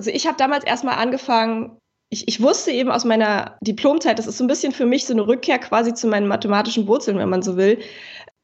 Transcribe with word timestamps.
Also 0.00 0.12
ich 0.12 0.26
habe 0.26 0.38
damals 0.38 0.64
erstmal 0.64 0.94
angefangen, 0.94 1.76
ich, 2.08 2.26
ich 2.26 2.40
wusste 2.40 2.70
eben 2.70 2.90
aus 2.90 3.04
meiner 3.04 3.58
Diplomzeit, 3.60 4.18
das 4.18 4.26
ist 4.26 4.38
so 4.38 4.44
ein 4.44 4.46
bisschen 4.46 4.72
für 4.72 4.86
mich 4.86 5.04
so 5.04 5.12
eine 5.12 5.26
Rückkehr 5.26 5.58
quasi 5.58 5.92
zu 5.92 6.06
meinen 6.06 6.26
mathematischen 6.26 6.86
Wurzeln, 6.86 7.18
wenn 7.18 7.28
man 7.28 7.42
so 7.42 7.58
will, 7.58 7.78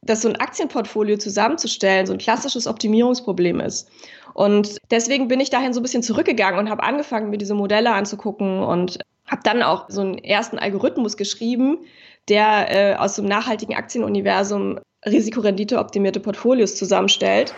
dass 0.03 0.21
so 0.21 0.29
ein 0.29 0.37
Aktienportfolio 0.37 1.17
zusammenzustellen 1.17 2.05
so 2.05 2.13
ein 2.13 2.19
klassisches 2.19 2.67
Optimierungsproblem 2.67 3.61
ist. 3.61 3.89
Und 4.35 4.77
deswegen 4.91 5.29
bin 5.29 5.41
ich 5.41 5.49
dahin 5.49 5.73
so 5.73 5.81
ein 5.81 5.83
bisschen 5.83 6.03
zurückgegangen 6.03 6.61
und 6.61 6.69
habe 6.69 6.83
angefangen, 6.83 7.31
mir 7.31 7.39
diese 7.39 7.55
Modelle 7.55 7.95
anzugucken 7.95 8.63
und 8.63 8.99
habe 9.27 9.41
dann 9.43 9.63
auch 9.63 9.87
so 9.89 10.03
einen 10.03 10.19
ersten 10.19 10.59
Algorithmus 10.59 11.17
geschrieben, 11.17 11.79
der 12.29 12.67
äh, 12.69 12.97
aus 12.97 13.19
einem 13.19 13.29
nachhaltigen 13.29 13.77
Aktienuniversum 13.77 14.79
Risikorendite 15.07 15.79
optimierte 15.79 16.21
Portfolios 16.21 16.77
zusammenstellt. 16.77 17.55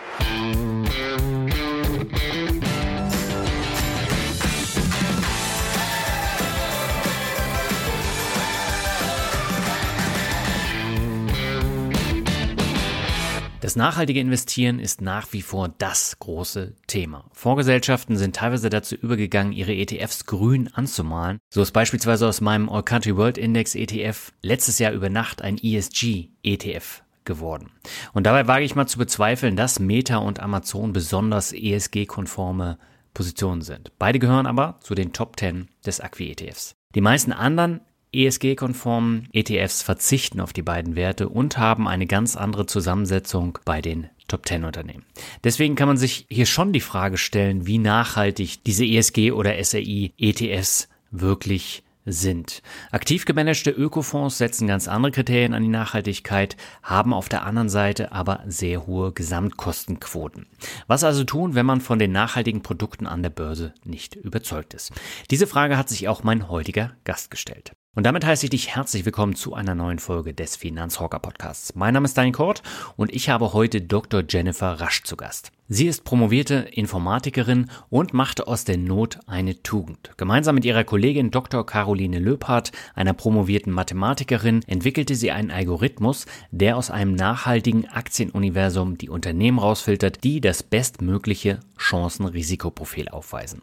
Das 13.69 13.75
nachhaltige 13.75 14.19
Investieren 14.19 14.79
ist 14.79 14.99
nach 14.99 15.31
wie 15.31 15.43
vor 15.43 15.69
das 15.77 16.17
große 16.17 16.73
Thema. 16.87 17.25
Vorgesellschaften 17.33 18.17
sind 18.17 18.35
teilweise 18.35 18.71
dazu 18.71 18.95
übergegangen, 18.95 19.53
ihre 19.53 19.75
ETFs 19.75 20.25
grün 20.25 20.69
anzumalen. 20.73 21.37
So 21.53 21.61
ist 21.61 21.71
beispielsweise 21.71 22.27
aus 22.27 22.41
meinem 22.41 22.67
All 22.67 22.81
Country 22.81 23.15
World 23.15 23.37
Index 23.37 23.75
ETF 23.75 24.31
letztes 24.41 24.79
Jahr 24.79 24.91
über 24.91 25.11
Nacht 25.11 25.43
ein 25.43 25.59
ESG 25.59 26.29
ETF 26.41 27.03
geworden. 27.25 27.69
Und 28.13 28.25
dabei 28.25 28.47
wage 28.47 28.65
ich 28.65 28.73
mal 28.73 28.87
zu 28.87 28.97
bezweifeln, 28.97 29.55
dass 29.55 29.79
Meta 29.79 30.17
und 30.17 30.39
Amazon 30.39 30.91
besonders 30.91 31.53
ESG-konforme 31.53 32.79
Positionen 33.13 33.61
sind. 33.61 33.91
Beide 33.99 34.17
gehören 34.17 34.47
aber 34.47 34.79
zu 34.81 34.95
den 34.95 35.13
Top 35.13 35.39
10 35.39 35.67
des 35.85 36.01
Acqui-ETFs. 36.01 36.73
Die 36.95 37.01
meisten 37.01 37.33
anderen 37.33 37.81
ESG-konformen 38.11 39.27
ETFs 39.33 39.81
verzichten 39.81 40.39
auf 40.39 40.53
die 40.53 40.61
beiden 40.61 40.95
Werte 40.95 41.29
und 41.29 41.57
haben 41.57 41.87
eine 41.87 42.07
ganz 42.07 42.35
andere 42.35 42.65
Zusammensetzung 42.65 43.59
bei 43.65 43.81
den 43.81 44.09
Top 44.27 44.47
10 44.47 44.63
Unternehmen. 44.63 45.05
Deswegen 45.43 45.75
kann 45.75 45.87
man 45.87 45.97
sich 45.97 46.25
hier 46.29 46.45
schon 46.45 46.71
die 46.71 46.79
Frage 46.79 47.17
stellen, 47.17 47.65
wie 47.65 47.77
nachhaltig 47.79 48.63
diese 48.63 48.85
ESG 48.85 49.31
oder 49.31 49.63
SRI 49.63 50.13
ETFs 50.17 50.87
wirklich 51.11 51.83
sind. 52.05 52.61
Aktiv 52.91 53.25
gemanagte 53.25 53.71
Ökofonds 53.71 54.37
setzen 54.37 54.67
ganz 54.67 54.87
andere 54.87 55.11
Kriterien 55.11 55.53
an 55.53 55.63
die 55.63 55.69
Nachhaltigkeit, 55.69 56.57
haben 56.81 57.13
auf 57.13 57.29
der 57.29 57.43
anderen 57.43 57.69
Seite 57.69 58.11
aber 58.11 58.43
sehr 58.47 58.87
hohe 58.87 59.11
Gesamtkostenquoten. 59.11 60.47
Was 60.87 61.03
also 61.03 61.23
tun, 61.23 61.55
wenn 61.55 61.65
man 61.65 61.81
von 61.81 61.99
den 61.99 62.11
nachhaltigen 62.11 62.61
Produkten 62.61 63.05
an 63.05 63.21
der 63.23 63.29
Börse 63.29 63.73
nicht 63.83 64.15
überzeugt 64.15 64.73
ist? 64.73 64.91
Diese 65.29 65.47
Frage 65.47 65.77
hat 65.77 65.89
sich 65.89 66.07
auch 66.07 66.23
mein 66.23 66.49
heutiger 66.49 66.93
Gast 67.03 67.31
gestellt. 67.31 67.73
Und 67.95 68.03
damit 68.03 68.23
heiße 68.23 68.45
ich 68.45 68.49
dich 68.51 68.75
herzlich 68.75 69.03
willkommen 69.05 69.35
zu 69.35 69.55
einer 69.55 69.73
neuen 69.73 69.97
Folge 69.97 70.33
des 70.33 70.55
Finanzrocker 70.55 71.17
Podcasts. 71.17 71.73
Mein 71.73 71.95
Name 71.95 72.05
ist 72.05 72.15
Daniel 72.15 72.33
Kort 72.33 72.61
und 72.97 73.11
ich 73.11 73.29
habe 73.29 73.51
heute 73.53 73.81
Dr. 73.81 74.23
Jennifer 74.29 74.79
Rasch 74.79 75.03
zu 75.03 75.17
Gast. 75.17 75.51
Sie 75.71 75.85
ist 75.85 76.03
promovierte 76.03 76.67
Informatikerin 76.71 77.69
und 77.91 78.11
machte 78.11 78.47
aus 78.47 78.63
der 78.63 78.77
Not 78.77 79.19
eine 79.27 79.61
Tugend. 79.61 80.09
Gemeinsam 80.17 80.55
mit 80.55 80.65
ihrer 80.65 80.83
Kollegin 80.83 81.29
Dr. 81.29 81.63
Caroline 81.63 82.17
Löpart, 82.17 82.71
einer 82.95 83.13
promovierten 83.13 83.71
Mathematikerin, 83.71 84.61
entwickelte 84.65 85.13
sie 85.13 85.29
einen 85.29 85.51
Algorithmus, 85.51 86.25
der 86.49 86.75
aus 86.75 86.89
einem 86.89 87.13
nachhaltigen 87.13 87.87
Aktienuniversum 87.87 88.97
die 88.97 89.09
Unternehmen 89.09 89.59
rausfiltert, 89.59 90.23
die 90.23 90.41
das 90.41 90.63
bestmögliche 90.63 91.59
Chancen-Risikoprofil 91.77 93.09
aufweisen. 93.09 93.61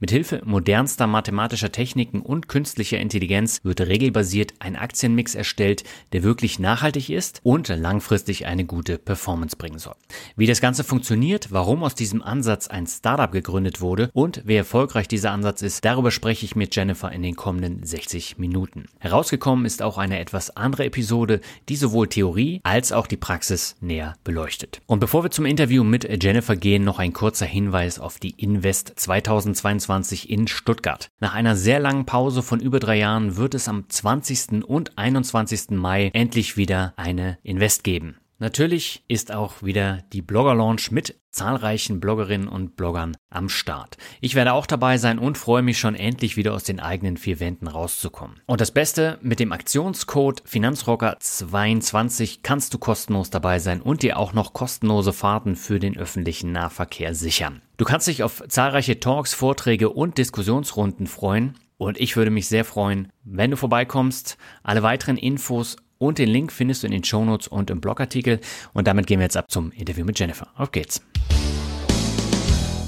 Mithilfe 0.00 0.42
modernster 0.44 1.06
mathematischer 1.06 1.72
Techniken 1.72 2.20
und 2.20 2.48
künstlicher 2.48 2.98
Intelligenz 2.98 3.60
wird 3.64 3.80
regelbasiert 3.80 4.54
ein 4.60 4.76
Aktienmix 4.76 5.34
erstellt, 5.34 5.82
der 6.12 6.22
wirklich 6.22 6.58
nachhaltig 6.58 7.10
ist 7.10 7.40
und 7.42 7.68
langfristig 7.68 8.46
eine 8.46 8.64
gute 8.64 8.98
Performance 8.98 9.56
bringen 9.56 9.78
soll. 9.78 9.96
Wie 10.36 10.46
das 10.46 10.60
Ganze 10.60 10.84
funktioniert, 10.84 11.37
funktioniert, 11.38 11.52
warum 11.52 11.82
aus 11.82 11.94
diesem 11.94 12.22
Ansatz 12.22 12.68
ein 12.68 12.86
Startup 12.86 13.30
gegründet 13.30 13.80
wurde 13.80 14.10
und 14.12 14.42
wie 14.44 14.56
erfolgreich 14.56 15.08
dieser 15.08 15.32
Ansatz 15.32 15.62
ist, 15.62 15.84
darüber 15.84 16.10
spreche 16.10 16.44
ich 16.44 16.56
mit 16.56 16.74
Jennifer 16.74 17.10
in 17.12 17.22
den 17.22 17.36
kommenden 17.36 17.84
60 17.84 18.38
Minuten. 18.38 18.86
Herausgekommen 18.98 19.64
ist 19.64 19.82
auch 19.82 19.98
eine 19.98 20.18
etwas 20.18 20.56
andere 20.56 20.84
Episode, 20.84 21.40
die 21.68 21.76
sowohl 21.76 22.08
Theorie 22.08 22.60
als 22.64 22.92
auch 22.92 23.06
die 23.06 23.16
Praxis 23.16 23.76
näher 23.80 24.14
beleuchtet. 24.24 24.80
Und 24.86 25.00
bevor 25.00 25.22
wir 25.22 25.30
zum 25.30 25.46
Interview 25.46 25.84
mit 25.84 26.06
Jennifer 26.22 26.56
gehen, 26.56 26.84
noch 26.84 26.98
ein 26.98 27.12
kurzer 27.12 27.46
Hinweis 27.46 27.98
auf 27.98 28.18
die 28.18 28.30
Invest 28.30 28.92
2022 28.96 30.30
in 30.30 30.48
Stuttgart. 30.48 31.08
Nach 31.20 31.34
einer 31.34 31.56
sehr 31.56 31.80
langen 31.80 32.06
Pause 32.06 32.42
von 32.42 32.60
über 32.60 32.80
drei 32.80 32.98
Jahren 32.98 33.36
wird 33.36 33.54
es 33.54 33.68
am 33.68 33.88
20. 33.88 34.64
und 34.64 34.96
21. 34.98 35.70
Mai 35.70 36.10
endlich 36.12 36.56
wieder 36.56 36.94
eine 36.96 37.38
Invest 37.42 37.84
geben. 37.84 38.16
Natürlich 38.40 39.02
ist 39.08 39.32
auch 39.32 39.64
wieder 39.64 39.98
die 40.12 40.22
Blogger 40.22 40.54
Launch 40.54 40.92
mit 40.92 41.18
zahlreichen 41.32 41.98
Bloggerinnen 41.98 42.46
und 42.46 42.76
Bloggern 42.76 43.16
am 43.30 43.48
Start. 43.48 43.96
Ich 44.20 44.36
werde 44.36 44.52
auch 44.52 44.66
dabei 44.66 44.96
sein 44.96 45.18
und 45.18 45.36
freue 45.36 45.62
mich 45.62 45.80
schon 45.80 45.96
endlich 45.96 46.36
wieder 46.36 46.54
aus 46.54 46.62
den 46.62 46.78
eigenen 46.78 47.16
vier 47.16 47.40
Wänden 47.40 47.66
rauszukommen. 47.66 48.40
Und 48.46 48.60
das 48.60 48.70
Beste, 48.70 49.18
mit 49.22 49.40
dem 49.40 49.50
Aktionscode 49.50 50.42
Finanzrocker22 50.42 52.38
kannst 52.44 52.72
du 52.74 52.78
kostenlos 52.78 53.30
dabei 53.30 53.58
sein 53.58 53.82
und 53.82 54.04
dir 54.04 54.16
auch 54.16 54.32
noch 54.32 54.52
kostenlose 54.52 55.12
Fahrten 55.12 55.56
für 55.56 55.80
den 55.80 55.96
öffentlichen 55.96 56.52
Nahverkehr 56.52 57.16
sichern. 57.16 57.60
Du 57.76 57.84
kannst 57.84 58.06
dich 58.06 58.22
auf 58.22 58.44
zahlreiche 58.46 59.00
Talks, 59.00 59.34
Vorträge 59.34 59.90
und 59.90 60.16
Diskussionsrunden 60.16 61.08
freuen. 61.08 61.58
Und 61.76 61.98
ich 61.98 62.16
würde 62.16 62.32
mich 62.32 62.48
sehr 62.48 62.64
freuen, 62.64 63.12
wenn 63.24 63.52
du 63.52 63.56
vorbeikommst. 63.56 64.36
Alle 64.64 64.82
weiteren 64.82 65.16
Infos 65.16 65.76
und 65.98 66.18
den 66.18 66.28
Link 66.28 66.52
findest 66.52 66.82
du 66.82 66.86
in 66.86 66.92
den 66.92 67.04
Shownotes 67.04 67.48
und 67.48 67.70
im 67.70 67.80
Blogartikel. 67.80 68.40
Und 68.72 68.86
damit 68.86 69.06
gehen 69.06 69.18
wir 69.18 69.24
jetzt 69.24 69.36
ab 69.36 69.50
zum 69.50 69.72
Interview 69.72 70.04
mit 70.04 70.18
Jennifer. 70.18 70.48
Auf 70.56 70.72
geht's. 70.72 71.02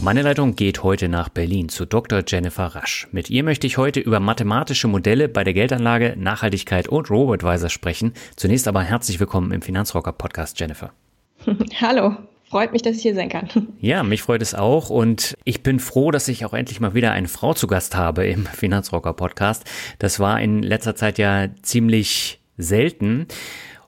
Meine 0.02 0.22
Leitung 0.22 0.56
geht 0.56 0.82
heute 0.82 1.10
nach 1.10 1.28
Berlin 1.28 1.68
zu 1.68 1.84
Dr. 1.84 2.22
Jennifer 2.26 2.64
Rasch. 2.64 3.06
Mit 3.12 3.28
ihr 3.28 3.44
möchte 3.44 3.66
ich 3.66 3.76
heute 3.76 4.00
über 4.00 4.18
mathematische 4.18 4.88
Modelle 4.88 5.28
bei 5.28 5.44
der 5.44 5.52
Geldanlage, 5.52 6.14
Nachhaltigkeit 6.16 6.88
und 6.88 7.10
Robotweiser 7.10 7.68
sprechen. 7.68 8.14
Zunächst 8.34 8.66
aber 8.66 8.82
herzlich 8.82 9.20
willkommen 9.20 9.52
im 9.52 9.60
Finanzrocker 9.60 10.12
Podcast, 10.12 10.58
Jennifer. 10.58 10.92
Hallo, 11.82 12.16
freut 12.48 12.72
mich, 12.72 12.80
dass 12.80 12.96
ich 12.96 13.02
hier 13.02 13.14
sein 13.14 13.28
kann. 13.28 13.48
Ja, 13.80 14.02
mich 14.02 14.22
freut 14.22 14.40
es 14.40 14.54
auch 14.54 14.88
und 14.88 15.34
ich 15.44 15.62
bin 15.62 15.80
froh, 15.80 16.10
dass 16.10 16.28
ich 16.28 16.46
auch 16.46 16.54
endlich 16.54 16.80
mal 16.80 16.94
wieder 16.94 17.12
eine 17.12 17.28
Frau 17.28 17.52
zu 17.52 17.66
Gast 17.66 17.94
habe 17.94 18.26
im 18.26 18.46
Finanzrocker 18.46 19.12
Podcast. 19.12 19.64
Das 19.98 20.18
war 20.18 20.40
in 20.40 20.62
letzter 20.62 20.96
Zeit 20.96 21.18
ja 21.18 21.48
ziemlich 21.60 22.39
selten. 22.62 23.26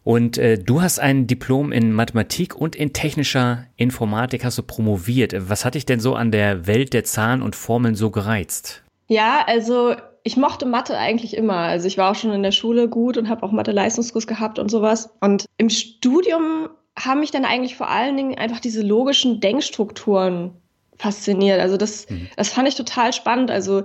Und 0.04 0.36
äh, 0.36 0.58
du 0.58 0.82
hast 0.82 0.98
ein 0.98 1.26
Diplom 1.26 1.70
in 1.70 1.92
Mathematik 1.92 2.56
und 2.56 2.74
in 2.74 2.92
technischer 2.92 3.66
Informatik 3.76 4.44
hast 4.44 4.58
du 4.58 4.62
promoviert. 4.62 5.34
Was 5.48 5.64
hat 5.64 5.74
dich 5.74 5.86
denn 5.86 6.00
so 6.00 6.14
an 6.14 6.32
der 6.32 6.66
Welt 6.66 6.92
der 6.92 7.04
Zahlen 7.04 7.40
und 7.40 7.54
Formeln 7.54 7.94
so 7.94 8.10
gereizt? 8.10 8.82
Ja, 9.06 9.44
also 9.46 9.94
ich 10.24 10.36
mochte 10.36 10.66
Mathe 10.66 10.96
eigentlich 10.96 11.36
immer. 11.36 11.56
Also 11.56 11.86
ich 11.86 11.98
war 11.98 12.10
auch 12.10 12.14
schon 12.16 12.32
in 12.32 12.42
der 12.42 12.52
Schule 12.52 12.88
gut 12.88 13.16
und 13.16 13.28
habe 13.28 13.42
auch 13.44 13.52
Mathe-Leistungskurs 13.52 14.26
gehabt 14.26 14.58
und 14.58 14.70
sowas. 14.70 15.10
Und 15.20 15.46
im 15.56 15.70
Studium 15.70 16.68
haben 16.98 17.20
mich 17.20 17.30
dann 17.30 17.44
eigentlich 17.44 17.76
vor 17.76 17.88
allen 17.88 18.16
Dingen 18.16 18.36
einfach 18.36 18.60
diese 18.60 18.82
logischen 18.82 19.40
Denkstrukturen 19.40 20.50
fasziniert. 20.96 21.60
Also 21.60 21.76
das, 21.76 22.08
mhm. 22.08 22.28
das 22.36 22.50
fand 22.50 22.68
ich 22.68 22.74
total 22.74 23.12
spannend. 23.12 23.50
Also 23.50 23.84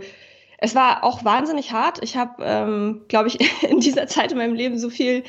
es 0.57 0.75
war 0.75 1.04
auch 1.04 1.24
wahnsinnig 1.24 1.71
hart. 1.71 2.00
Ich 2.04 2.18
habe, 2.18 2.44
ähm, 2.44 3.01
glaube 3.07 3.27
ich, 3.27 3.63
in 3.69 3.80
dieser 3.80 4.07
Zeit 4.07 4.31
in 4.31 4.38
meinem 4.38 4.56
Leben 4.56 4.77
so 4.77 4.89
viel 4.89 5.24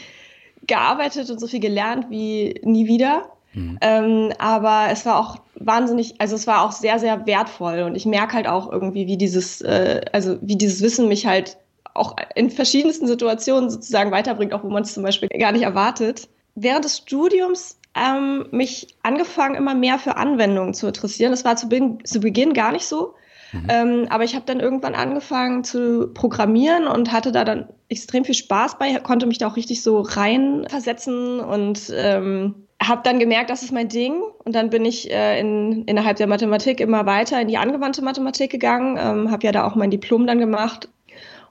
gearbeitet 0.67 1.31
und 1.31 1.39
so 1.39 1.47
viel 1.47 1.61
gelernt 1.61 2.07
wie 2.11 2.61
nie 2.63 2.87
wieder. 2.87 3.31
Mhm. 3.55 3.79
Ähm, 3.81 4.33
aber 4.39 4.87
es 4.91 5.07
war 5.07 5.19
auch 5.19 5.39
wahnsinnig, 5.55 6.21
also 6.21 6.35
es 6.35 6.47
war 6.47 6.65
auch 6.65 6.73
sehr, 6.73 6.99
sehr 6.99 7.27
wertvoll. 7.27 7.83
Und 7.83 7.95
ich 7.95 8.07
merke 8.07 8.35
halt 8.35 8.49
auch 8.49 8.71
irgendwie, 8.71 9.07
wie 9.07 9.17
dieses, 9.17 9.61
äh, 9.61 10.01
also 10.13 10.39
wie 10.41 10.57
dieses 10.57 10.83
Wissen 10.83 11.09
mich 11.09 11.27
halt 11.27 11.59
auch 11.95 12.17
in 12.35 12.51
verschiedensten 12.51 13.07
Situationen 13.07 13.71
sozusagen 13.71 14.11
weiterbringt, 14.11 14.53
auch 14.53 14.63
wo 14.63 14.69
man 14.69 14.85
es 14.85 14.95
zum 14.95 15.03
Beispiel 15.03 15.29
gar 15.29 15.53
nicht 15.53 15.63
erwartet. 15.63 16.29
Während 16.55 16.85
des 16.85 16.99
Studiums 16.99 17.79
ähm, 17.95 18.47
mich 18.51 18.95
angefangen, 19.03 19.57
immer 19.57 19.75
mehr 19.75 19.99
für 19.99 20.17
Anwendungen 20.17 20.75
zu 20.75 20.87
interessieren. 20.87 21.33
Das 21.33 21.45
war 21.45 21.57
zu, 21.57 21.69
Beginn, 21.69 22.05
zu 22.05 22.21
Beginn 22.21 22.55
gar 22.55 22.73
nicht 22.73 22.87
so. 22.87 23.15
Mhm. 23.53 23.67
Ähm, 23.69 24.07
aber 24.11 24.25
ich 24.25 24.35
habe 24.35 24.45
dann 24.47 24.61
irgendwann 24.61 24.95
angefangen 24.95 25.65
zu 25.65 26.13
programmieren 26.13 26.87
und 26.87 27.13
hatte 27.13 27.33
da 27.33 27.45
dann 27.45 27.69
extrem 27.89 28.25
viel 28.25 28.35
Spaß 28.35 28.79
bei, 28.79 28.95
konnte 29.01 29.27
mich 29.27 29.39
da 29.39 29.49
auch 29.49 29.57
richtig 29.57 29.83
so 29.83 30.01
reinversetzen 30.01 31.41
und 31.41 31.93
ähm, 31.97 32.67
habe 32.83 33.01
dann 33.03 33.19
gemerkt, 33.19 33.51
das 33.51 33.63
ist 33.63 33.73
mein 33.73 33.89
Ding. 33.89 34.23
Und 34.45 34.55
dann 34.55 34.71
bin 34.71 34.85
ich 34.85 35.11
äh, 35.11 35.41
in, 35.41 35.85
innerhalb 35.85 36.17
der 36.19 36.27
Mathematik 36.27 36.81
immer 36.81 37.07
weiter 37.07 37.41
in 37.41 37.49
die 37.49 37.59
angewandte 37.59 38.03
Mathematik 38.03 38.51
gegangen, 38.51 38.99
ähm, 39.01 39.31
habe 39.31 39.47
ja 39.47 39.53
da 39.53 39.67
auch 39.67 39.75
mein 39.75 39.91
Diplom 39.91 40.27
dann 40.27 40.39
gemacht 40.39 40.89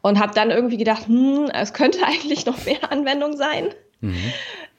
und 0.02 0.20
habe 0.20 0.34
dann 0.34 0.52
irgendwie 0.52 0.78
gedacht, 0.78 1.08
hm, 1.08 1.50
es 1.54 1.74
könnte 1.74 2.00
eigentlich 2.06 2.46
noch 2.46 2.64
mehr 2.66 2.92
Anwendung 2.92 3.36
sein. 3.36 3.70
Mhm. 4.02 4.16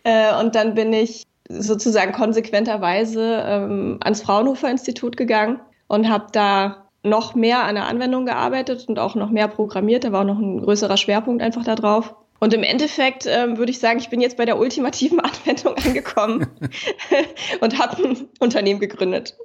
Äh, 0.05 0.35
und 0.41 0.55
dann 0.55 0.75
bin 0.75 0.93
ich 0.93 1.25
sozusagen 1.49 2.13
konsequenterweise 2.13 3.43
ähm, 3.47 3.99
ans 4.03 4.23
Fraunhofer 4.23 4.71
Institut 4.71 5.17
gegangen 5.17 5.61
und 5.87 6.09
habe 6.09 6.27
da 6.33 6.88
noch 7.03 7.35
mehr 7.35 7.65
an 7.65 7.77
der 7.77 7.87
Anwendung 7.87 8.27
gearbeitet 8.27 8.89
und 8.89 8.99
auch 8.99 9.15
noch 9.15 9.31
mehr 9.31 9.49
programmiert. 9.49 10.05
Da 10.05 10.13
war 10.13 10.23
auch 10.23 10.27
noch 10.27 10.39
ein 10.39 10.61
größerer 10.61 10.97
Schwerpunkt 10.97 11.43
einfach 11.43 11.65
da 11.65 11.75
drauf. 11.75 12.15
Und 12.41 12.55
im 12.55 12.63
Endeffekt 12.63 13.27
ähm, 13.27 13.59
würde 13.59 13.73
ich 13.73 13.81
sagen, 13.81 13.99
ich 13.99 14.11
bin 14.11 14.21
jetzt 14.21 14.37
bei 14.37 14.45
der 14.45 14.59
ultimativen 14.59 15.19
Anwendung 15.21 15.75
angekommen 15.75 16.47
und 17.61 17.79
habe 17.79 18.03
ein 18.03 18.29
Unternehmen 18.39 18.81
gegründet. 18.81 19.37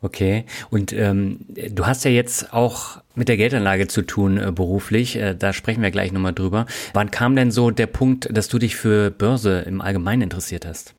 Okay. 0.00 0.44
Und 0.70 0.92
ähm, 0.92 1.40
du 1.48 1.86
hast 1.86 2.04
ja 2.04 2.10
jetzt 2.10 2.52
auch 2.54 3.02
mit 3.14 3.28
der 3.28 3.36
Geldanlage 3.36 3.86
zu 3.86 4.02
tun 4.02 4.38
äh, 4.38 4.50
beruflich. 4.50 5.16
Äh, 5.16 5.34
da 5.34 5.52
sprechen 5.52 5.82
wir 5.82 5.90
gleich 5.90 6.12
nochmal 6.12 6.32
drüber. 6.32 6.66
Wann 6.94 7.10
kam 7.10 7.36
denn 7.36 7.50
so 7.50 7.70
der 7.70 7.86
Punkt, 7.86 8.28
dass 8.32 8.48
du 8.48 8.58
dich 8.58 8.76
für 8.76 9.10
Börse 9.10 9.60
im 9.66 9.80
Allgemeinen 9.80 10.22
interessiert 10.22 10.64
hast? 10.64 10.94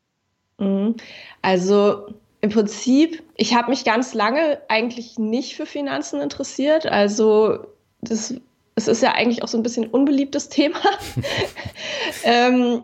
Mhm. 0.59 0.95
Also 1.41 2.13
im 2.41 2.49
Prinzip, 2.49 3.21
ich 3.35 3.53
habe 3.53 3.69
mich 3.69 3.83
ganz 3.83 4.13
lange 4.13 4.61
eigentlich 4.69 5.17
nicht 5.19 5.55
für 5.55 5.65
Finanzen 5.65 6.21
interessiert. 6.21 6.85
Also 6.85 7.59
das, 8.01 8.33
es 8.75 8.87
ist 8.87 9.03
ja 9.03 9.11
eigentlich 9.13 9.43
auch 9.43 9.47
so 9.47 9.57
ein 9.57 9.63
bisschen 9.63 9.85
ein 9.85 9.91
unbeliebtes 9.91 10.49
Thema. 10.49 10.79
ähm, 12.23 12.83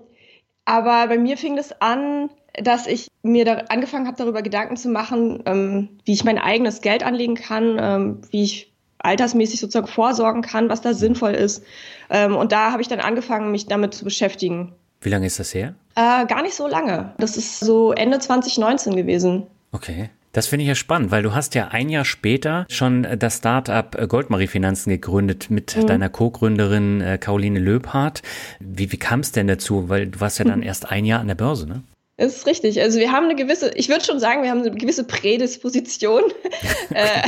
aber 0.66 1.08
bei 1.08 1.18
mir 1.18 1.38
fing 1.38 1.56
das 1.56 1.80
an, 1.82 2.30
dass 2.54 2.88
ich 2.88 3.08
mir 3.22 3.46
da 3.46 3.54
angefangen 3.70 4.08
habe, 4.08 4.18
darüber 4.18 4.42
Gedanken 4.42 4.78
zu 4.78 4.90
machen, 4.90 5.44
ähm, 5.46 6.00
wie 6.06 6.14
ich 6.14 6.24
mein 6.24 6.38
eigenes 6.38 6.82
Geld 6.82 7.04
anlegen 7.04 7.36
kann, 7.36 7.78
ähm, 7.80 8.22
wie 8.32 8.44
ich 8.44 8.74
altersmäßig 9.00 9.60
sozusagen 9.60 9.88
vorsorgen 9.88 10.42
kann, 10.42 10.70
was 10.70 10.82
da 10.82 10.94
sinnvoll 10.94 11.34
ist. 11.34 11.64
Ähm, 12.10 12.36
und 12.36 12.52
da 12.52 12.72
habe 12.72 12.82
ich 12.82 12.88
dann 12.88 13.00
angefangen, 13.00 13.52
mich 13.52 13.68
damit 13.68 13.94
zu 13.94 14.04
beschäftigen. 14.04 14.74
Wie 15.02 15.10
lange 15.10 15.28
ist 15.28 15.40
das 15.40 15.54
her? 15.54 15.76
Äh, 15.96 16.26
gar 16.26 16.42
nicht 16.42 16.56
so 16.56 16.68
lange. 16.68 17.14
Das 17.18 17.38
ist 17.38 17.60
so 17.60 17.94
Ende 17.94 18.20
2019 18.20 18.96
gewesen. 18.96 19.48
Okay. 19.72 20.10
Das 20.36 20.48
finde 20.48 20.64
ich 20.64 20.68
ja 20.68 20.76
spannend, 20.76 21.12
weil 21.12 21.24
du 21.24 21.34
hast 21.34 21.56
ja 21.56 21.70
ein 21.70 21.88
Jahr 21.88 22.04
später 22.04 22.66
schon 22.68 23.08
das 23.18 23.38
Startup 23.38 24.10
Goldmarie 24.10 24.48
Finanzen 24.48 24.90
gegründet 24.90 25.50
mit 25.50 25.78
mhm. 25.78 25.88
deiner 25.88 26.10
Co-Gründerin 26.10 27.00
äh, 27.00 27.18
Caroline 27.18 27.58
Löbhardt. 27.58 28.22
Wie, 28.60 28.92
wie 28.92 28.98
kam 28.98 29.22
es 29.22 29.32
denn 29.32 29.48
dazu? 29.48 29.88
Weil 29.88 30.08
du 30.08 30.20
warst 30.20 30.38
ja 30.40 30.44
dann 30.44 30.62
erst 30.62 30.92
ein 30.92 31.06
Jahr 31.06 31.22
an 31.22 31.28
der 31.28 31.36
Börse, 31.36 31.68
ne? 31.68 31.84
Das 32.18 32.34
ist 32.34 32.48
richtig. 32.48 32.82
Also 32.82 32.98
wir 32.98 33.12
haben 33.12 33.26
eine 33.26 33.36
gewisse, 33.36 33.72
ich 33.76 33.90
würde 33.90 34.06
schon 34.06 34.22
sagen, 34.22 34.42
wir 34.42 34.50
haben 34.50 34.62
eine 34.62 34.72
gewisse 34.72 35.04
Prädisposition 35.04 36.24
äh, 36.92 37.22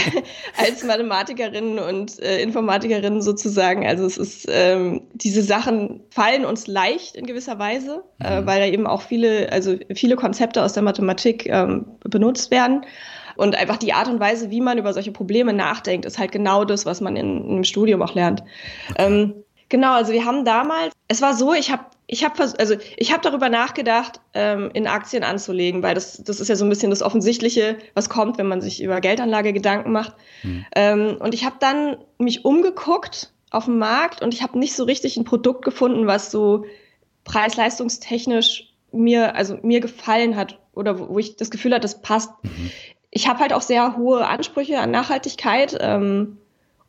als 0.58 0.82
Mathematikerinnen 0.86 1.78
und 1.78 2.18
äh, 2.22 2.42
Informatikerinnen 2.42 3.22
sozusagen. 3.22 3.86
Also 3.86 4.06
es 4.06 4.18
ist, 4.18 4.46
ähm, 4.50 5.02
diese 5.14 5.42
Sachen 5.42 6.04
fallen 6.10 6.46
uns 6.46 6.68
leicht 6.68 7.18
in 7.18 7.26
gewisser 7.26 7.60
Weise, 7.60 8.06
äh, 8.24 8.40
mhm. 8.40 8.46
weil 8.46 8.62
da 8.62 8.66
eben 8.68 8.88
auch 8.88 9.02
viele, 9.02 9.52
also 9.52 9.76
viele 9.94 10.16
Konzepte 10.16 10.64
aus 10.64 10.72
der 10.72 10.84
Mathematik 10.84 11.48
ähm, 11.48 11.86
benutzt 12.06 12.50
werden. 12.50 12.86
Und 13.36 13.56
einfach 13.56 13.78
die 13.78 13.92
Art 13.92 14.08
und 14.08 14.22
Weise, 14.22 14.52
wie 14.52 14.62
man 14.62 14.78
über 14.78 14.94
solche 14.94 15.12
Probleme 15.12 15.52
nachdenkt, 15.54 16.06
ist 16.06 16.18
halt 16.18 16.32
genau 16.32 16.64
das, 16.64 16.86
was 16.86 17.02
man 17.02 17.18
in, 17.18 17.44
in 17.44 17.52
einem 17.52 17.64
Studium 17.66 18.02
auch 18.02 18.16
lernt. 18.16 18.42
Ähm, 18.98 19.36
genau, 19.68 19.94
also 19.94 20.14
wir 20.14 20.24
haben 20.24 20.46
damals, 20.46 20.94
es 21.10 21.22
war 21.22 21.36
so, 21.36 21.54
ich 21.54 21.72
habe 21.72 21.84
ich 22.08 22.24
habe 22.24 22.42
also 22.58 22.76
ich 22.96 23.12
habe 23.12 23.22
darüber 23.22 23.50
nachgedacht, 23.50 24.22
ähm, 24.34 24.72
in 24.74 24.88
Aktien 24.88 25.24
anzulegen, 25.24 25.84
weil 25.84 25.94
das 25.94 26.24
das 26.24 26.40
ist 26.40 26.48
ja 26.48 26.56
so 26.56 26.66
ein 26.66 26.70
bisschen 26.70 26.90
das 26.90 27.02
Offensichtliche, 27.02 27.78
was 27.94 28.10
kommt, 28.10 28.38
wenn 28.38 28.48
man 28.48 28.62
sich 28.62 28.82
über 28.82 29.02
Geldanlage 29.02 29.52
Gedanken 29.52 29.92
macht. 29.92 30.14
Mhm. 30.44 30.66
Ähm, 30.74 31.18
und 31.20 31.34
ich 31.34 31.44
habe 31.44 31.58
dann 31.60 31.98
mich 32.18 32.46
umgeguckt 32.46 33.34
auf 33.52 33.66
dem 33.66 33.78
Markt 33.78 34.22
und 34.22 34.34
ich 34.34 34.42
habe 34.42 34.58
nicht 34.58 34.74
so 34.74 34.86
richtig 34.86 35.18
ein 35.18 35.26
Produkt 35.26 35.66
gefunden, 35.66 36.08
was 36.08 36.32
so 36.32 36.66
preis-leistungstechnisch 37.26 38.74
mir 38.94 39.36
also 39.36 39.58
mir 39.62 39.82
gefallen 39.82 40.38
hat 40.38 40.60
oder 40.74 41.10
wo 41.10 41.20
ich 41.20 41.36
das 41.36 41.52
Gefühl 41.52 41.74
hatte, 41.74 41.82
das 41.82 42.02
passt. 42.02 42.32
Mhm. 42.44 42.72
Ich 43.12 43.28
habe 43.28 43.40
halt 43.40 43.52
auch 43.52 43.62
sehr 43.62 43.98
hohe 43.98 44.26
Ansprüche 44.26 44.80
an 44.80 44.92
Nachhaltigkeit 44.92 45.78
ähm, 45.82 46.38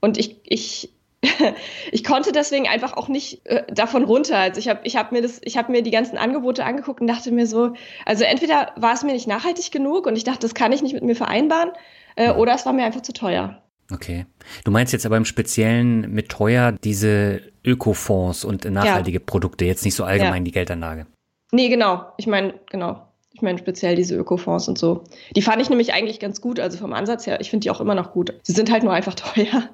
und 0.00 0.16
ich 0.16 0.36
ich 0.44 0.92
ich 1.92 2.04
konnte 2.04 2.32
deswegen 2.32 2.68
einfach 2.68 2.96
auch 2.96 3.08
nicht 3.08 3.44
äh, 3.46 3.64
davon 3.72 4.04
runter. 4.04 4.38
Also 4.38 4.60
ich 4.60 4.68
habe 4.68 4.80
ich 4.84 4.96
hab 4.96 5.12
mir 5.12 5.22
das, 5.22 5.40
ich 5.42 5.56
habe 5.56 5.72
mir 5.72 5.82
die 5.82 5.90
ganzen 5.90 6.16
Angebote 6.16 6.64
angeguckt 6.64 7.00
und 7.00 7.06
dachte 7.06 7.32
mir 7.32 7.46
so, 7.46 7.74
also 8.06 8.24
entweder 8.24 8.72
war 8.76 8.94
es 8.94 9.02
mir 9.02 9.12
nicht 9.12 9.26
nachhaltig 9.26 9.72
genug 9.72 10.06
und 10.06 10.16
ich 10.16 10.24
dachte, 10.24 10.40
das 10.40 10.54
kann 10.54 10.72
ich 10.72 10.82
nicht 10.82 10.94
mit 10.94 11.02
mir 11.02 11.16
vereinbaren, 11.16 11.70
äh, 12.16 12.30
oder 12.30 12.54
es 12.54 12.66
war 12.66 12.72
mir 12.72 12.84
einfach 12.84 13.02
zu 13.02 13.12
teuer. 13.12 13.62
Okay. 13.92 14.26
Du 14.64 14.70
meinst 14.70 14.92
jetzt 14.92 15.06
aber 15.06 15.16
im 15.16 15.24
Speziellen 15.24 16.12
mit 16.12 16.28
teuer 16.28 16.72
diese 16.72 17.40
Ökofonds 17.64 18.44
und 18.44 18.64
nachhaltige 18.64 19.18
ja. 19.18 19.24
Produkte, 19.24 19.64
jetzt 19.64 19.84
nicht 19.84 19.94
so 19.94 20.04
allgemein 20.04 20.42
ja. 20.42 20.44
die 20.44 20.52
Geldanlage. 20.52 21.06
Nee, 21.52 21.68
genau. 21.68 22.12
Ich 22.18 22.26
meine, 22.26 22.54
genau. 22.70 23.07
Ich 23.38 23.42
meine 23.42 23.56
speziell 23.56 23.94
diese 23.94 24.16
Ökofonds 24.16 24.66
und 24.66 24.78
so. 24.78 25.04
Die 25.36 25.42
fand 25.42 25.62
ich 25.62 25.70
nämlich 25.70 25.92
eigentlich 25.92 26.18
ganz 26.18 26.40
gut, 26.40 26.58
also 26.58 26.76
vom 26.76 26.92
Ansatz 26.92 27.24
her. 27.24 27.40
Ich 27.40 27.50
finde 27.50 27.62
die 27.62 27.70
auch 27.70 27.80
immer 27.80 27.94
noch 27.94 28.10
gut. 28.10 28.34
Sie 28.42 28.50
sind 28.50 28.72
halt 28.72 28.82
nur 28.82 28.92
einfach 28.92 29.14
teuer. 29.34 29.70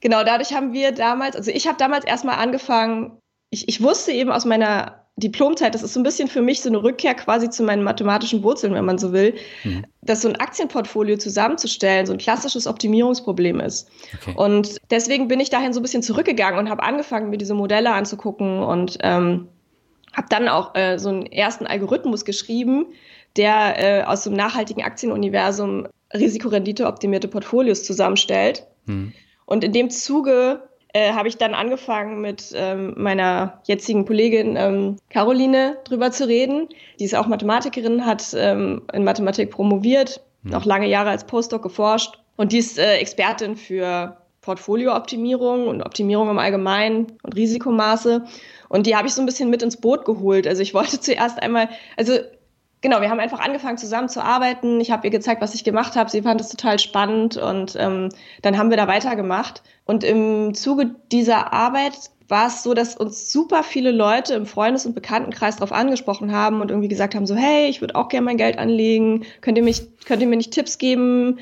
genau, 0.00 0.24
dadurch 0.24 0.54
haben 0.54 0.72
wir 0.72 0.92
damals, 0.92 1.36
also 1.36 1.50
ich 1.50 1.66
habe 1.66 1.76
damals 1.76 2.06
erstmal 2.06 2.36
angefangen, 2.36 3.18
ich, 3.50 3.68
ich 3.68 3.82
wusste 3.82 4.12
eben 4.12 4.32
aus 4.32 4.46
meiner 4.46 5.04
Diplomzeit, 5.16 5.74
das 5.74 5.82
ist 5.82 5.92
so 5.92 6.00
ein 6.00 6.04
bisschen 6.04 6.26
für 6.26 6.40
mich 6.40 6.62
so 6.62 6.70
eine 6.70 6.82
Rückkehr 6.82 7.12
quasi 7.14 7.50
zu 7.50 7.64
meinen 7.64 7.82
mathematischen 7.82 8.42
Wurzeln, 8.42 8.72
wenn 8.72 8.86
man 8.86 8.96
so 8.96 9.12
will, 9.12 9.34
mhm. 9.62 9.84
dass 10.00 10.22
so 10.22 10.28
ein 10.28 10.36
Aktienportfolio 10.36 11.18
zusammenzustellen 11.18 12.06
so 12.06 12.12
ein 12.14 12.18
klassisches 12.18 12.66
Optimierungsproblem 12.66 13.60
ist. 13.60 13.90
Okay. 14.14 14.32
Und 14.36 14.78
deswegen 14.90 15.28
bin 15.28 15.38
ich 15.38 15.50
dahin 15.50 15.74
so 15.74 15.80
ein 15.80 15.82
bisschen 15.82 16.02
zurückgegangen 16.02 16.58
und 16.58 16.70
habe 16.70 16.82
angefangen, 16.82 17.28
mir 17.28 17.36
diese 17.36 17.52
Modelle 17.52 17.92
anzugucken 17.92 18.60
und 18.62 18.96
ähm, 19.02 19.48
habe 20.14 20.28
dann 20.30 20.48
auch 20.48 20.74
äh, 20.74 20.98
so 20.98 21.08
einen 21.08 21.26
ersten 21.26 21.66
Algorithmus 21.66 22.24
geschrieben, 22.24 22.86
der 23.36 24.02
äh, 24.02 24.04
aus 24.04 24.26
einem 24.26 24.36
nachhaltigen 24.36 24.82
Aktienuniversum 24.82 25.88
Risikorendite-optimierte 26.12 27.28
Portfolios 27.28 27.84
zusammenstellt. 27.84 28.66
Mhm. 28.86 29.12
Und 29.46 29.64
in 29.64 29.72
dem 29.72 29.90
Zuge 29.90 30.62
äh, 30.92 31.12
habe 31.12 31.28
ich 31.28 31.36
dann 31.36 31.54
angefangen, 31.54 32.20
mit 32.20 32.52
ähm, 32.54 32.94
meiner 32.96 33.60
jetzigen 33.64 34.06
Kollegin 34.06 34.56
ähm, 34.56 34.96
Caroline 35.10 35.78
drüber 35.84 36.12
zu 36.12 36.28
reden. 36.28 36.68
Die 37.00 37.04
ist 37.04 37.16
auch 37.16 37.26
Mathematikerin, 37.26 38.06
hat 38.06 38.34
ähm, 38.36 38.82
in 38.92 39.02
Mathematik 39.04 39.50
promoviert, 39.50 40.22
mhm. 40.42 40.52
noch 40.52 40.64
lange 40.64 40.88
Jahre 40.88 41.10
als 41.10 41.26
Postdoc 41.26 41.62
geforscht 41.62 42.18
und 42.36 42.52
die 42.52 42.58
ist 42.58 42.78
äh, 42.78 42.96
Expertin 42.96 43.56
für 43.56 44.16
Portfoliooptimierung 44.40 45.68
und 45.68 45.82
Optimierung 45.82 46.30
im 46.30 46.38
Allgemeinen 46.38 47.06
und 47.22 47.34
Risikomaße. 47.34 48.24
Und 48.74 48.88
die 48.88 48.96
habe 48.96 49.06
ich 49.06 49.14
so 49.14 49.22
ein 49.22 49.26
bisschen 49.26 49.50
mit 49.50 49.62
ins 49.62 49.76
Boot 49.76 50.04
geholt. 50.04 50.48
Also 50.48 50.60
ich 50.60 50.74
wollte 50.74 50.98
zuerst 51.00 51.40
einmal, 51.40 51.68
also 51.96 52.14
genau, 52.80 53.00
wir 53.00 53.08
haben 53.08 53.20
einfach 53.20 53.38
angefangen 53.38 53.78
zusammen 53.78 54.08
zu 54.08 54.20
arbeiten. 54.20 54.80
Ich 54.80 54.90
habe 54.90 55.06
ihr 55.06 55.12
gezeigt, 55.12 55.40
was 55.40 55.54
ich 55.54 55.62
gemacht 55.62 55.94
habe. 55.94 56.10
Sie 56.10 56.22
fand 56.22 56.40
es 56.40 56.48
total 56.48 56.80
spannend 56.80 57.36
und 57.36 57.76
ähm, 57.78 58.08
dann 58.42 58.58
haben 58.58 58.70
wir 58.70 58.76
da 58.76 58.88
weitergemacht. 58.88 59.62
Und 59.84 60.02
im 60.02 60.54
Zuge 60.54 60.96
dieser 61.12 61.52
Arbeit 61.52 61.92
war 62.26 62.48
es 62.48 62.64
so, 62.64 62.74
dass 62.74 62.96
uns 62.96 63.30
super 63.30 63.62
viele 63.62 63.92
Leute 63.92 64.34
im 64.34 64.44
Freundes- 64.44 64.86
und 64.86 64.96
Bekanntenkreis 64.96 65.54
darauf 65.54 65.70
angesprochen 65.70 66.32
haben 66.32 66.60
und 66.60 66.72
irgendwie 66.72 66.88
gesagt 66.88 67.14
haben, 67.14 67.26
so, 67.26 67.36
hey, 67.36 67.68
ich 67.68 67.80
würde 67.80 67.94
auch 67.94 68.08
gerne 68.08 68.24
mein 68.24 68.38
Geld 68.38 68.58
anlegen, 68.58 69.24
könnt 69.40 69.56
ihr, 69.56 69.62
mich, 69.62 69.82
könnt 70.04 70.20
ihr 70.20 70.26
mir 70.26 70.36
nicht 70.36 70.52
Tipps 70.52 70.78
geben? 70.78 71.38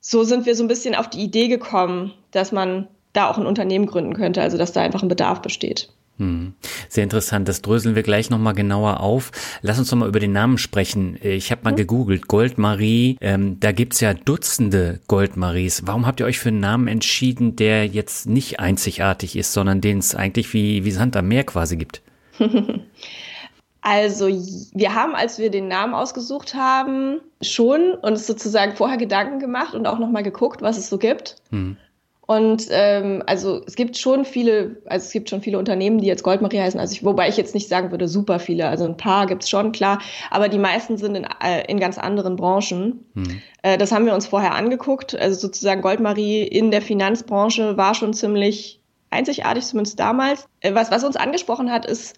So 0.00 0.24
sind 0.24 0.46
wir 0.46 0.56
so 0.56 0.64
ein 0.64 0.68
bisschen 0.68 0.96
auf 0.96 1.08
die 1.08 1.22
Idee 1.22 1.46
gekommen, 1.46 2.12
dass 2.32 2.50
man 2.50 2.88
da 3.12 3.30
auch 3.30 3.38
ein 3.38 3.46
Unternehmen 3.46 3.86
gründen 3.86 4.14
könnte, 4.14 4.42
also 4.42 4.58
dass 4.58 4.72
da 4.72 4.80
einfach 4.80 5.04
ein 5.04 5.08
Bedarf 5.08 5.42
besteht. 5.42 5.90
Hm. 6.18 6.54
Sehr 6.88 7.04
interessant. 7.04 7.48
Das 7.48 7.62
dröseln 7.62 7.94
wir 7.94 8.02
gleich 8.02 8.30
nochmal 8.30 8.54
genauer 8.54 9.00
auf. 9.00 9.32
Lass 9.62 9.78
uns 9.78 9.90
doch 9.90 9.96
mal 9.96 10.08
über 10.08 10.20
den 10.20 10.32
Namen 10.32 10.58
sprechen. 10.58 11.18
Ich 11.22 11.50
habe 11.50 11.62
mal 11.64 11.72
mhm. 11.72 11.76
gegoogelt. 11.76 12.28
Goldmarie. 12.28 13.18
Ähm, 13.20 13.60
da 13.60 13.72
gibt's 13.72 14.00
ja 14.00 14.14
Dutzende 14.14 15.00
Goldmaries. 15.08 15.82
Warum 15.86 16.06
habt 16.06 16.20
ihr 16.20 16.26
euch 16.26 16.38
für 16.38 16.48
einen 16.48 16.60
Namen 16.60 16.88
entschieden, 16.88 17.56
der 17.56 17.86
jetzt 17.86 18.26
nicht 18.26 18.60
einzigartig 18.60 19.36
ist, 19.36 19.52
sondern 19.52 19.80
den 19.80 19.98
es 19.98 20.14
eigentlich 20.14 20.52
wie, 20.54 20.84
wie 20.84 20.90
Sand 20.90 21.16
am 21.16 21.28
Meer 21.28 21.44
quasi 21.44 21.76
gibt? 21.76 22.02
Also, 23.88 24.26
wir 24.26 24.96
haben, 24.96 25.14
als 25.14 25.38
wir 25.38 25.48
den 25.48 25.68
Namen 25.68 25.94
ausgesucht 25.94 26.56
haben, 26.56 27.20
schon 27.40 27.92
uns 27.92 28.26
sozusagen 28.26 28.74
vorher 28.74 28.96
Gedanken 28.96 29.38
gemacht 29.38 29.76
und 29.76 29.86
auch 29.86 30.00
nochmal 30.00 30.24
geguckt, 30.24 30.60
was 30.60 30.76
es 30.76 30.88
so 30.88 30.98
gibt. 30.98 31.36
Hm. 31.50 31.76
Und 32.26 32.66
ähm, 32.70 33.22
also 33.26 33.62
es 33.66 33.76
gibt 33.76 33.96
schon 33.96 34.24
viele, 34.24 34.82
also 34.86 35.04
es 35.06 35.12
gibt 35.12 35.30
schon 35.30 35.42
viele 35.42 35.58
Unternehmen, 35.58 35.98
die 35.98 36.08
jetzt 36.08 36.24
Goldmarie 36.24 36.60
heißen. 36.60 36.78
Also 36.80 36.92
ich, 36.92 37.04
wobei 37.04 37.28
ich 37.28 37.36
jetzt 37.36 37.54
nicht 37.54 37.68
sagen 37.68 37.92
würde, 37.92 38.08
super 38.08 38.40
viele. 38.40 38.66
Also 38.66 38.84
ein 38.84 38.96
paar 38.96 39.26
gibt's 39.26 39.48
schon, 39.48 39.70
klar. 39.70 40.00
Aber 40.30 40.48
die 40.48 40.58
meisten 40.58 40.96
sind 40.96 41.14
in, 41.14 41.24
äh, 41.24 41.64
in 41.68 41.78
ganz 41.78 41.98
anderen 41.98 42.34
Branchen. 42.34 43.04
Hm. 43.14 43.40
Äh, 43.62 43.78
das 43.78 43.92
haben 43.92 44.06
wir 44.06 44.14
uns 44.14 44.26
vorher 44.26 44.56
angeguckt. 44.56 45.14
Also 45.14 45.38
sozusagen 45.38 45.82
Goldmarie 45.82 46.42
in 46.42 46.72
der 46.72 46.82
Finanzbranche 46.82 47.76
war 47.76 47.94
schon 47.94 48.12
ziemlich 48.12 48.80
einzigartig, 49.10 49.64
zumindest 49.64 50.00
damals. 50.00 50.48
Äh, 50.60 50.74
was, 50.74 50.90
was 50.90 51.04
uns 51.04 51.14
angesprochen 51.14 51.70
hat, 51.70 51.86
ist, 51.86 52.16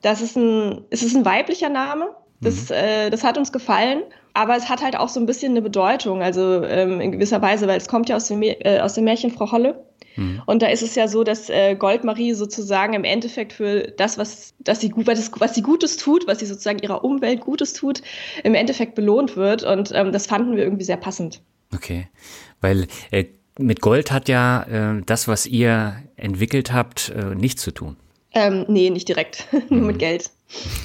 dass 0.00 0.22
es 0.22 0.34
ein, 0.34 0.86
es 0.88 1.02
ist 1.02 1.14
ein 1.14 1.26
weiblicher 1.26 1.68
Name. 1.68 2.08
Das, 2.42 2.68
mhm. 2.68 2.76
äh, 2.76 3.10
das 3.10 3.24
hat 3.24 3.38
uns 3.38 3.52
gefallen. 3.52 4.02
Aber 4.34 4.56
es 4.56 4.68
hat 4.68 4.82
halt 4.82 4.96
auch 4.96 5.08
so 5.08 5.20
ein 5.20 5.26
bisschen 5.26 5.52
eine 5.52 5.62
Bedeutung, 5.62 6.22
also 6.22 6.64
ähm, 6.64 7.00
in 7.00 7.12
gewisser 7.12 7.42
Weise, 7.42 7.66
weil 7.66 7.76
es 7.76 7.86
kommt 7.86 8.08
ja 8.08 8.16
aus 8.16 8.28
dem, 8.28 8.42
äh, 8.42 8.80
aus 8.80 8.94
dem 8.94 9.04
Märchen 9.04 9.30
Frau 9.30 9.52
Holle. 9.52 9.84
Mhm. 10.16 10.42
Und 10.46 10.62
da 10.62 10.68
ist 10.68 10.82
es 10.82 10.94
ja 10.94 11.08
so, 11.08 11.24
dass 11.24 11.50
äh, 11.50 11.74
Goldmarie 11.74 12.32
sozusagen 12.34 12.94
im 12.94 13.04
Endeffekt 13.04 13.52
für 13.52 13.92
das, 13.96 14.18
was, 14.18 14.54
dass 14.60 14.80
sie, 14.80 14.92
was, 14.96 15.30
was 15.38 15.54
sie 15.54 15.62
Gutes 15.62 15.96
tut, 15.96 16.26
was 16.26 16.38
sie 16.38 16.46
sozusagen 16.46 16.78
ihrer 16.78 17.04
Umwelt 17.04 17.40
Gutes 17.40 17.72
tut, 17.72 18.02
im 18.42 18.54
Endeffekt 18.54 18.94
belohnt 18.94 19.36
wird. 19.36 19.62
Und 19.62 19.92
ähm, 19.94 20.12
das 20.12 20.26
fanden 20.26 20.56
wir 20.56 20.64
irgendwie 20.64 20.84
sehr 20.84 20.96
passend. 20.96 21.42
Okay, 21.74 22.08
weil 22.60 22.86
äh, 23.10 23.24
mit 23.58 23.80
Gold 23.80 24.10
hat 24.10 24.28
ja 24.28 24.62
äh, 24.62 25.02
das, 25.04 25.28
was 25.28 25.46
ihr 25.46 25.96
entwickelt 26.16 26.72
habt, 26.72 27.10
äh, 27.10 27.34
nichts 27.34 27.62
zu 27.62 27.70
tun. 27.70 27.96
Ähm, 28.34 28.64
nee, 28.68 28.90
nicht 28.90 29.08
direkt, 29.08 29.46
nur 29.68 29.80
mhm. 29.80 29.86
mit 29.86 29.98
Geld. 29.98 30.30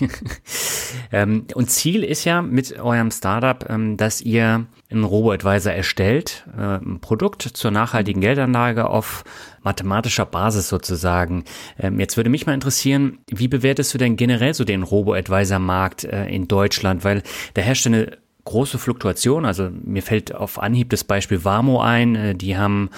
ähm, 1.12 1.46
und 1.54 1.70
Ziel 1.70 2.04
ist 2.04 2.24
ja 2.24 2.42
mit 2.42 2.80
eurem 2.80 3.12
Startup, 3.12 3.66
ähm, 3.70 3.98
dass 3.98 4.22
ihr 4.22 4.66
einen 4.89 5.04
Robo-Advisor 5.04 5.74
erstellt, 5.74 6.46
äh, 6.58 6.77
ein 6.77 7.00
Produkt 7.01 7.42
zur 7.42 7.72
nachhaltigen 7.72 8.22
Geldanlage 8.22 8.89
auf 8.89 9.25
mathematischer 9.63 10.25
Basis 10.25 10.70
sozusagen. 10.70 11.44
Ähm, 11.77 12.00
jetzt 12.00 12.16
würde 12.16 12.30
mich 12.30 12.46
mal 12.46 12.54
interessieren, 12.54 13.20
wie 13.30 13.50
bewertest 13.50 13.94
du 13.94 13.98
denn 13.98 14.16
generell 14.16 14.54
so 14.54 14.63
den 14.63 14.84
Robo-Advisor-Markt 14.84 16.06
äh, 16.06 16.27
in 16.27 16.48
Deutschland? 16.48 17.04
Weil 17.04 17.24
da 17.54 17.62
herrscht 17.62 17.88
eine 17.88 18.18
große 18.48 18.80
Fluktuation. 18.80 19.46
Also 19.46 19.70
mir 19.84 20.01
fällt 20.01 20.34
auf 20.34 20.58
Anhieb 20.58 20.89
das 20.89 21.04
Beispiel 21.04 21.44
Warmo 21.44 21.82
ein. 21.82 22.16
Äh, 22.16 22.36
die 22.36 22.58
haben, 22.58 22.89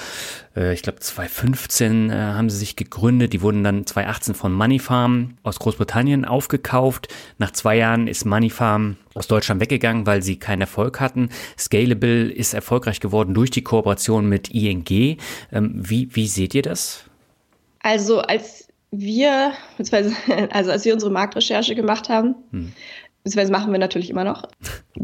äh, 0.55 0.73
ich 0.73 0.83
glaube 0.83 0.99
2015 0.99 2.09
äh, 2.09 2.13
haben 2.13 2.49
sie 2.49 2.57
sich 2.57 2.75
gegründet. 2.75 3.33
Die 3.33 3.41
wurden 3.41 3.63
dann 3.63 3.85
2018 3.85 4.35
von 4.35 4.53
Moneyfarm 4.53 5.37
aus 5.41 5.57
Großbritannien 5.59 6.23
aufgekauft. 6.23 7.07
Nach 7.39 7.51
zwei 7.51 7.77
Jahren 7.77 8.07
ist 8.07 8.25
Moneyfarm 8.25 8.97
aus 9.15 9.27
Deutschland 9.27 9.59
weggegangen, 9.59 10.05
weil 10.05 10.21
sie 10.21 10.37
keinen 10.37 10.61
Erfolg 10.61 10.99
hatten. 10.99 11.29
Scalable 11.57 12.29
ist 12.31 12.53
erfolgreich 12.53 12.99
geworden 12.99 13.33
durch 13.33 13.49
die 13.49 13.63
Kooperation 13.63 14.29
mit 14.29 14.49
ING. 14.51 15.17
Ähm, 15.51 15.73
wie, 15.75 16.15
wie 16.15 16.27
seht 16.27 16.53
ihr 16.53 16.61
das? 16.61 17.05
Also 17.81 18.19
als 18.19 18.67
wir, 18.91 19.53
also 20.51 20.71
als 20.71 20.85
wir 20.85 20.93
unsere 20.93 21.11
Marktrecherche 21.11 21.73
gemacht 21.73 22.07
haben, 22.07 22.35
hm 22.51 22.71
beziehungsweise 23.23 23.51
machen 23.51 23.71
wir 23.71 23.79
natürlich 23.79 24.09
immer 24.09 24.23
noch. 24.23 24.43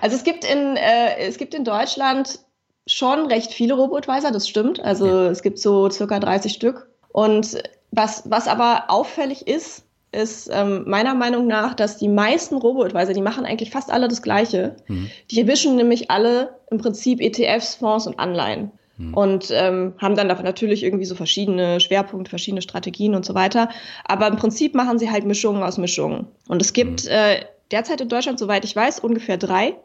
also 0.00 0.16
es 0.16 0.24
gibt 0.24 0.44
in, 0.44 0.76
äh, 0.76 1.16
es 1.18 1.38
gibt 1.38 1.54
in 1.54 1.64
Deutschland 1.64 2.40
schon 2.86 3.26
recht 3.26 3.52
viele 3.52 3.74
Robo-Advisor, 3.74 4.30
das 4.30 4.48
stimmt. 4.48 4.80
Also 4.80 5.06
ja. 5.06 5.30
es 5.30 5.42
gibt 5.42 5.58
so 5.58 5.90
circa 5.90 6.18
30 6.18 6.52
Stück. 6.52 6.88
Und 7.08 7.62
was, 7.90 8.22
was 8.26 8.48
aber 8.48 8.84
auffällig 8.88 9.46
ist, 9.46 9.84
ist 10.10 10.48
ähm, 10.52 10.84
meiner 10.86 11.14
Meinung 11.14 11.46
nach, 11.46 11.74
dass 11.74 11.98
die 11.98 12.08
meisten 12.08 12.56
Robo-Advisor, 12.56 13.12
die 13.12 13.20
machen 13.20 13.44
eigentlich 13.44 13.70
fast 13.70 13.90
alle 13.90 14.08
das 14.08 14.22
Gleiche. 14.22 14.76
Mhm. 14.86 15.10
Die 15.30 15.40
erwischen 15.40 15.76
nämlich 15.76 16.10
alle 16.10 16.58
im 16.70 16.78
Prinzip 16.78 17.20
ETFs, 17.20 17.74
Fonds 17.74 18.06
und 18.06 18.18
Anleihen. 18.18 18.72
Mhm. 18.98 19.14
Und 19.14 19.48
ähm, 19.52 19.94
haben 19.98 20.16
dann 20.16 20.26
natürlich 20.26 20.82
irgendwie 20.82 21.04
so 21.04 21.14
verschiedene 21.14 21.80
Schwerpunkte, 21.80 22.28
verschiedene 22.28 22.62
Strategien 22.62 23.14
und 23.14 23.24
so 23.24 23.34
weiter. 23.34 23.70
Aber 24.04 24.26
im 24.26 24.36
Prinzip 24.36 24.74
machen 24.74 24.98
sie 24.98 25.10
halt 25.10 25.24
Mischungen 25.24 25.62
aus 25.62 25.78
Mischungen. 25.78 26.26
Und 26.48 26.60
es 26.60 26.72
gibt 26.72 27.04
mhm. 27.04 27.10
äh, 27.10 27.44
derzeit 27.70 28.00
in 28.00 28.08
Deutschland, 28.08 28.38
soweit 28.38 28.64
ich 28.64 28.74
weiß, 28.74 29.00
ungefähr 29.00 29.38
drei, 29.38 29.76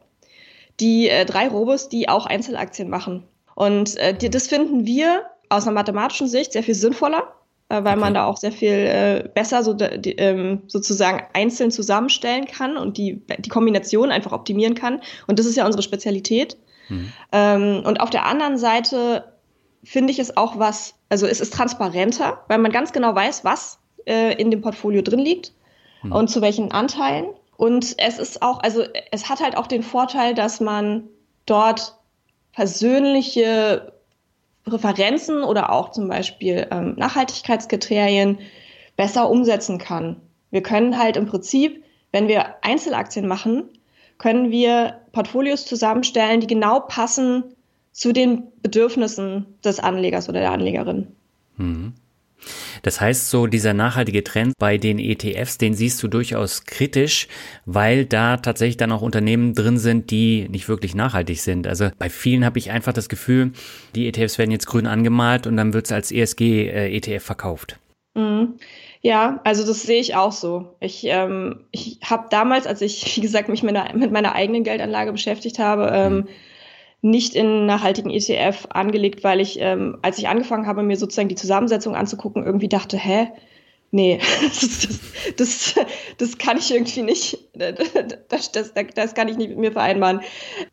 die 0.80 1.10
äh, 1.10 1.26
drei 1.26 1.48
Robos, 1.48 1.90
die 1.90 2.10
auch 2.10 2.26
Einzelaktien 2.26 2.90
machen. 2.90 3.24
Und 3.56 3.98
äh, 3.98 4.16
die, 4.16 4.30
das 4.30 4.48
finden 4.48 4.86
wir 4.86 5.24
aus 5.50 5.68
einer 5.68 5.76
mathematischen 5.76 6.28
Sicht 6.28 6.54
sehr 6.54 6.64
viel 6.64 6.74
sinnvoller, 6.74 7.36
äh, 7.70 7.76
weil 7.76 7.94
okay. 7.94 8.00
man 8.00 8.14
da 8.16 8.26
auch 8.26 8.38
sehr 8.38 8.52
viel 8.52 8.70
äh, 8.70 9.30
besser 9.32 9.64
so, 9.64 9.74
die, 9.74 10.14
ähm, 10.14 10.64
sozusagen 10.68 11.24
einzeln 11.34 11.70
zusammenstellen 11.70 12.46
kann 12.46 12.78
und 12.78 12.98
die, 12.98 13.22
die 13.40 13.50
Kombination 13.50 14.12
einfach 14.12 14.32
optimieren 14.32 14.74
kann. 14.74 15.02
Und 15.28 15.38
das 15.38 15.46
ist 15.46 15.56
ja 15.56 15.66
unsere 15.66 15.84
Spezialität. 15.84 16.58
Mhm. 16.90 17.14
Ähm, 17.32 17.84
und 17.86 18.00
auf 18.00 18.10
der 18.10 18.26
anderen 18.26 18.58
Seite 18.58 19.34
finde 19.84 20.12
ich 20.12 20.20
es 20.20 20.38
auch 20.38 20.60
was, 20.60 20.96
also 21.10 21.28
es 21.28 21.42
ist 21.42 21.54
transparenter, 21.54 22.44
weil 22.48 22.58
man 22.58 22.72
ganz 22.72 22.94
genau 22.94 23.14
weiß, 23.14 23.44
was 23.44 23.80
äh, 24.06 24.34
in 24.42 24.52
dem 24.52 24.62
Portfolio 24.62 25.02
drin 25.02 25.20
liegt 25.20 25.54
mhm. 26.02 26.12
und 26.12 26.28
zu 26.30 26.42
welchen 26.42 26.72
Anteilen. 26.72 27.26
Und 27.58 27.96
es 27.98 28.20
ist 28.20 28.42
auch, 28.42 28.62
also 28.62 28.84
es 29.12 29.30
hat 29.30 29.42
halt 29.42 29.58
auch 29.58 29.68
den 29.68 29.84
Vorteil, 29.84 30.34
dass 30.34 30.60
man 30.60 31.04
dort 31.46 31.98
persönliche 32.54 33.94
Präferenzen 34.64 35.44
oder 35.44 35.72
auch 35.72 35.92
zum 35.92 36.08
Beispiel 36.08 36.68
ähm, 36.72 36.96
Nachhaltigkeitskriterien 36.98 38.40
besser 38.96 39.30
umsetzen 39.30 39.78
kann. 39.78 40.22
Wir 40.52 40.64
können 40.64 40.98
halt 40.98 41.18
im 41.18 41.26
Prinzip, 41.26 41.84
wenn 42.12 42.28
wir 42.28 42.64
Einzelaktien 42.64 43.28
machen, 43.28 43.70
können 44.24 44.52
wir 44.52 45.02
Portfolios 45.12 45.66
zusammenstellen, 45.66 46.40
die 46.40 46.48
genau 46.48 46.80
passen 46.80 47.44
zu 47.92 48.14
den 48.14 48.44
Bedürfnissen 48.62 49.46
des 49.66 49.82
Anlegers 49.82 50.30
oder 50.30 50.40
der 50.40 50.52
Anlegerin. 50.52 51.08
Mhm. 51.58 51.92
Das 52.84 53.02
heißt, 53.02 53.30
so 53.30 53.48
dieser 53.48 53.74
nachhaltige 53.74 54.24
Trend 54.24 54.54
bei 54.58 54.78
den 54.78 54.98
ETFs, 54.98 55.58
den 55.58 55.74
siehst 55.74 56.02
du 56.02 56.08
durchaus 56.08 56.64
kritisch, 56.64 57.28
weil 57.66 58.06
da 58.06 58.38
tatsächlich 58.38 58.78
dann 58.78 58.94
auch 58.94 59.02
Unternehmen 59.02 59.56
drin 59.56 59.78
sind, 59.78 60.10
die 60.10 60.48
nicht 60.50 60.70
wirklich 60.70 60.96
nachhaltig 60.96 61.42
sind. 61.42 61.68
Also 61.68 61.90
bei 62.00 62.10
vielen 62.10 62.46
habe 62.46 62.60
ich 62.60 62.72
einfach 62.72 62.94
das 62.94 63.10
Gefühl, 63.10 63.52
die 63.94 64.08
ETFs 64.08 64.38
werden 64.38 64.52
jetzt 64.52 64.68
grün 64.68 64.88
angemalt 64.88 65.48
und 65.48 65.58
dann 65.58 65.74
wird 65.74 65.88
es 65.88 65.92
als 65.92 66.14
ESG-ETF 66.14 67.08
äh, 67.08 67.20
verkauft. 67.20 67.78
Mhm. 68.16 68.54
Ja, 69.06 69.42
also 69.44 69.66
das 69.66 69.82
sehe 69.84 70.00
ich 70.00 70.16
auch 70.16 70.32
so. 70.32 70.76
Ich, 70.80 71.04
ähm, 71.04 71.66
ich 71.72 72.00
habe 72.06 72.28
damals, 72.30 72.66
als 72.66 72.82
ich, 72.82 73.06
wie 73.18 73.22
gesagt, 73.22 73.50
mich 73.50 73.62
mit 73.62 73.74
meiner, 73.74 73.94
mit 73.96 74.12
meiner 74.12 74.34
eigenen 74.34 74.64
Geldanlage 74.64 75.12
beschäftigt 75.12 75.60
habe, 75.60 75.92
ähm, 75.94 76.16
mhm. 76.16 76.28
nicht 77.02 77.36
in 77.36 77.66
nachhaltigen 77.66 78.10
ETF 78.10 78.68
angelegt, 78.70 79.24
weil 79.26 79.42
ich, 79.42 79.60
ähm, 79.60 80.00
als 80.02 80.18
ich 80.20 80.30
angefangen 80.30 80.68
habe, 80.68 80.84
mir 80.84 80.96
sozusagen 80.96 81.28
die 81.28 81.36
Zusammensetzung 81.36 81.96
anzugucken, 81.96 82.46
irgendwie 82.46 82.70
dachte, 82.70 82.98
hä? 82.98 83.28
Nee, 83.92 84.20
das, 84.42 84.60
das, 85.38 85.76
das, 85.76 85.76
das 86.18 86.38
kann 86.38 86.58
ich 86.58 86.72
irgendwie 86.72 87.04
nicht, 87.04 87.38
das, 87.54 88.52
das, 88.54 88.74
das 88.74 89.14
kann 89.16 89.28
ich 89.28 89.38
nicht 89.38 89.50
mit 89.50 89.60
mir 89.60 89.74
vereinbaren. 89.74 90.22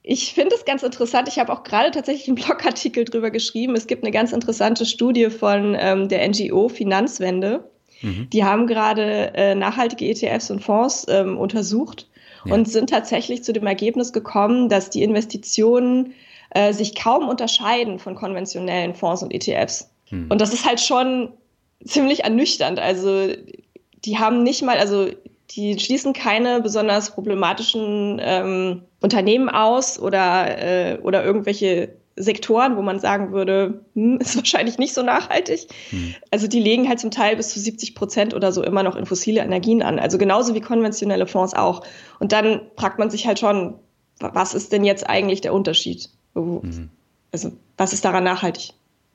Ich 0.04 0.34
finde 0.34 0.54
es 0.54 0.64
ganz 0.64 0.84
interessant. 0.84 1.26
Ich 1.26 1.40
habe 1.40 1.52
auch 1.52 1.64
gerade 1.64 1.90
tatsächlich 1.90 2.28
einen 2.28 2.36
Blogartikel 2.46 3.04
drüber 3.04 3.32
geschrieben. 3.32 3.74
Es 3.74 3.88
gibt 3.88 4.04
eine 4.04 4.12
ganz 4.12 4.32
interessante 4.32 4.86
Studie 4.86 5.30
von 5.30 5.76
ähm, 5.78 6.08
der 6.08 6.26
NGO 6.28 6.68
Finanzwende 6.68 7.68
Mhm. 8.02 8.28
Die 8.30 8.44
haben 8.44 8.66
gerade 8.66 9.34
äh, 9.34 9.54
nachhaltige 9.54 10.06
ETFs 10.06 10.50
und 10.50 10.60
Fonds 10.60 11.06
ähm, 11.08 11.38
untersucht 11.38 12.08
ja. 12.44 12.54
und 12.54 12.68
sind 12.68 12.90
tatsächlich 12.90 13.44
zu 13.44 13.52
dem 13.52 13.66
Ergebnis 13.66 14.12
gekommen, 14.12 14.68
dass 14.68 14.90
die 14.90 15.02
Investitionen 15.02 16.14
äh, 16.50 16.72
sich 16.72 16.94
kaum 16.94 17.28
unterscheiden 17.28 17.98
von 17.98 18.14
konventionellen 18.14 18.94
Fonds 18.94 19.22
und 19.22 19.32
ETFs. 19.32 19.90
Mhm. 20.10 20.26
Und 20.30 20.40
das 20.40 20.52
ist 20.52 20.66
halt 20.66 20.80
schon 20.80 21.32
ziemlich 21.84 22.24
ernüchternd. 22.24 22.78
Also 22.78 23.28
die 24.04 24.18
haben 24.18 24.42
nicht 24.42 24.62
mal, 24.62 24.78
also 24.78 25.08
die 25.50 25.78
schließen 25.78 26.12
keine 26.12 26.60
besonders 26.60 27.10
problematischen 27.10 28.20
ähm, 28.22 28.82
Unternehmen 29.00 29.48
aus 29.48 29.98
oder, 29.98 30.58
äh, 30.58 30.98
oder 30.98 31.24
irgendwelche 31.24 31.94
Sektoren, 32.16 32.76
wo 32.76 32.82
man 32.82 32.98
sagen 32.98 33.32
würde, 33.32 33.84
hm, 33.94 34.18
ist 34.18 34.36
wahrscheinlich 34.36 34.78
nicht 34.78 34.94
so 34.94 35.02
nachhaltig. 35.02 35.68
Hm. 35.90 36.14
Also 36.30 36.46
die 36.46 36.60
legen 36.60 36.88
halt 36.88 37.00
zum 37.00 37.10
Teil 37.10 37.36
bis 37.36 37.48
zu 37.48 37.60
70 37.60 37.94
Prozent 37.94 38.34
oder 38.34 38.52
so 38.52 38.62
immer 38.62 38.82
noch 38.82 38.96
in 38.96 39.06
fossile 39.06 39.40
Energien 39.40 39.82
an. 39.82 39.98
Also 39.98 40.18
genauso 40.18 40.54
wie 40.54 40.60
konventionelle 40.60 41.26
Fonds 41.26 41.54
auch. 41.54 41.82
Und 42.18 42.32
dann 42.32 42.62
fragt 42.76 42.98
man 42.98 43.10
sich 43.10 43.26
halt 43.26 43.38
schon, 43.38 43.74
was 44.18 44.54
ist 44.54 44.72
denn 44.72 44.84
jetzt 44.84 45.08
eigentlich 45.08 45.40
der 45.40 45.54
Unterschied? 45.54 46.10
Hm. 46.34 46.90
Also 47.32 47.52
was 47.76 47.92
ist 47.92 48.04
daran 48.04 48.24
nachhaltig? 48.24 48.72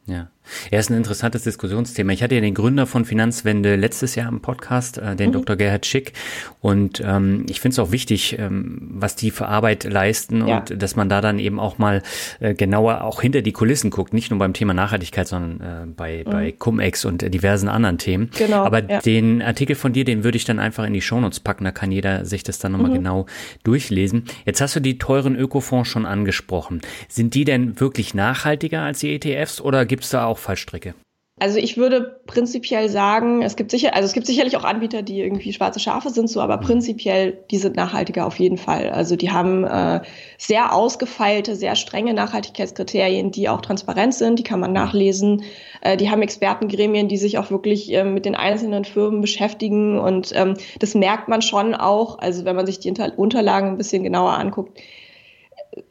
Ja. 0.07 0.29
Er 0.71 0.79
ist 0.79 0.89
ein 0.89 0.97
interessantes 0.97 1.43
Diskussionsthema. 1.43 2.13
Ich 2.13 2.23
hatte 2.23 2.35
ja 2.35 2.41
den 2.41 2.53
Gründer 2.53 2.85
von 2.85 3.05
Finanzwende 3.05 3.75
letztes 3.75 4.15
Jahr 4.15 4.29
im 4.29 4.41
Podcast, 4.41 4.97
äh, 4.97 5.15
den 5.15 5.29
mhm. 5.29 5.33
Dr. 5.33 5.55
Gerhard 5.55 5.85
Schick. 5.85 6.13
Und 6.61 7.01
ähm, 7.05 7.45
ich 7.49 7.61
finde 7.61 7.73
es 7.73 7.79
auch 7.79 7.91
wichtig, 7.91 8.37
ähm, 8.39 8.77
was 8.91 9.15
die 9.15 9.31
für 9.31 9.47
Arbeit 9.47 9.83
leisten 9.83 10.47
ja. 10.47 10.59
und 10.59 10.81
dass 10.81 10.95
man 10.95 11.09
da 11.09 11.21
dann 11.21 11.39
eben 11.39 11.59
auch 11.59 11.77
mal 11.77 12.01
äh, 12.39 12.53
genauer 12.53 13.03
auch 13.03 13.21
hinter 13.21 13.41
die 13.41 13.51
Kulissen 13.51 13.89
guckt. 13.89 14.13
Nicht 14.13 14.29
nur 14.29 14.39
beim 14.39 14.53
Thema 14.53 14.73
Nachhaltigkeit, 14.73 15.27
sondern 15.27 15.61
äh, 15.61 15.85
bei, 15.87 16.23
mhm. 16.25 16.31
bei 16.31 16.51
Cum-Ex 16.51 17.05
und 17.05 17.21
diversen 17.33 17.69
anderen 17.69 17.97
Themen. 17.97 18.29
Genau. 18.37 18.63
Aber 18.63 18.83
ja. 18.83 18.99
den 18.99 19.41
Artikel 19.41 19.75
von 19.75 19.93
dir, 19.93 20.05
den 20.05 20.23
würde 20.23 20.37
ich 20.37 20.45
dann 20.45 20.59
einfach 20.59 20.85
in 20.85 20.93
die 20.93 21.01
Shownotes 21.01 21.39
packen. 21.39 21.63
Da 21.63 21.71
kann 21.71 21.91
jeder 21.91 22.25
sich 22.25 22.43
das 22.43 22.59
dann 22.59 22.73
nochmal 22.73 22.91
mhm. 22.91 22.95
genau 22.95 23.25
durchlesen. 23.63 24.25
Jetzt 24.45 24.61
hast 24.61 24.75
du 24.75 24.79
die 24.79 24.97
teuren 24.97 25.35
Ökofonds 25.35 25.89
schon 25.89 26.05
angesprochen. 26.05 26.81
Sind 27.07 27.33
die 27.33 27.45
denn 27.45 27.79
wirklich 27.79 28.13
nachhaltiger 28.13 28.81
als 28.81 28.99
die 28.99 29.15
ETFs 29.15 29.61
oder 29.61 29.85
gibt 29.85 29.94
gibt 29.95 30.03
es 30.03 30.09
da 30.09 30.25
auch 30.25 30.37
Fallstricke? 30.37 30.93
Also 31.39 31.57
ich 31.57 31.77
würde 31.77 32.19
prinzipiell 32.27 32.89
sagen, 32.89 33.41
es 33.41 33.55
gibt 33.55 33.71
sicher, 33.71 33.93
also 33.93 34.05
es 34.05 34.11
gibt 34.11 34.25
sicherlich 34.27 34.57
auch 34.57 34.65
Anbieter, 34.65 35.01
die 35.03 35.21
irgendwie 35.21 35.53
schwarze 35.53 35.79
Schafe 35.79 36.09
sind, 36.09 36.29
so, 36.29 36.41
aber 36.41 36.57
mhm. 36.57 36.61
prinzipiell, 36.61 37.37
die 37.49 37.57
sind 37.57 37.77
nachhaltiger 37.77 38.25
auf 38.25 38.37
jeden 38.39 38.57
Fall. 38.57 38.89
Also 38.89 39.15
die 39.15 39.31
haben 39.31 39.63
äh, 39.63 40.01
sehr 40.37 40.73
ausgefeilte, 40.73 41.55
sehr 41.55 41.75
strenge 41.77 42.13
Nachhaltigkeitskriterien, 42.13 43.31
die 43.31 43.47
auch 43.47 43.61
transparent 43.61 44.13
sind, 44.13 44.37
die 44.37 44.43
kann 44.43 44.59
man 44.59 44.73
nachlesen. 44.73 45.43
Äh, 45.79 45.95
die 45.95 46.09
haben 46.09 46.21
Expertengremien, 46.21 47.07
die 47.07 47.17
sich 47.17 47.37
auch 47.37 47.51
wirklich 47.51 47.93
äh, 47.93 48.03
mit 48.03 48.25
den 48.25 48.35
einzelnen 48.35 48.83
Firmen 48.83 49.21
beschäftigen 49.21 49.97
und 49.97 50.33
ähm, 50.35 50.55
das 50.79 50.93
merkt 50.93 51.29
man 51.29 51.41
schon 51.41 51.73
auch. 51.73 52.19
Also 52.19 52.43
wenn 52.43 52.57
man 52.57 52.65
sich 52.65 52.79
die 52.79 52.93
Unterlagen 53.15 53.69
ein 53.69 53.77
bisschen 53.77 54.03
genauer 54.03 54.33
anguckt, 54.33 54.77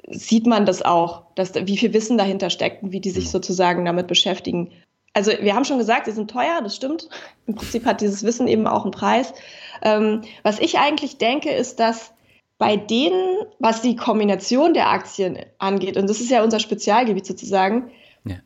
sieht 0.08 0.46
man 0.46 0.66
das 0.66 0.82
auch, 0.82 1.22
dass 1.34 1.54
wie 1.54 1.76
viel 1.76 1.92
Wissen 1.92 2.18
dahinter 2.18 2.50
steckt 2.50 2.82
und 2.82 2.92
wie 2.92 3.00
die 3.00 3.10
sich 3.10 3.26
mhm. 3.26 3.30
sozusagen 3.30 3.84
damit 3.84 4.06
beschäftigen 4.06 4.70
also 5.14 5.30
wir 5.40 5.54
haben 5.54 5.64
schon 5.64 5.78
gesagt, 5.78 6.06
sie 6.06 6.12
sind 6.12 6.30
teuer, 6.30 6.60
das 6.62 6.76
stimmt. 6.76 7.08
Im 7.46 7.54
Prinzip 7.54 7.86
hat 7.86 8.00
dieses 8.00 8.24
Wissen 8.24 8.48
eben 8.48 8.66
auch 8.66 8.82
einen 8.82 8.90
Preis. 8.90 9.32
Ähm, 9.80 10.22
was 10.42 10.58
ich 10.58 10.78
eigentlich 10.78 11.18
denke, 11.18 11.50
ist, 11.50 11.80
dass 11.80 12.12
bei 12.58 12.76
denen, 12.76 13.38
was 13.60 13.80
die 13.80 13.96
Kombination 13.96 14.74
der 14.74 14.90
Aktien 14.90 15.38
angeht, 15.58 15.96
und 15.96 16.10
das 16.10 16.20
ist 16.20 16.30
ja 16.30 16.42
unser 16.42 16.58
Spezialgebiet 16.58 17.26
sozusagen, 17.26 17.90
ja. 18.24 18.36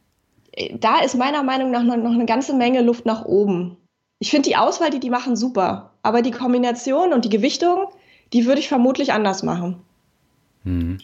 Äh, 0.52 0.76
da 0.78 1.00
ist 1.00 1.16
meiner 1.16 1.42
Meinung 1.42 1.70
nach 1.70 1.82
noch, 1.82 1.96
noch 1.96 2.12
eine 2.12 2.26
ganze 2.26 2.54
Menge 2.54 2.82
Luft 2.82 3.06
nach 3.06 3.24
oben. 3.24 3.78
Ich 4.18 4.30
finde 4.30 4.48
die 4.48 4.56
Auswahl, 4.56 4.90
die 4.90 5.00
die 5.00 5.10
machen, 5.10 5.36
super. 5.36 5.92
Aber 6.02 6.22
die 6.22 6.32
Kombination 6.32 7.12
und 7.12 7.24
die 7.24 7.30
Gewichtung, 7.30 7.86
die 8.32 8.46
würde 8.46 8.60
ich 8.60 8.68
vermutlich 8.68 9.12
anders 9.12 9.42
machen. 9.42 9.80
Mhm. 10.64 10.98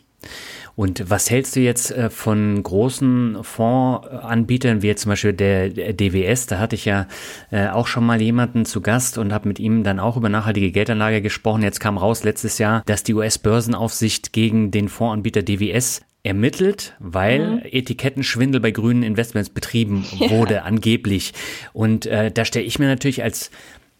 Und 0.77 1.09
was 1.09 1.31
hältst 1.31 1.55
du 1.57 1.61
jetzt 1.61 1.93
äh, 1.93 2.11
von 2.11 2.63
großen 2.63 3.39
Fondsanbietern, 3.43 4.83
wie 4.83 4.89
jetzt 4.89 5.03
zum 5.03 5.11
Beispiel 5.11 5.33
der 5.33 5.71
DWS? 5.71 6.47
Da 6.47 6.59
hatte 6.59 6.75
ich 6.75 6.85
ja 6.85 7.07
äh, 7.51 7.69
auch 7.69 7.87
schon 7.87 8.05
mal 8.05 8.21
jemanden 8.21 8.65
zu 8.65 8.81
Gast 8.81 9.19
und 9.19 9.33
habe 9.33 9.49
mit 9.49 9.61
ihm 9.61 9.85
dann 9.85 10.01
auch 10.01 10.17
über 10.17 10.29
nachhaltige 10.29 10.73
Geldanlage 10.73 11.23
gesprochen. 11.23 11.63
Jetzt 11.63 11.81
kam 11.81 11.97
raus 11.97 12.25
letztes 12.25 12.59
Jahr, 12.59 12.83
dass 12.87 13.05
die 13.05 13.15
US-Börsenaufsicht 13.15 14.33
gegen 14.33 14.71
den 14.71 14.89
Fondsanbieter 14.89 15.43
DWS 15.43 16.03
ermittelt, 16.25 16.95
weil 16.99 17.57
mhm. 17.57 17.61
Etikettenschwindel 17.65 18.61
bei 18.61 18.71
grünen 18.71 19.03
Investments 19.03 19.51
betrieben 19.51 20.05
wurde, 20.29 20.55
ja. 20.55 20.63
angeblich. 20.63 21.35
Und 21.73 22.07
äh, 22.07 22.33
da 22.33 22.45
stelle 22.45 22.65
ich 22.65 22.79
mir 22.79 22.89
natürlich 22.89 23.23
als 23.23 23.51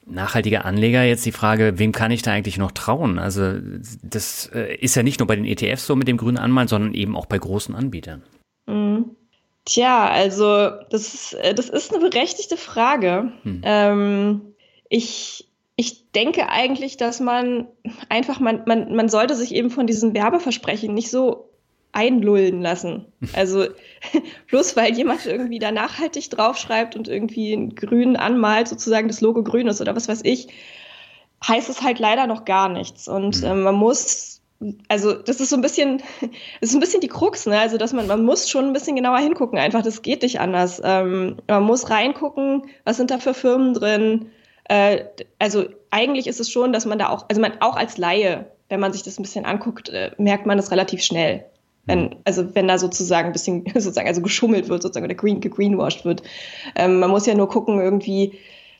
nachhaltiger 0.07 0.65
Anleger 0.65 1.03
jetzt 1.03 1.25
die 1.25 1.33
Frage, 1.33 1.79
wem 1.79 1.93
kann 1.93 2.11
ich 2.11 2.23
da 2.23 2.33
eigentlich 2.33 2.59
noch 2.59 2.73
trauen? 2.73 3.19
Also 3.19 3.55
das 4.03 4.51
äh, 4.55 4.75
ist 4.77 4.95
ja 4.95 5.03
nicht 5.03 5.21
nur 5.21 5.27
bei 5.27 5.37
den 5.37 5.45
ETFs 5.45 5.87
so 5.87 5.97
mit 5.97 6.09
dem 6.09 6.17
grünen 6.17 6.39
Anmalen, 6.39 6.69
sondern 6.69 6.95
eben 6.95 7.17
auch 7.17 7.27
bei 7.27 7.39
großen 7.39 7.75
Anbietern. 7.75 8.23
Mhm. 8.67 9.17
Tja, 9.65 10.09
also 10.09 10.71
das 10.91 11.15
ist, 11.15 11.35
äh, 11.35 11.55
das 11.55 11.71
ist 11.71 11.95
eine 11.95 12.09
berechtigte 12.09 12.57
Frage. 12.57 13.33
Hm. 13.43 13.63
Ähm, 13.65 14.41
ich, 14.91 15.49
ich 15.77 16.11
denke 16.13 16.51
eigentlich, 16.51 16.99
dass 16.99 17.21
man 17.21 17.67
einfach, 18.11 18.41
man, 18.41 18.63
man, 18.67 18.95
man 18.95 19.09
sollte 19.09 19.35
sich 19.35 19.55
eben 19.55 19.71
von 19.71 19.87
diesen 19.87 20.13
Werbeversprechen 20.13 20.93
nicht 20.93 21.11
so 21.11 21.49
einlullen 21.95 22.61
lassen. 22.61 23.07
Also 23.33 23.67
bloß 24.49 24.77
weil 24.77 24.95
jemand 24.95 25.25
irgendwie 25.27 25.59
da 25.59 25.71
nachhaltig 25.71 26.29
draufschreibt 26.31 26.97
und 26.97 27.09
irgendwie 27.09 27.53
in 27.53 27.75
grün 27.75 28.17
anmalt, 28.17 28.69
sozusagen 28.69 29.09
das 29.09 29.21
Logo 29.21 29.43
grün 29.43 29.69
ist 29.69 29.81
oder 29.81 29.97
was 29.97 30.09
weiß 30.09 30.21
ich, 30.25 30.49
heißt 31.47 31.69
es 31.69 31.83
halt 31.83 31.99
leider 31.99 32.27
noch 32.27 32.45
gar 32.45 32.69
nichts. 32.69 33.09
Und 33.09 33.43
äh, 33.43 33.55
man 33.55 33.77
muss, 33.77 34.43
also 34.89 35.13
das 35.13 35.41
ist 35.41 35.51
so 35.51 35.57
ein 35.57 35.63
bisschen, 35.63 36.03
das 36.61 36.71
ist 36.71 36.75
ein 36.75 36.81
bisschen 36.81 37.01
die 37.01 37.09
Krux, 37.09 37.47
ne? 37.47 37.59
Also 37.61 37.79
dass 37.79 37.93
man, 37.93 38.07
man 38.07 38.25
muss 38.25 38.51
schon 38.51 38.67
ein 38.67 38.73
bisschen 38.73 38.97
genauer 38.97 39.19
hingucken, 39.19 39.59
einfach, 39.59 39.83
das 39.83 40.03
geht 40.03 40.23
nicht 40.23 40.41
anders. 40.41 40.83
Ähm, 40.85 41.37
man 41.49 41.63
muss 41.63 41.91
reingucken, 41.91 42.67
was 42.85 42.97
sind 42.97 43.11
da 43.11 43.19
für 43.19 43.35
Firmen 43.35 43.73
drin. 43.73 44.31
Äh, 44.65 45.05
also 45.39 45.67
eigentlich 45.91 46.27
ist 46.27 46.41
es 46.41 46.51
schon, 46.51 46.73
dass 46.73 46.87
man 46.87 46.99
da 46.99 47.11
auch, 47.11 47.27
also 47.29 47.41
man 47.41 47.61
auch 47.61 47.77
als 47.77 47.99
Laie, 47.99 48.51
wenn 48.69 48.81
man 48.81 48.93
sich 48.93 49.05
das 49.05 49.19
ein 49.19 49.23
bisschen 49.23 49.45
anguckt, 49.45 49.91
äh, 49.91 50.11
merkt 50.19 50.47
man 50.47 50.57
das 50.57 50.73
relativ 50.73 51.03
schnell. 51.03 51.45
Wenn, 51.87 52.17
also 52.25 52.55
wenn 52.55 52.69
da 52.69 52.79
sozusagen 52.79 53.27
ein 53.27 53.33
bisschen 53.33 53.65
sozusagen 53.75 54.09
also 54.09 54.23
geschummelt 54.23 54.69
wird, 54.69 54.83
sozusagen 54.83 55.07
oder 55.07 55.15
green, 55.15 55.41
gegreenwashed 55.41 56.05
wird. 56.05 56.23
Ähm, 56.77 57.01
man 57.01 57.11
muss 57.11 57.27
ja 57.27 57.35
nur 57.35 57.49
gucken, 57.49 57.81
irgendwie, 57.81 58.33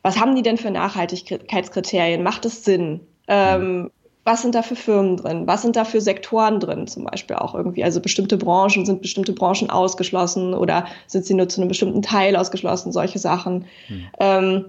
was 0.03 0.19
haben 0.19 0.35
die 0.37 0.43
denn 0.43 0.57
für 0.57 0.71
Nachhaltigkeitskriterien? 0.71 2.23
Macht 2.23 2.45
es 2.45 2.65
Sinn? 2.65 3.01
Ähm, 3.29 3.91
was 4.25 4.41
sind 4.41 4.55
da 4.55 4.63
für 4.63 4.77
Firmen 4.77 5.19
drin? 5.19 5.47
Was 5.47 5.63
sind 5.63 5.77
da 5.77 5.85
für 5.85 6.01
Sektoren 6.01 6.59
drin, 6.59 6.87
zum 6.87 7.05
Beispiel 7.05 7.37
auch 7.37 7.55
irgendwie? 7.55 7.85
Also 7.85 8.01
bestimmte 8.01 8.39
Branchen, 8.39 8.87
sind 8.87 9.03
bestimmte 9.03 9.35
Branchen 9.35 9.69
ausgeschlossen 9.69 10.55
oder 10.55 10.87
sind 11.07 11.27
sie 11.27 11.35
nur 11.35 11.49
zu 11.49 11.61
einem 11.61 11.69
bestimmten 11.69 12.01
Teil 12.01 12.35
ausgeschlossen? 12.35 12.91
Solche 12.91 13.19
Sachen. 13.19 13.67
Mhm. 13.89 14.07
Ähm, 14.19 14.65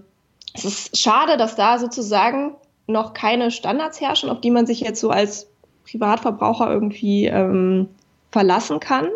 es 0.53 0.65
ist 0.65 0.97
schade, 0.97 1.37
dass 1.37 1.55
da 1.55 1.79
sozusagen 1.79 2.55
noch 2.87 3.13
keine 3.13 3.49
Standards 3.49 4.01
herrschen, 4.01 4.29
auf 4.29 4.41
die 4.41 4.51
man 4.51 4.65
sich 4.65 4.81
jetzt 4.81 4.99
so 4.99 5.09
als 5.09 5.47
Privatverbraucher 5.85 6.71
irgendwie 6.71 7.25
ähm, 7.25 7.87
verlassen 8.35 8.81
kann. 8.81 9.07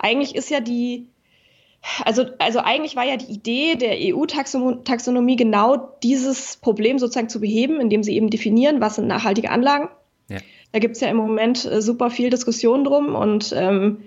Eigentlich 0.00 0.34
ist 0.34 0.50
ja 0.50 0.58
die, 0.58 1.06
also, 2.04 2.24
also 2.40 2.58
eigentlich 2.58 2.96
war 2.96 3.04
ja 3.04 3.16
die 3.16 3.32
Idee 3.32 3.76
der 3.76 3.96
EU-Taxonomie 3.96 5.36
genau 5.36 5.76
dieses 6.02 6.56
Problem 6.56 6.98
sozusagen 6.98 7.28
zu 7.28 7.38
beheben, 7.38 7.80
indem 7.80 8.02
sie 8.02 8.16
eben 8.16 8.28
definieren, 8.28 8.80
was 8.80 8.96
sind 8.96 9.06
nachhaltige 9.06 9.52
Anlagen. 9.52 9.88
Ja. 10.28 10.38
Da 10.72 10.80
gibt 10.80 10.96
es 10.96 11.00
ja 11.00 11.08
im 11.08 11.16
Moment 11.16 11.64
äh, 11.64 11.80
super 11.80 12.10
viel 12.10 12.28
Diskussion 12.28 12.82
drum 12.82 13.14
und 13.14 13.54
ähm, 13.56 13.98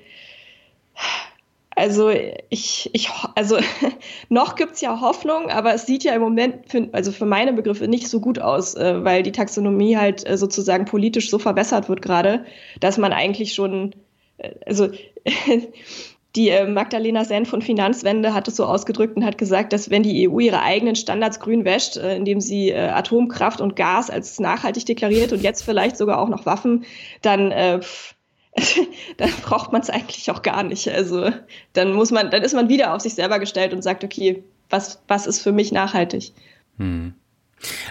also 1.73 2.11
ich, 2.49 2.89
ich, 2.91 3.09
also 3.35 3.57
noch 4.29 4.57
gibt 4.57 4.73
es 4.73 4.81
ja 4.81 4.99
Hoffnung, 4.99 5.49
aber 5.49 5.73
es 5.73 5.85
sieht 5.85 6.03
ja 6.03 6.13
im 6.13 6.21
Moment, 6.21 6.69
für, 6.69 6.89
also 6.91 7.13
für 7.13 7.25
meine 7.25 7.53
Begriffe, 7.53 7.87
nicht 7.87 8.09
so 8.09 8.19
gut 8.19 8.39
aus, 8.39 8.75
äh, 8.75 9.05
weil 9.05 9.23
die 9.23 9.31
Taxonomie 9.31 9.95
halt 9.95 10.27
äh, 10.29 10.37
sozusagen 10.37 10.83
politisch 10.83 11.29
so 11.29 11.39
verbessert 11.39 11.87
wird 11.87 12.01
gerade, 12.01 12.43
dass 12.81 12.97
man 12.97 13.13
eigentlich 13.13 13.53
schon 13.53 13.95
also 14.65 14.89
die 16.35 16.49
äh, 16.49 16.67
Magdalena 16.67 17.25
Senn 17.25 17.45
von 17.45 17.61
Finanzwende 17.61 18.33
hat 18.33 18.47
es 18.47 18.55
so 18.55 18.65
ausgedrückt 18.65 19.15
und 19.15 19.25
hat 19.25 19.37
gesagt, 19.37 19.73
dass 19.73 19.89
wenn 19.89 20.03
die 20.03 20.27
EU 20.27 20.39
ihre 20.39 20.61
eigenen 20.61 20.95
Standards 20.95 21.39
grün 21.39 21.65
wäscht, 21.65 21.97
äh, 21.97 22.15
indem 22.15 22.41
sie 22.41 22.69
äh, 22.69 22.89
Atomkraft 22.89 23.61
und 23.61 23.75
Gas 23.75 24.09
als 24.09 24.39
nachhaltig 24.39 24.85
deklariert 24.85 25.31
und 25.31 25.41
jetzt 25.41 25.63
vielleicht 25.63 25.97
sogar 25.97 26.19
auch 26.19 26.29
noch 26.29 26.45
Waffen, 26.45 26.85
dann 27.21 27.81
dann 29.17 29.31
braucht 29.41 29.71
man 29.71 29.81
es 29.81 29.89
eigentlich 29.89 30.29
auch 30.29 30.43
gar 30.43 30.63
nicht. 30.63 30.87
Also 30.87 31.31
dann 31.73 31.93
muss 31.93 32.11
man, 32.11 32.29
dann 32.29 32.43
ist 32.43 32.53
man 32.53 32.69
wieder 32.69 32.93
auf 32.93 33.01
sich 33.01 33.15
selber 33.15 33.39
gestellt 33.39 33.73
und 33.73 33.81
sagt, 33.81 34.03
okay, 34.03 34.43
was, 34.69 35.01
was 35.07 35.27
ist 35.27 35.41
für 35.41 35.51
mich 35.51 35.71
nachhaltig? 35.71 36.33
Hm. 36.77 37.13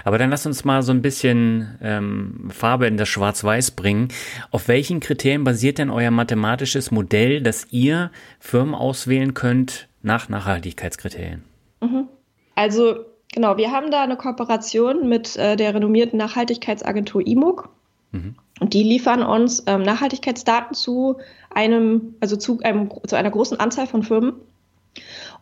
Aber 0.04 0.18
dann 0.18 0.30
lass 0.30 0.46
uns 0.46 0.64
mal 0.64 0.82
so 0.82 0.92
ein 0.92 1.02
bisschen 1.02 1.78
ähm, 1.82 2.50
Farbe 2.50 2.86
in 2.86 2.96
das 2.96 3.08
Schwarz-Weiß 3.08 3.72
bringen. 3.72 4.08
Auf 4.50 4.68
welchen 4.68 5.00
Kriterien 5.00 5.44
basiert 5.44 5.78
denn 5.78 5.90
euer 5.90 6.10
mathematisches 6.10 6.90
Modell, 6.90 7.40
dass 7.40 7.66
ihr 7.70 8.10
Firmen 8.38 8.74
auswählen 8.74 9.34
könnt 9.34 9.88
nach 10.02 10.28
Nachhaltigkeitskriterien? 10.28 11.44
Mhm. 11.80 12.08
Also 12.54 13.06
genau, 13.32 13.56
wir 13.56 13.70
haben 13.70 13.90
da 13.90 14.02
eine 14.02 14.16
Kooperation 14.16 15.08
mit 15.08 15.36
äh, 15.36 15.56
der 15.56 15.74
renommierten 15.74 16.18
Nachhaltigkeitsagentur 16.18 17.26
IMUG. 17.26 17.68
Mhm. 18.12 18.34
Und 18.60 18.74
die 18.74 18.82
liefern 18.82 19.22
uns 19.22 19.62
ähm, 19.66 19.82
Nachhaltigkeitsdaten 19.82 20.74
zu 20.74 21.16
einem, 21.50 22.14
also 22.20 22.36
zu, 22.36 22.60
einem, 22.62 22.90
zu 23.06 23.16
einer 23.16 23.30
großen 23.30 23.58
Anzahl 23.58 23.86
von 23.86 24.02
Firmen. 24.02 24.34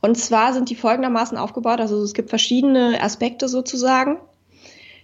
Und 0.01 0.17
zwar 0.17 0.53
sind 0.53 0.71
die 0.71 0.75
folgendermaßen 0.75 1.37
aufgebaut. 1.37 1.81
Also 1.81 2.03
es 2.03 2.15
gibt 2.15 2.31
verschiedene 2.31 3.03
Aspekte 3.03 3.49
sozusagen. 3.49 4.19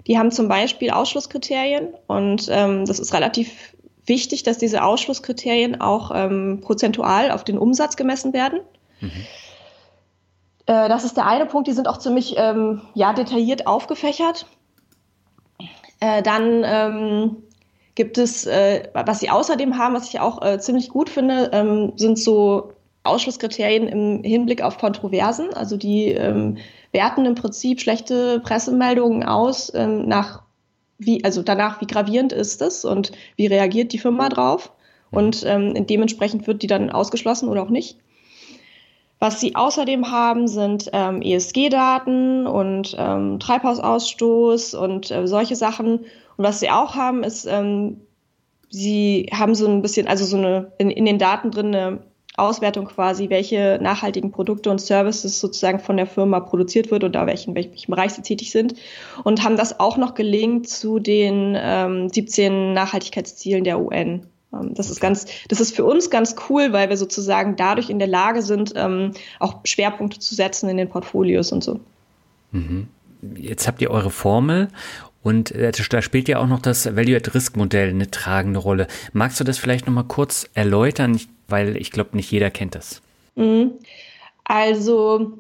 Die 0.06 0.18
haben 0.18 0.30
zum 0.30 0.48
Beispiel 0.48 0.90
Ausschlusskriterien 0.90 1.88
und 2.06 2.46
ähm, 2.50 2.85
das 2.87 3.00
ist 3.00 3.12
relativ 3.12 3.74
wichtig, 4.06 4.44
dass 4.44 4.56
diese 4.56 4.85
Ausschlusskriterien 4.85 5.80
auch 5.80 6.12
ähm, 6.14 6.61
prozentual 6.62 7.32
auf 7.32 7.42
den 7.42 7.59
Umsatz 7.59 7.96
gemessen 7.96 8.32
werden. 8.32 8.61
Mhm. 9.00 9.11
Äh, 10.66 10.88
das 10.88 11.04
ist 11.04 11.16
der 11.16 11.26
eine 11.26 11.46
Punkt. 11.46 11.66
Die 11.66 11.72
sind 11.72 11.88
auch 11.88 11.98
ziemlich 11.98 12.35
ähm, 12.37 12.82
ja, 12.94 13.12
detailliert 13.12 13.66
aufgefächert. 13.66 14.46
Äh, 15.98 16.22
dann 16.22 16.62
ähm, 16.64 17.37
gibt 17.96 18.18
es, 18.18 18.46
äh, 18.46 18.88
was 18.92 19.20
sie 19.20 19.30
außerdem 19.30 19.78
haben, 19.78 19.94
was 19.94 20.09
ich 20.09 20.20
auch 20.20 20.42
äh, 20.42 20.61
ziemlich 20.61 20.90
gut 20.90 21.09
finde, 21.09 21.50
ähm, 21.52 21.94
sind 21.96 22.18
so 22.18 22.74
Ausschlusskriterien 23.07 23.88
im 23.88 24.23
Hinblick 24.23 24.62
auf 24.62 24.79
Kontroversen. 24.79 25.53
Also 25.55 25.77
die 25.77 26.09
ähm, 26.09 26.59
werten 26.92 27.25
im 27.27 27.35
Prinzip 27.35 27.81
schlechte 27.81 28.40
Pressemeldungen 28.40 29.23
aus 29.25 29.73
ähm, 29.75 30.07
nach 30.07 30.42
wie, 30.99 31.25
also 31.25 31.42
danach, 31.42 31.81
wie 31.81 31.87
gravierend 31.87 32.33
ist 32.33 32.62
es 32.62 32.85
und 32.85 33.12
wie 33.37 33.47
reagiert 33.47 33.92
die 33.92 33.99
Firma 33.99 34.29
drauf. 34.29 34.73
Und 35.11 35.45
ähm, 35.47 35.87
dementsprechend 35.87 36.47
wird 36.47 36.62
die 36.62 36.66
dann 36.66 36.90
ausgeschlossen 36.90 37.49
oder 37.49 37.62
auch 37.62 37.71
nicht. 37.71 37.99
Was 39.19 39.40
sie 39.40 39.55
außerdem 39.57 40.11
haben, 40.11 40.47
sind 40.47 40.90
ähm, 40.92 41.23
ESG-Daten 41.23 42.47
und 42.47 42.95
ähm, 42.99 43.38
Treibhausausstoß 43.40 44.75
und 44.75 45.11
äh, 45.11 45.27
solche 45.27 45.57
Sachen. 45.57 46.01
Und 46.37 46.45
was 46.45 46.61
sie 46.61 46.71
auch 46.71 46.95
haben, 46.97 47.25
ist, 47.25 47.47
ähm, 47.47 48.03
sie 48.69 49.31
haben 49.33 49.55
so 49.55 49.66
ein 49.66 49.81
bisschen, 49.81 50.07
also 50.07 50.25
so 50.25 50.37
eine 50.37 50.73
in, 50.79 50.90
in 50.90 51.07
den 51.07 51.19
Daten 51.19 51.51
drin 51.51 51.75
eine 51.75 52.01
Auswertung 52.37 52.87
quasi, 52.87 53.31
welche 53.31 53.79
nachhaltigen 53.81 54.31
Produkte 54.31 54.70
und 54.70 54.81
Services 54.81 55.40
sozusagen 55.40 55.79
von 55.79 55.96
der 55.96 56.07
Firma 56.07 56.40
produziert 56.40 56.90
wird 56.90 57.03
oder 57.05 57.27
welchen, 57.27 57.55
welchem 57.55 57.90
Bereich 57.90 58.12
sie 58.12 58.22
tätig 58.22 58.51
sind. 58.51 58.75
Und 59.25 59.42
haben 59.42 59.57
das 59.57 59.81
auch 59.81 59.96
noch 59.96 60.14
gelingt 60.14 60.68
zu 60.68 60.99
den 60.99 61.57
ähm, 61.59 62.09
17 62.11 62.75
Nachhaltigkeitszielen 62.75 63.64
der 63.64 63.81
UN. 63.81 64.27
Ähm, 64.53 64.75
das 64.75 64.90
ist 64.90 65.01
ganz, 65.01 65.27
das 65.49 65.61
ist 65.61 65.75
für 65.75 65.85
uns 65.85 66.11
ganz 66.11 66.37
cool, 66.49 66.72
weil 66.72 66.88
wir 66.88 66.96
sozusagen 66.96 67.57
dadurch 67.57 67.90
in 67.90 67.99
der 67.99 68.09
Lage 68.09 68.42
sind, 68.42 68.72
ähm, 68.77 69.12
auch 69.40 69.61
Schwerpunkte 69.64 70.18
zu 70.18 70.35
setzen 70.35 70.68
in 70.68 70.77
den 70.77 70.88
Portfolios 70.88 71.53
und 71.53 71.64
so. 71.64 71.81
Mhm. 72.53 72.88
Jetzt 73.35 73.66
habt 73.66 73.81
ihr 73.81 73.90
eure 73.90 74.11
Formel 74.11 74.68
und 75.22 75.51
äh, 75.53 75.72
da 75.72 76.03
spielt 76.03 76.29
ja 76.29 76.38
auch 76.38 76.46
noch 76.46 76.61
das 76.61 76.94
Value-at-Risk-Modell 76.94 77.88
eine 77.90 78.11
tragende 78.11 78.61
Rolle. 78.61 78.87
Magst 79.12 79.40
du 79.40 79.44
das 79.44 79.59
vielleicht 79.59 79.87
nochmal 79.87 80.05
kurz 80.05 80.49
erläutern? 80.55 81.18
Weil 81.48 81.76
ich 81.76 81.90
glaube, 81.90 82.16
nicht 82.16 82.30
jeder 82.30 82.50
kennt 82.50 82.74
das. 82.74 83.02
Mhm. 83.35 83.72
Also, 84.44 85.38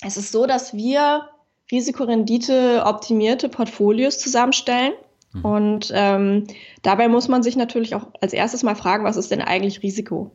es 0.00 0.16
ist 0.16 0.32
so, 0.32 0.46
dass 0.46 0.74
wir 0.74 1.28
Risikorendite 1.70 2.82
optimierte 2.86 3.48
Portfolios 3.48 4.18
zusammenstellen. 4.18 4.92
Mhm. 5.32 5.44
Und 5.44 5.92
ähm, 5.94 6.46
dabei 6.82 7.08
muss 7.08 7.28
man 7.28 7.42
sich 7.42 7.56
natürlich 7.56 7.94
auch 7.94 8.06
als 8.20 8.32
erstes 8.32 8.62
mal 8.62 8.74
fragen, 8.74 9.04
was 9.04 9.16
ist 9.16 9.30
denn 9.30 9.42
eigentlich 9.42 9.82
Risiko? 9.82 10.30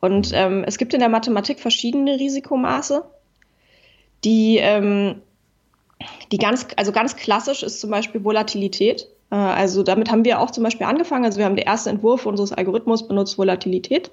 Und 0.00 0.30
mhm. 0.30 0.36
ähm, 0.36 0.64
es 0.66 0.78
gibt 0.78 0.94
in 0.94 1.00
der 1.00 1.08
Mathematik 1.08 1.60
verschiedene 1.60 2.18
Risikomaße, 2.18 3.04
die 4.24 4.58
ähm, 4.58 5.22
die 6.32 6.38
ganz, 6.38 6.66
also 6.76 6.92
ganz 6.92 7.16
klassisch 7.16 7.62
ist 7.62 7.80
zum 7.80 7.90
Beispiel 7.90 8.24
Volatilität. 8.24 9.08
Äh, 9.30 9.36
also 9.36 9.82
damit 9.82 10.10
haben 10.10 10.24
wir 10.24 10.40
auch 10.40 10.50
zum 10.50 10.64
Beispiel 10.64 10.86
angefangen. 10.86 11.24
Also 11.24 11.38
wir 11.38 11.44
haben 11.44 11.56
der 11.56 11.66
erste 11.66 11.90
Entwurf 11.90 12.26
unseres 12.26 12.52
Algorithmus 12.52 13.06
benutzt 13.06 13.38
Volatilität. 13.38 14.10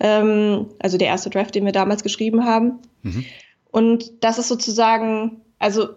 Ähm, 0.00 0.66
also 0.78 0.98
der 0.98 1.08
erste 1.08 1.30
Draft, 1.30 1.54
den 1.54 1.64
wir 1.64 1.72
damals 1.72 2.02
geschrieben 2.02 2.44
haben. 2.44 2.78
Mhm. 3.02 3.24
Und 3.70 4.24
das 4.24 4.38
ist 4.38 4.48
sozusagen, 4.48 5.40
also 5.58 5.88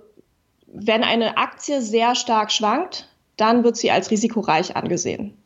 wenn 0.67 1.04
eine 1.04 1.38
Aktie 1.38 1.82
sehr 1.82 2.15
stark 2.15 2.51
schwankt, 2.51 3.10
dann 3.38 3.63
wird 3.63 3.78
sie 3.78 3.91
als 3.91 4.12
risikoreich 4.12 4.75
angesehen. 4.75 5.38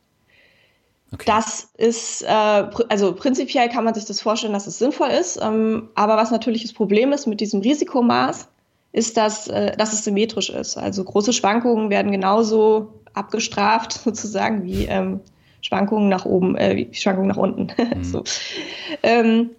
Okay. 1.12 1.24
Das 1.26 1.70
ist, 1.76 2.22
äh, 2.22 2.26
also 2.28 3.14
prinzipiell 3.14 3.68
kann 3.68 3.84
man 3.84 3.94
sich 3.94 4.04
das 4.04 4.20
vorstellen, 4.20 4.52
dass 4.52 4.68
es 4.68 4.78
sinnvoll 4.78 5.08
ist. 5.08 5.40
Ähm, 5.42 5.88
aber 5.96 6.16
was 6.16 6.30
natürlich 6.30 6.62
das 6.62 6.72
Problem 6.72 7.12
ist 7.12 7.26
mit 7.26 7.40
diesem 7.40 7.60
Risikomaß, 7.60 8.48
ist, 8.92 9.16
dass, 9.16 9.48
äh, 9.48 9.76
dass 9.76 9.92
es 9.92 10.04
symmetrisch 10.04 10.50
ist. 10.50 10.76
Also 10.76 11.04
große 11.04 11.32
Schwankungen 11.32 11.90
werden 11.90 12.12
genauso 12.12 13.00
abgestraft 13.14 13.92
sozusagen 13.92 14.64
wie 14.64 14.86
ähm, 14.86 15.20
Schwankungen 15.62 16.08
nach 16.08 16.24
oben, 16.24 16.56
äh, 16.56 16.76
wie 16.76 16.94
Schwankungen 16.94 17.28
nach 17.28 17.36
unten. 17.36 17.68
Mhm. 17.94 18.04
so. 18.04 18.24
ähm, 19.02 19.50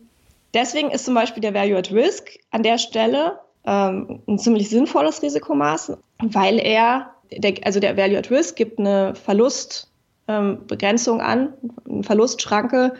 deswegen 0.54 0.92
ist 0.92 1.06
zum 1.06 1.14
Beispiel 1.14 1.42
der 1.42 1.54
Value 1.54 1.78
at 1.78 1.92
Risk 1.92 2.30
an 2.52 2.64
der 2.64 2.78
Stelle 2.78 3.40
ähm, 3.66 4.22
ein 4.28 4.40
ziemlich 4.40 4.70
sinnvolles 4.70 5.22
Risikomaß, 5.22 5.94
weil 6.20 6.60
er, 6.60 7.14
der, 7.32 7.56
also 7.64 7.80
der 7.80 7.98
Value 7.98 8.18
at 8.18 8.32
Risk 8.32 8.56
gibt 8.56 8.80
eine 8.80 9.14
Verlustbegrenzung 9.16 11.20
ähm, 11.20 11.26
an, 11.26 11.54
eine 11.88 12.04
Verlustschranke, 12.04 12.94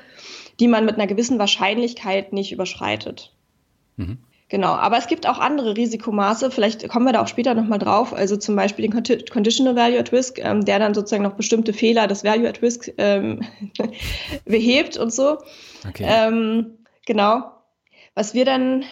die 0.60 0.68
man 0.68 0.86
mit 0.86 0.96
einer 0.96 1.08
gewissen 1.08 1.40
Wahrscheinlichkeit 1.40 2.34
nicht 2.34 2.52
überschreitet. 2.52 3.34
Mhm. 3.98 4.20
Genau, 4.52 4.74
aber 4.74 4.98
es 4.98 5.08
gibt 5.08 5.30
auch 5.30 5.40
andere 5.40 5.78
Risikomaße, 5.78 6.52
vielleicht 6.52 6.86
kommen 6.90 7.06
wir 7.06 7.14
da 7.14 7.22
auch 7.22 7.30
später 7.30 7.54
nochmal 7.54 7.80
drauf, 7.80 8.14
also 8.14 8.36
zum 8.36 8.58
Beispiel 8.58 8.86
den 8.86 8.92
Conditional 9.32 9.78
Value 9.78 9.98
at 9.98 10.12
Risk, 10.12 10.40
ähm, 10.40 10.66
der 10.66 10.78
dann 10.78 10.94
sozusagen 10.94 11.24
noch 11.24 11.36
bestimmte 11.36 11.72
Fehler 11.72 12.06
des 12.08 12.26
Value 12.26 12.50
at 12.50 12.62
Risk 12.62 12.92
ähm, 12.98 13.40
behebt 14.46 14.98
und 14.98 15.14
so. 15.14 15.38
Okay. 15.88 16.06
Ähm, 16.06 16.80
genau. 17.06 17.50
Was 18.14 18.34
wir 18.34 18.44
dann, 18.44 18.84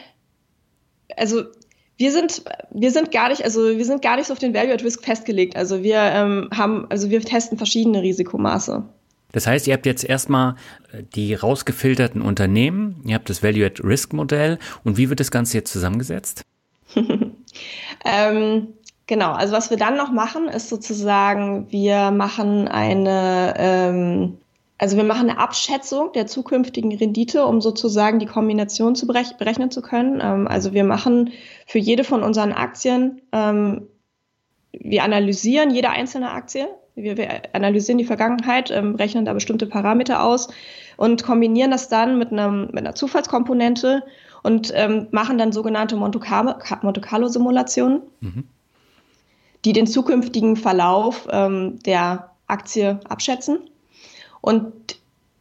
also 1.17 1.43
wir 1.97 2.13
sind, 2.13 2.41
wir 2.71 2.91
sind 2.91 3.11
gar 3.11 3.27
nicht, 3.27 3.43
also 3.43 3.77
wir 3.77 3.83
sind 3.83 4.01
gar 4.01 4.15
nicht 4.15 4.27
so 4.27 4.33
auf 4.33 4.39
den 4.39 4.53
Value 4.53 4.73
at 4.73 4.85
Risk 4.85 5.03
festgelegt. 5.03 5.57
Also 5.57 5.83
wir 5.83 5.97
ähm, 5.97 6.49
haben, 6.55 6.87
also 6.89 7.09
wir 7.09 7.19
testen 7.19 7.57
verschiedene 7.57 8.01
Risikomaße. 8.01 8.85
Das 9.31 9.47
heißt, 9.47 9.67
ihr 9.67 9.73
habt 9.73 9.85
jetzt 9.85 10.03
erstmal 10.03 10.55
äh, 10.91 11.03
die 11.15 11.33
rausgefilterten 11.33 12.21
Unternehmen, 12.21 13.01
ihr 13.05 13.15
habt 13.15 13.29
das 13.29 13.43
Value-at-Risk-Modell 13.43 14.59
und 14.83 14.97
wie 14.97 15.09
wird 15.09 15.19
das 15.19 15.31
Ganze 15.31 15.57
jetzt 15.57 15.71
zusammengesetzt? 15.71 16.43
ähm, 18.05 18.67
genau, 19.07 19.31
also 19.31 19.53
was 19.53 19.69
wir 19.69 19.77
dann 19.77 19.97
noch 19.97 20.11
machen, 20.11 20.47
ist 20.47 20.69
sozusagen, 20.69 21.71
wir 21.71 22.11
machen 22.11 22.67
eine, 22.67 23.53
ähm, 23.57 24.37
also 24.79 24.97
wir 24.97 25.03
machen 25.03 25.29
eine 25.29 25.39
Abschätzung 25.39 26.13
der 26.13 26.25
zukünftigen 26.25 26.95
Rendite, 26.95 27.45
um 27.45 27.61
sozusagen 27.61 28.17
die 28.19 28.25
Kombination 28.25 28.95
zu 28.95 29.05
berechnen 29.05 29.71
zu 29.71 29.81
können. 29.81 30.19
Ähm, 30.23 30.47
also 30.47 30.73
wir 30.73 30.83
machen 30.83 31.31
für 31.67 31.79
jede 31.79 32.03
von 32.03 32.23
unseren 32.23 32.53
Aktien, 32.53 33.21
ähm, 33.31 33.87
wir 34.71 35.03
analysieren 35.03 35.71
jede 35.71 35.89
einzelne 35.89 36.31
Aktie 36.31 36.67
wir, 37.03 37.17
wir 37.17 37.41
analysieren 37.53 37.97
die 37.97 38.05
Vergangenheit, 38.05 38.71
ähm, 38.71 38.95
rechnen 38.95 39.25
da 39.25 39.33
bestimmte 39.33 39.65
Parameter 39.65 40.23
aus 40.23 40.49
und 40.97 41.23
kombinieren 41.23 41.71
das 41.71 41.89
dann 41.89 42.17
mit, 42.17 42.31
einem, 42.31 42.67
mit 42.67 42.79
einer 42.79 42.95
Zufallskomponente 42.95 44.03
und 44.43 44.71
ähm, 44.75 45.07
machen 45.11 45.37
dann 45.37 45.51
sogenannte 45.51 45.95
Monte 45.95 46.19
Carlo-Simulationen, 46.19 48.01
mhm. 48.21 48.43
die 49.65 49.73
den 49.73 49.87
zukünftigen 49.87 50.55
Verlauf 50.55 51.27
ähm, 51.31 51.79
der 51.85 52.31
Aktie 52.47 52.99
abschätzen. 53.07 53.59
Und 54.41 54.73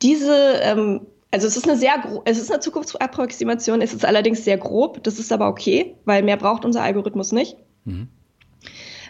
diese 0.03 0.61
ähm, 0.63 1.01
also 1.31 1.47
es 1.47 1.59
ist 1.59 1.69
eine 1.69 1.77
sehr, 1.77 1.93
es 2.25 2.39
ist 2.39 2.51
eine 2.51 2.61
Zukunftsapproximation, 2.61 3.83
es 3.83 3.93
ist 3.93 4.07
allerdings 4.07 4.45
sehr 4.45 4.57
grob, 4.57 5.03
das 5.05 5.19
ist 5.19 5.31
aber 5.31 5.49
okay, 5.49 5.95
weil 6.07 6.23
mehr 6.23 6.39
braucht 6.39 6.65
unser 6.65 6.83
Algorithmus 6.83 7.33
nicht. 7.33 7.57
Mhm. 7.85 8.09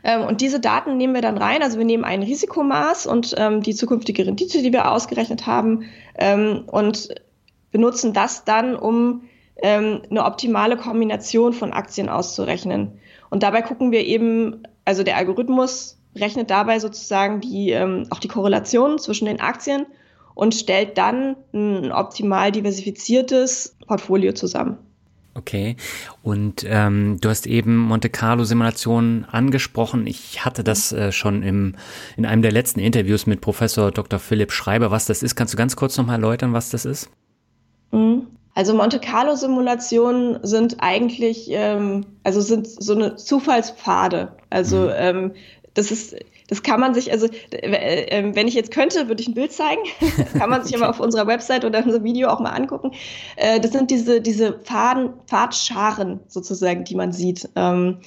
Ähm, 0.04 0.22
und 0.22 0.40
diese 0.40 0.60
Daten 0.60 0.96
nehmen 0.96 1.14
wir 1.14 1.22
dann 1.22 1.38
rein. 1.38 1.62
Also 1.62 1.78
wir 1.78 1.84
nehmen 1.84 2.04
ein 2.04 2.22
Risikomaß 2.22 3.06
und 3.06 3.34
ähm, 3.38 3.62
die 3.62 3.74
zukünftige 3.74 4.26
Rendite, 4.26 4.62
die 4.62 4.72
wir 4.72 4.90
ausgerechnet 4.90 5.46
haben, 5.46 5.84
ähm, 6.16 6.64
und 6.66 7.08
benutzen 7.70 8.12
das 8.12 8.44
dann, 8.44 8.74
um 8.76 9.22
eine 9.60 10.24
optimale 10.24 10.76
Kombination 10.76 11.52
von 11.52 11.72
Aktien 11.72 12.08
auszurechnen. 12.08 13.00
Und 13.28 13.42
dabei 13.42 13.60
gucken 13.60 13.90
wir 13.90 14.06
eben, 14.06 14.62
also 14.84 15.02
der 15.02 15.16
Algorithmus 15.16 15.98
rechnet 16.14 16.48
dabei 16.48 16.78
sozusagen 16.78 17.40
die, 17.40 17.76
auch 18.10 18.20
die 18.20 18.28
Korrelation 18.28 19.00
zwischen 19.00 19.24
den 19.24 19.40
Aktien 19.40 19.86
und 20.36 20.54
stellt 20.54 20.96
dann 20.96 21.34
ein 21.52 21.90
optimal 21.90 22.52
diversifiziertes 22.52 23.76
Portfolio 23.88 24.32
zusammen. 24.32 24.78
Okay. 25.38 25.76
Und 26.22 26.64
ähm, 26.66 27.18
du 27.20 27.28
hast 27.28 27.46
eben 27.46 27.76
Monte 27.76 28.10
Carlo 28.10 28.42
Simulationen 28.42 29.24
angesprochen. 29.24 30.06
Ich 30.08 30.44
hatte 30.44 30.64
das 30.64 30.90
äh, 30.90 31.12
schon 31.12 31.44
im, 31.44 31.76
in 32.16 32.26
einem 32.26 32.42
der 32.42 32.50
letzten 32.50 32.80
Interviews 32.80 33.26
mit 33.26 33.40
Professor 33.40 33.92
Dr. 33.92 34.18
Philipp 34.18 34.50
Schreiber, 34.50 34.90
was 34.90 35.06
das 35.06 35.22
ist. 35.22 35.36
Kannst 35.36 35.54
du 35.54 35.58
ganz 35.58 35.76
kurz 35.76 35.96
nochmal 35.96 36.16
erläutern, 36.16 36.52
was 36.52 36.70
das 36.70 36.84
ist? 36.84 37.08
Mhm. 37.92 38.26
Also 38.54 38.74
Monte 38.74 38.98
Carlo 38.98 39.36
Simulationen 39.36 40.40
sind 40.42 40.78
eigentlich, 40.80 41.46
ähm, 41.50 42.04
also 42.24 42.40
sind 42.40 42.66
so 42.66 42.96
eine 42.96 43.14
Zufallspfade. 43.14 44.32
Also 44.50 44.86
mhm. 44.86 44.92
ähm, 44.96 45.32
das 45.74 45.92
ist 45.92 46.16
das 46.48 46.62
kann 46.62 46.80
man 46.80 46.94
sich, 46.94 47.12
also 47.12 47.28
äh, 47.52 48.06
äh, 48.06 48.34
wenn 48.34 48.48
ich 48.48 48.54
jetzt 48.54 48.72
könnte, 48.72 49.08
würde 49.08 49.22
ich 49.22 49.28
ein 49.28 49.34
Bild 49.34 49.52
zeigen. 49.52 49.82
kann 50.38 50.50
man 50.50 50.64
sich 50.64 50.74
okay. 50.74 50.82
aber 50.82 50.90
auf 50.90 50.98
unserer 50.98 51.26
Website 51.26 51.64
oder 51.64 51.78
in 51.78 51.84
unserem 51.84 52.04
Video 52.04 52.28
auch 52.28 52.40
mal 52.40 52.50
angucken. 52.50 52.92
Äh, 53.36 53.60
das 53.60 53.72
sind 53.72 53.90
diese, 53.90 54.20
diese 54.20 54.58
Faden, 54.60 55.10
Pfadscharen 55.26 56.20
sozusagen, 56.26 56.84
die 56.84 56.94
man 56.94 57.12
sieht. 57.12 57.48
Ähm, 57.54 57.98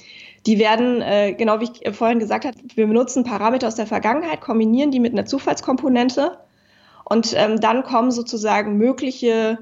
die 0.44 0.58
werden, 0.58 1.00
äh, 1.02 1.34
genau 1.34 1.60
wie 1.60 1.68
ich 1.72 1.94
vorhin 1.94 2.18
gesagt 2.18 2.44
habe, 2.44 2.56
wir 2.74 2.86
benutzen 2.86 3.22
Parameter 3.22 3.68
aus 3.68 3.76
der 3.76 3.86
Vergangenheit, 3.86 4.40
kombinieren 4.40 4.90
die 4.90 4.98
mit 4.98 5.12
einer 5.12 5.24
Zufallskomponente 5.24 6.38
und 7.04 7.34
ähm, 7.36 7.60
dann 7.60 7.84
kommen 7.84 8.10
sozusagen 8.10 8.76
mögliche 8.76 9.58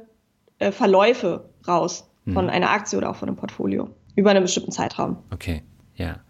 äh, 0.58 0.72
Verläufe 0.72 1.50
raus 1.68 2.08
hm. 2.24 2.32
von 2.32 2.48
einer 2.48 2.70
Aktie 2.70 2.96
oder 2.96 3.10
auch 3.10 3.16
von 3.16 3.28
einem 3.28 3.36
Portfolio 3.36 3.90
über 4.16 4.30
einen 4.30 4.42
bestimmten 4.42 4.72
Zeitraum. 4.72 5.18
Okay. 5.32 5.62
Ja. 6.00 6.20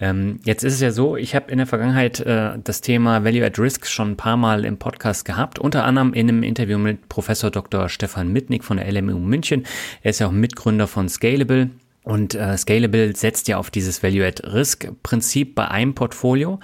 Ähm, 0.00 0.40
jetzt 0.44 0.64
ist 0.64 0.72
es 0.72 0.80
ja 0.80 0.90
so, 0.90 1.18
ich 1.18 1.34
habe 1.34 1.50
in 1.50 1.58
der 1.58 1.66
Vergangenheit 1.66 2.20
äh, 2.20 2.52
das 2.64 2.80
Thema 2.80 3.24
Value 3.24 3.44
at 3.44 3.58
Risk 3.58 3.86
schon 3.86 4.12
ein 4.12 4.16
paar 4.16 4.38
Mal 4.38 4.64
im 4.64 4.78
Podcast 4.78 5.26
gehabt, 5.26 5.58
unter 5.58 5.84
anderem 5.84 6.14
in 6.14 6.30
einem 6.30 6.42
Interview 6.42 6.78
mit 6.78 7.10
Professor 7.10 7.50
Dr. 7.50 7.90
Stefan 7.90 8.32
Mitnick 8.32 8.64
von 8.64 8.78
der 8.78 8.90
LMU 8.90 9.18
München. 9.18 9.66
Er 10.02 10.12
ist 10.12 10.20
ja 10.20 10.28
auch 10.28 10.32
Mitgründer 10.32 10.86
von 10.86 11.10
Scalable. 11.10 11.68
Und 12.04 12.34
äh, 12.34 12.56
Scalable 12.56 13.14
setzt 13.14 13.48
ja 13.48 13.58
auf 13.58 13.70
dieses 13.70 14.02
Value 14.02 14.26
at 14.26 14.42
Risk 14.44 14.88
Prinzip 15.02 15.54
bei 15.54 15.68
einem 15.68 15.94
Portfolio. 15.94 16.58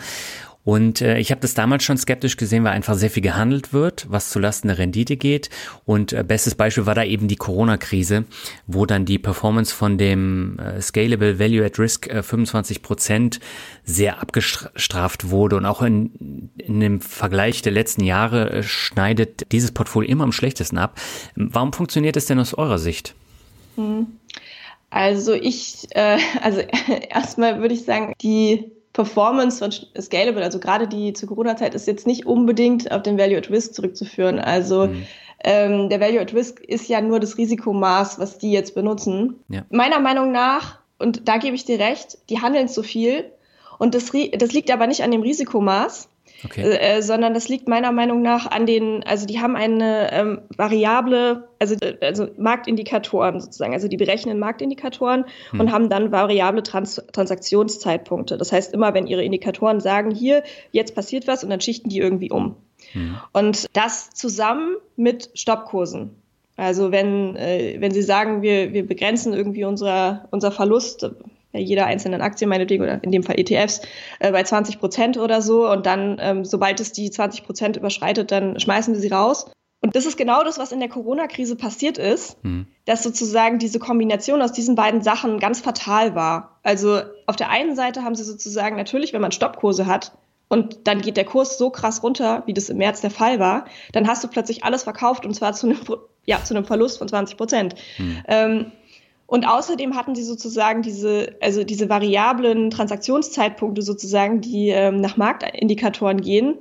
Und 0.68 1.00
äh, 1.00 1.16
ich 1.16 1.30
habe 1.30 1.40
das 1.40 1.54
damals 1.54 1.82
schon 1.82 1.96
skeptisch 1.96 2.36
gesehen, 2.36 2.62
weil 2.62 2.72
einfach 2.72 2.94
sehr 2.94 3.08
viel 3.08 3.22
gehandelt 3.22 3.72
wird, 3.72 4.04
was 4.10 4.28
zulasten 4.28 4.68
der 4.68 4.76
Rendite 4.76 5.16
geht. 5.16 5.48
Und 5.86 6.12
äh, 6.12 6.22
bestes 6.22 6.56
Beispiel 6.56 6.84
war 6.84 6.94
da 6.94 7.04
eben 7.04 7.26
die 7.26 7.36
Corona-Krise, 7.36 8.26
wo 8.66 8.84
dann 8.84 9.06
die 9.06 9.18
Performance 9.18 9.74
von 9.74 9.96
dem 9.96 10.58
äh, 10.58 10.82
Scalable 10.82 11.38
Value 11.38 11.64
at 11.64 11.78
Risk 11.78 12.08
äh, 12.08 12.22
25 12.22 12.82
Prozent 12.82 13.40
sehr 13.84 14.20
abgestraft 14.20 15.30
wurde. 15.30 15.56
Und 15.56 15.64
auch 15.64 15.80
in, 15.80 16.50
in 16.58 16.80
dem 16.80 17.00
Vergleich 17.00 17.62
der 17.62 17.72
letzten 17.72 18.04
Jahre 18.04 18.50
äh, 18.50 18.62
schneidet 18.62 19.50
dieses 19.52 19.72
Portfolio 19.72 20.10
immer 20.10 20.24
am 20.24 20.32
schlechtesten 20.32 20.76
ab. 20.76 21.00
Warum 21.34 21.72
funktioniert 21.72 22.18
es 22.18 22.26
denn 22.26 22.38
aus 22.38 22.52
eurer 22.52 22.78
Sicht? 22.78 23.14
Hm. 23.76 24.06
Also 24.90 25.32
ich, 25.32 25.86
äh, 25.92 26.18
also 26.42 26.60
erstmal 27.08 27.62
würde 27.62 27.72
ich 27.72 27.84
sagen, 27.86 28.12
die 28.20 28.70
Performance 28.98 29.60
von 29.60 29.70
Scalable, 30.02 30.42
also 30.42 30.58
gerade 30.58 30.88
die 30.88 31.12
zur 31.12 31.28
Corona-Zeit, 31.28 31.72
ist 31.76 31.86
jetzt 31.86 32.04
nicht 32.04 32.26
unbedingt 32.26 32.90
auf 32.90 33.02
den 33.02 33.16
Value 33.16 33.38
at 33.38 33.48
Risk 33.48 33.72
zurückzuführen. 33.72 34.40
Also 34.40 34.88
mhm. 34.88 35.06
ähm, 35.44 35.88
der 35.88 36.00
Value 36.00 36.20
at 36.20 36.34
Risk 36.34 36.58
ist 36.58 36.88
ja 36.88 37.00
nur 37.00 37.20
das 37.20 37.38
Risikomaß, 37.38 38.18
was 38.18 38.38
die 38.38 38.50
jetzt 38.50 38.74
benutzen. 38.74 39.36
Ja. 39.48 39.64
Meiner 39.70 40.00
Meinung 40.00 40.32
nach, 40.32 40.80
und 40.98 41.28
da 41.28 41.36
gebe 41.36 41.54
ich 41.54 41.64
dir 41.64 41.78
recht, 41.78 42.18
die 42.28 42.42
handeln 42.42 42.66
zu 42.66 42.82
viel. 42.82 43.30
Und 43.78 43.94
das, 43.94 44.10
das 44.36 44.52
liegt 44.52 44.72
aber 44.72 44.88
nicht 44.88 45.04
an 45.04 45.12
dem 45.12 45.22
Risikomaß, 45.22 46.08
Okay. 46.44 46.62
Äh, 46.62 47.02
sondern 47.02 47.34
das 47.34 47.48
liegt 47.48 47.68
meiner 47.68 47.90
Meinung 47.90 48.22
nach 48.22 48.46
an 48.46 48.64
den, 48.64 49.02
also 49.04 49.26
die 49.26 49.40
haben 49.40 49.56
eine 49.56 50.12
ähm, 50.12 50.42
variable, 50.56 51.48
also, 51.58 51.74
äh, 51.80 51.96
also 52.00 52.28
Marktindikatoren 52.36 53.40
sozusagen, 53.40 53.72
also 53.72 53.88
die 53.88 53.96
berechnen 53.96 54.38
Marktindikatoren 54.38 55.24
hm. 55.50 55.60
und 55.60 55.72
haben 55.72 55.88
dann 55.88 56.12
variable 56.12 56.62
Trans 56.62 57.02
Transaktionszeitpunkte. 57.12 58.36
Das 58.36 58.52
heißt, 58.52 58.72
immer 58.72 58.94
wenn 58.94 59.08
ihre 59.08 59.24
Indikatoren 59.24 59.80
sagen, 59.80 60.12
hier, 60.12 60.44
jetzt 60.70 60.94
passiert 60.94 61.26
was 61.26 61.42
und 61.42 61.50
dann 61.50 61.60
schichten 61.60 61.88
die 61.88 61.98
irgendwie 61.98 62.30
um. 62.30 62.56
Hm. 62.92 63.16
Und 63.32 63.66
das 63.72 64.10
zusammen 64.10 64.76
mit 64.96 65.30
Stoppkursen. 65.34 66.14
Also 66.56 66.90
wenn, 66.92 67.36
äh, 67.36 67.76
wenn 67.80 67.92
Sie 67.92 68.02
sagen, 68.02 68.42
wir, 68.42 68.72
wir 68.72 68.86
begrenzen 68.86 69.32
irgendwie 69.32 69.64
unser, 69.64 70.26
unser 70.30 70.50
Verlust, 70.50 71.08
jeder 71.52 71.86
einzelnen 71.86 72.20
Aktie 72.20 72.46
meinetwegen 72.46 72.82
oder 72.82 73.02
in 73.02 73.10
dem 73.10 73.22
Fall 73.22 73.38
ETFs 73.38 73.80
äh, 74.20 74.32
bei 74.32 74.42
20 74.42 74.78
Prozent 74.78 75.16
oder 75.16 75.42
so 75.42 75.70
und 75.70 75.86
dann, 75.86 76.18
ähm, 76.20 76.44
sobald 76.44 76.80
es 76.80 76.92
die 76.92 77.10
20 77.10 77.44
Prozent 77.44 77.76
überschreitet, 77.76 78.30
dann 78.30 78.58
schmeißen 78.60 78.94
wir 78.94 79.00
sie 79.00 79.08
raus. 79.08 79.50
Und 79.80 79.94
das 79.94 80.06
ist 80.06 80.16
genau 80.16 80.42
das, 80.42 80.58
was 80.58 80.72
in 80.72 80.80
der 80.80 80.88
Corona-Krise 80.88 81.54
passiert 81.54 81.98
ist, 81.98 82.42
mhm. 82.44 82.66
dass 82.84 83.04
sozusagen 83.04 83.58
diese 83.58 83.78
Kombination 83.78 84.42
aus 84.42 84.52
diesen 84.52 84.74
beiden 84.74 85.02
Sachen 85.02 85.38
ganz 85.38 85.60
fatal 85.60 86.14
war. 86.16 86.58
Also 86.64 87.00
auf 87.26 87.36
der 87.36 87.50
einen 87.50 87.76
Seite 87.76 88.02
haben 88.02 88.16
sie 88.16 88.24
sozusagen 88.24 88.76
natürlich, 88.76 89.12
wenn 89.12 89.20
man 89.20 89.30
Stoppkurse 89.30 89.86
hat 89.86 90.12
und 90.48 90.88
dann 90.88 91.00
geht 91.00 91.16
der 91.16 91.24
Kurs 91.24 91.58
so 91.58 91.70
krass 91.70 92.02
runter, 92.02 92.42
wie 92.46 92.54
das 92.54 92.70
im 92.70 92.78
März 92.78 93.02
der 93.02 93.10
Fall 93.10 93.38
war, 93.38 93.66
dann 93.92 94.08
hast 94.08 94.24
du 94.24 94.28
plötzlich 94.28 94.64
alles 94.64 94.82
verkauft 94.82 95.24
und 95.24 95.34
zwar 95.34 95.52
zu 95.52 95.68
einem, 95.68 95.78
ja, 96.26 96.42
zu 96.42 96.54
einem 96.54 96.64
Verlust 96.64 96.98
von 96.98 97.08
20 97.08 97.36
Prozent. 97.36 97.74
Mhm. 97.98 98.22
Ähm, 98.26 98.72
und 99.30 99.46
außerdem 99.46 99.94
hatten 99.94 100.14
sie 100.14 100.22
sozusagen 100.22 100.80
diese, 100.80 101.36
also 101.42 101.62
diese 101.62 101.90
variablen 101.90 102.70
Transaktionszeitpunkte 102.70 103.82
sozusagen, 103.82 104.40
die 104.40 104.70
ähm, 104.70 105.02
nach 105.02 105.18
Marktindikatoren 105.18 106.22
gehen. 106.22 106.56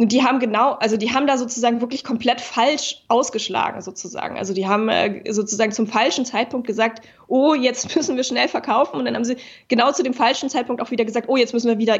Und 0.00 0.12
die 0.12 0.22
haben 0.22 0.38
genau, 0.38 0.72
also 0.80 0.96
die 0.96 1.12
haben 1.12 1.26
da 1.26 1.36
sozusagen 1.36 1.82
wirklich 1.82 2.04
komplett 2.04 2.40
falsch 2.40 3.02
ausgeschlagen 3.08 3.82
sozusagen. 3.82 4.38
Also 4.38 4.54
die 4.54 4.66
haben 4.66 4.88
äh, 4.88 5.30
sozusagen 5.30 5.72
zum 5.72 5.86
falschen 5.86 6.24
Zeitpunkt 6.24 6.66
gesagt, 6.66 7.02
oh, 7.28 7.52
jetzt 7.52 7.94
müssen 7.96 8.16
wir 8.16 8.24
schnell 8.24 8.48
verkaufen. 8.48 8.98
Und 8.98 9.04
dann 9.04 9.14
haben 9.14 9.26
sie 9.26 9.36
genau 9.68 9.92
zu 9.92 10.02
dem 10.02 10.14
falschen 10.14 10.48
Zeitpunkt 10.48 10.80
auch 10.80 10.90
wieder 10.90 11.04
gesagt, 11.04 11.28
oh, 11.28 11.36
jetzt 11.36 11.52
müssen 11.52 11.68
wir 11.68 11.76
wieder 11.76 11.98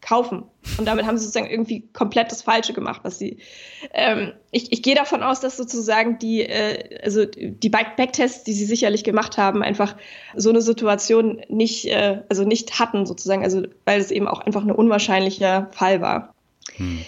kaufen. 0.00 0.44
Und 0.78 0.86
damit 0.86 1.06
haben 1.06 1.18
sie 1.18 1.24
sozusagen 1.24 1.50
irgendwie 1.50 1.88
komplett 1.92 2.30
das 2.30 2.42
Falsche 2.42 2.72
gemacht, 2.72 3.00
was 3.02 3.18
sie. 3.18 3.38
Ähm, 3.94 4.32
ich, 4.52 4.70
ich 4.70 4.84
gehe 4.84 4.94
davon 4.94 5.24
aus, 5.24 5.40
dass 5.40 5.56
sozusagen 5.56 6.20
die, 6.20 6.42
äh, 6.42 7.00
also 7.02 7.24
die 7.24 7.68
Backtests, 7.68 8.44
die 8.44 8.52
sie 8.52 8.64
sicherlich 8.64 9.02
gemacht 9.02 9.38
haben, 9.38 9.64
einfach 9.64 9.96
so 10.36 10.50
eine 10.50 10.62
Situation 10.62 11.42
nicht, 11.48 11.86
äh, 11.86 12.22
also 12.28 12.44
nicht 12.44 12.78
hatten 12.78 13.06
sozusagen, 13.06 13.42
also 13.42 13.62
weil 13.86 13.98
es 13.98 14.12
eben 14.12 14.28
auch 14.28 14.38
einfach 14.38 14.62
ein 14.62 14.70
unwahrscheinlicher 14.70 15.68
Fall 15.72 16.00
war. 16.00 16.32
Hm. 16.76 17.00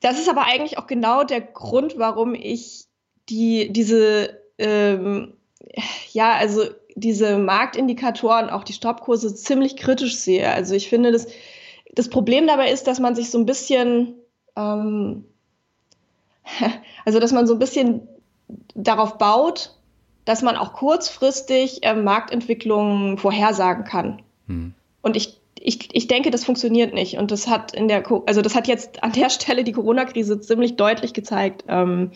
Das 0.00 0.18
ist 0.18 0.28
aber 0.28 0.44
eigentlich 0.44 0.78
auch 0.78 0.86
genau 0.86 1.24
der 1.24 1.40
Grund, 1.40 1.98
warum 1.98 2.34
ich 2.34 2.84
die, 3.28 3.72
diese, 3.72 4.40
ähm, 4.58 5.34
ja, 6.12 6.34
also 6.34 6.64
diese 6.94 7.38
Marktindikatoren, 7.38 8.50
auch 8.50 8.64
die 8.64 8.72
Stoppkurse 8.72 9.34
ziemlich 9.34 9.76
kritisch 9.76 10.16
sehe. 10.16 10.50
Also 10.50 10.74
ich 10.74 10.88
finde, 10.88 11.12
das, 11.12 11.26
das 11.92 12.08
Problem 12.08 12.46
dabei 12.46 12.70
ist, 12.70 12.86
dass 12.86 13.00
man 13.00 13.14
sich 13.14 13.30
so 13.30 13.38
ein 13.38 13.46
bisschen, 13.46 14.14
ähm, 14.56 15.24
also 17.04 17.20
dass 17.20 17.32
man 17.32 17.46
so 17.46 17.54
ein 17.54 17.58
bisschen 17.58 18.08
darauf 18.74 19.18
baut, 19.18 19.74
dass 20.24 20.42
man 20.42 20.56
auch 20.56 20.72
kurzfristig 20.72 21.82
äh, 21.82 21.94
Marktentwicklungen 21.94 23.18
vorhersagen 23.18 23.84
kann. 23.84 24.22
Hm. 24.46 24.74
Und 25.02 25.16
ich 25.16 25.40
ich, 25.60 25.88
ich 25.92 26.06
denke, 26.06 26.30
das 26.30 26.44
funktioniert 26.44 26.94
nicht. 26.94 27.18
Und 27.18 27.30
das 27.30 27.48
hat 27.48 27.74
in 27.74 27.88
der, 27.88 28.04
also 28.26 28.42
das 28.42 28.54
hat 28.54 28.68
jetzt 28.68 29.02
an 29.02 29.12
der 29.12 29.30
Stelle 29.30 29.64
die 29.64 29.72
Corona-Krise 29.72 30.40
ziemlich 30.40 30.76
deutlich 30.76 31.12
gezeigt. 31.12 31.64
Ähm, 31.68 32.12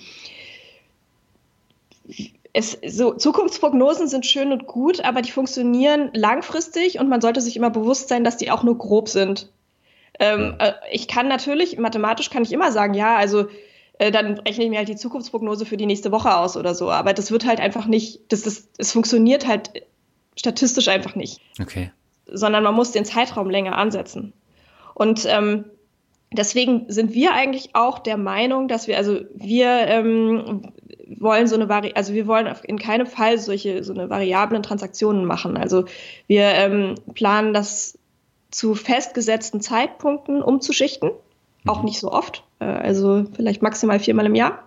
es, 2.52 2.78
so, 2.86 3.14
Zukunftsprognosen 3.14 4.08
sind 4.08 4.26
schön 4.26 4.52
und 4.52 4.66
gut, 4.66 5.04
aber 5.04 5.22
die 5.22 5.30
funktionieren 5.30 6.10
langfristig 6.14 6.98
und 6.98 7.08
man 7.08 7.20
sollte 7.20 7.40
sich 7.40 7.56
immer 7.56 7.70
bewusst 7.70 8.08
sein, 8.08 8.24
dass 8.24 8.36
die 8.36 8.50
auch 8.50 8.64
nur 8.64 8.76
grob 8.76 9.08
sind. 9.08 9.50
Ähm, 10.18 10.56
äh, 10.58 10.72
ich 10.90 11.06
kann 11.06 11.28
natürlich, 11.28 11.78
mathematisch 11.78 12.30
kann 12.30 12.42
ich 12.42 12.52
immer 12.52 12.72
sagen, 12.72 12.94
ja, 12.94 13.16
also 13.16 13.46
äh, 13.98 14.10
dann 14.10 14.38
rechne 14.38 14.64
ich 14.64 14.70
mir 14.70 14.78
halt 14.78 14.88
die 14.88 14.96
Zukunftsprognose 14.96 15.64
für 15.64 15.76
die 15.76 15.86
nächste 15.86 16.10
Woche 16.10 16.36
aus 16.36 16.56
oder 16.56 16.74
so. 16.74 16.90
Aber 16.90 17.14
das 17.14 17.30
wird 17.30 17.46
halt 17.46 17.60
einfach 17.60 17.86
nicht, 17.86 18.20
das, 18.32 18.42
das, 18.42 18.68
es 18.78 18.92
funktioniert 18.92 19.46
halt 19.46 19.70
statistisch 20.34 20.88
einfach 20.88 21.14
nicht. 21.14 21.40
Okay 21.60 21.92
sondern 22.32 22.64
man 22.64 22.74
muss 22.74 22.92
den 22.92 23.04
Zeitraum 23.04 23.50
länger 23.50 23.76
ansetzen. 23.76 24.32
Und 24.94 25.24
ähm, 25.28 25.64
deswegen 26.32 26.84
sind 26.88 27.14
wir 27.14 27.32
eigentlich 27.32 27.74
auch 27.74 27.98
der 27.98 28.16
Meinung, 28.16 28.68
dass 28.68 28.86
wir, 28.86 28.96
also 28.96 29.20
wir 29.34 29.68
ähm, 29.68 30.72
wollen 31.18 31.46
so 31.46 31.56
eine 31.56 31.68
Vari 31.68 31.92
also 31.94 32.14
wir 32.14 32.26
wollen 32.26 32.52
in 32.64 32.78
keinem 32.78 33.06
Fall 33.06 33.38
solche 33.38 33.82
so 33.82 33.92
eine 33.92 34.10
variablen 34.10 34.62
Transaktionen 34.62 35.24
machen. 35.24 35.56
Also 35.56 35.84
wir 36.26 36.44
ähm, 36.44 36.94
planen 37.14 37.52
das 37.52 37.98
zu 38.50 38.74
festgesetzten 38.74 39.60
Zeitpunkten 39.60 40.42
umzuschichten, 40.42 41.10
auch 41.66 41.78
mhm. 41.78 41.84
nicht 41.86 42.00
so 42.00 42.12
oft, 42.12 42.44
äh, 42.58 42.64
also 42.64 43.24
vielleicht 43.34 43.62
maximal 43.62 43.98
viermal 43.98 44.26
im 44.26 44.34
Jahr. 44.34 44.64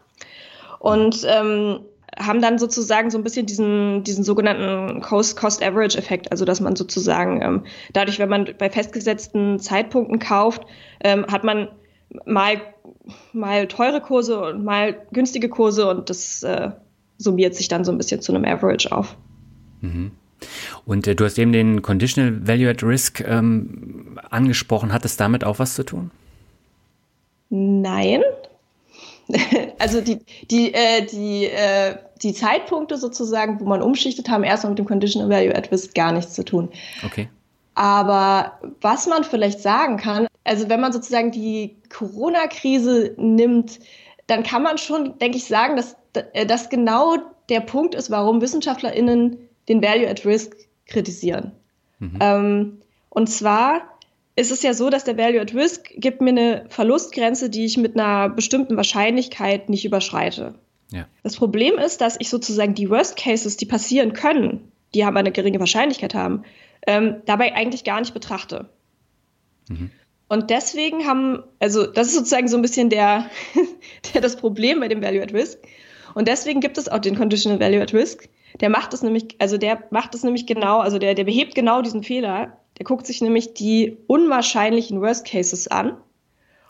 Und 0.79 1.25
ähm, 1.27 1.79
haben 2.17 2.41
dann 2.41 2.59
sozusagen 2.59 3.09
so 3.11 3.17
ein 3.17 3.23
bisschen 3.23 3.45
diesen, 3.45 4.03
diesen 4.03 4.23
sogenannten 4.23 5.01
Cost-Average-Effekt, 5.01 6.31
also 6.31 6.45
dass 6.45 6.61
man 6.61 6.75
sozusagen 6.75 7.41
ähm, 7.41 7.63
dadurch, 7.93 8.19
wenn 8.19 8.29
man 8.29 8.49
bei 8.57 8.69
festgesetzten 8.69 9.59
Zeitpunkten 9.59 10.19
kauft, 10.19 10.63
ähm, 11.03 11.25
hat 11.31 11.43
man 11.43 11.69
mal, 12.25 12.61
mal 13.33 13.67
teure 13.67 14.01
Kurse 14.01 14.41
und 14.41 14.63
mal 14.63 14.95
günstige 15.11 15.49
Kurse 15.49 15.89
und 15.89 16.09
das 16.09 16.43
äh, 16.43 16.71
summiert 17.17 17.55
sich 17.55 17.67
dann 17.67 17.85
so 17.85 17.91
ein 17.91 17.97
bisschen 17.97 18.21
zu 18.21 18.33
einem 18.33 18.45
Average 18.45 18.91
auf. 18.91 19.15
Mhm. 19.81 20.11
Und 20.85 21.07
äh, 21.07 21.15
du 21.15 21.25
hast 21.25 21.37
eben 21.39 21.53
den 21.53 21.81
Conditional 21.81 22.47
Value 22.47 22.69
at 22.69 22.83
Risk 22.83 23.21
ähm, 23.21 24.19
angesprochen. 24.29 24.91
Hat 24.91 25.05
es 25.05 25.17
damit 25.17 25.43
auch 25.43 25.59
was 25.59 25.75
zu 25.75 25.83
tun? 25.83 26.11
Nein, 27.49 28.21
also 29.79 30.01
die, 30.01 30.19
die, 30.49 30.73
äh, 30.73 31.05
die, 31.05 31.45
äh, 31.45 31.97
die 32.21 32.33
Zeitpunkte 32.33 32.97
sozusagen, 32.97 33.59
wo 33.59 33.65
man 33.65 33.81
umschichtet, 33.81 34.29
haben 34.29 34.43
erstmal 34.43 34.71
mit 34.71 34.79
dem 34.79 34.85
Conditional 34.85 35.29
Value 35.29 35.55
at 35.55 35.71
Risk 35.71 35.95
gar 35.95 36.11
nichts 36.11 36.33
zu 36.33 36.43
tun. 36.43 36.69
Okay. 37.05 37.29
Aber 37.75 38.59
was 38.81 39.07
man 39.07 39.23
vielleicht 39.23 39.59
sagen 39.59 39.97
kann, 39.97 40.27
also 40.43 40.69
wenn 40.69 40.79
man 40.79 40.93
sozusagen 40.93 41.31
die 41.31 41.77
Corona-Krise 41.89 43.15
nimmt, 43.17 43.79
dann 44.27 44.43
kann 44.43 44.63
man 44.63 44.77
schon, 44.77 45.17
denke 45.17 45.37
ich, 45.37 45.45
sagen, 45.45 45.75
dass 45.75 45.95
äh, 46.33 46.45
das 46.45 46.69
genau 46.69 47.17
der 47.49 47.61
Punkt 47.61 47.95
ist, 47.95 48.11
warum 48.11 48.41
WissenschaftlerInnen 48.41 49.37
den 49.67 49.81
Value 49.81 50.07
at 50.07 50.25
Risk 50.25 50.55
kritisieren. 50.87 51.51
Mhm. 51.99 52.17
Ähm, 52.19 52.81
und 53.09 53.27
zwar 53.27 53.81
ist 54.35 54.51
es 54.51 54.63
ja 54.63 54.73
so, 54.73 54.89
dass 54.89 55.03
der 55.03 55.17
Value 55.17 55.41
at 55.41 55.53
Risk 55.53 55.91
gibt 55.95 56.21
mir 56.21 56.31
eine 56.31 56.65
Verlustgrenze, 56.69 57.49
die 57.49 57.65
ich 57.65 57.77
mit 57.77 57.95
einer 57.95 58.29
bestimmten 58.29 58.75
Wahrscheinlichkeit 58.77 59.69
nicht 59.69 59.85
überschreite. 59.85 60.55
Ja. 60.91 61.07
Das 61.23 61.35
Problem 61.35 61.77
ist, 61.77 62.01
dass 62.01 62.17
ich 62.19 62.29
sozusagen 62.29 62.73
die 62.73 62.89
Worst 62.89 63.15
Cases, 63.15 63.57
die 63.57 63.65
passieren 63.65 64.13
können, 64.13 64.71
die 64.93 65.03
aber 65.03 65.19
eine 65.19 65.31
geringe 65.31 65.59
Wahrscheinlichkeit 65.59 66.15
haben, 66.15 66.43
ähm, 66.87 67.17
dabei 67.25 67.55
eigentlich 67.55 67.83
gar 67.83 67.99
nicht 67.99 68.13
betrachte. 68.13 68.69
Mhm. 69.69 69.91
Und 70.29 70.49
deswegen 70.49 71.05
haben, 71.05 71.43
also 71.59 71.85
das 71.85 72.07
ist 72.07 72.15
sozusagen 72.15 72.47
so 72.47 72.57
ein 72.57 72.61
bisschen 72.63 72.89
der, 72.89 73.29
der 74.13 74.21
das 74.21 74.35
Problem 74.35 74.79
bei 74.79 74.87
dem 74.87 75.01
Value 75.01 75.21
at 75.21 75.33
Risk. 75.33 75.59
Und 76.15 76.27
deswegen 76.27 76.59
gibt 76.59 76.77
es 76.77 76.89
auch 76.89 76.99
den 76.99 77.15
Conditional 77.15 77.59
Value 77.59 77.81
at 77.81 77.93
Risk. 77.93 78.29
Der 78.59 78.69
macht 78.69 78.93
es 78.93 79.03
nämlich, 79.03 79.35
also 79.39 79.57
der 79.57 79.83
macht 79.91 80.13
es 80.15 80.23
nämlich 80.23 80.45
genau, 80.45 80.79
also 80.79 80.99
der, 80.99 81.15
der 81.15 81.23
behebt 81.23 81.55
genau 81.55 81.81
diesen 81.81 82.03
Fehler, 82.03 82.57
der 82.83 82.95
guckt 82.95 83.07
sich 83.07 83.21
nämlich 83.21 83.53
die 83.53 83.97
unwahrscheinlichen 84.07 84.99
Worst 84.99 85.25
Cases 85.25 85.69
an 85.69 85.93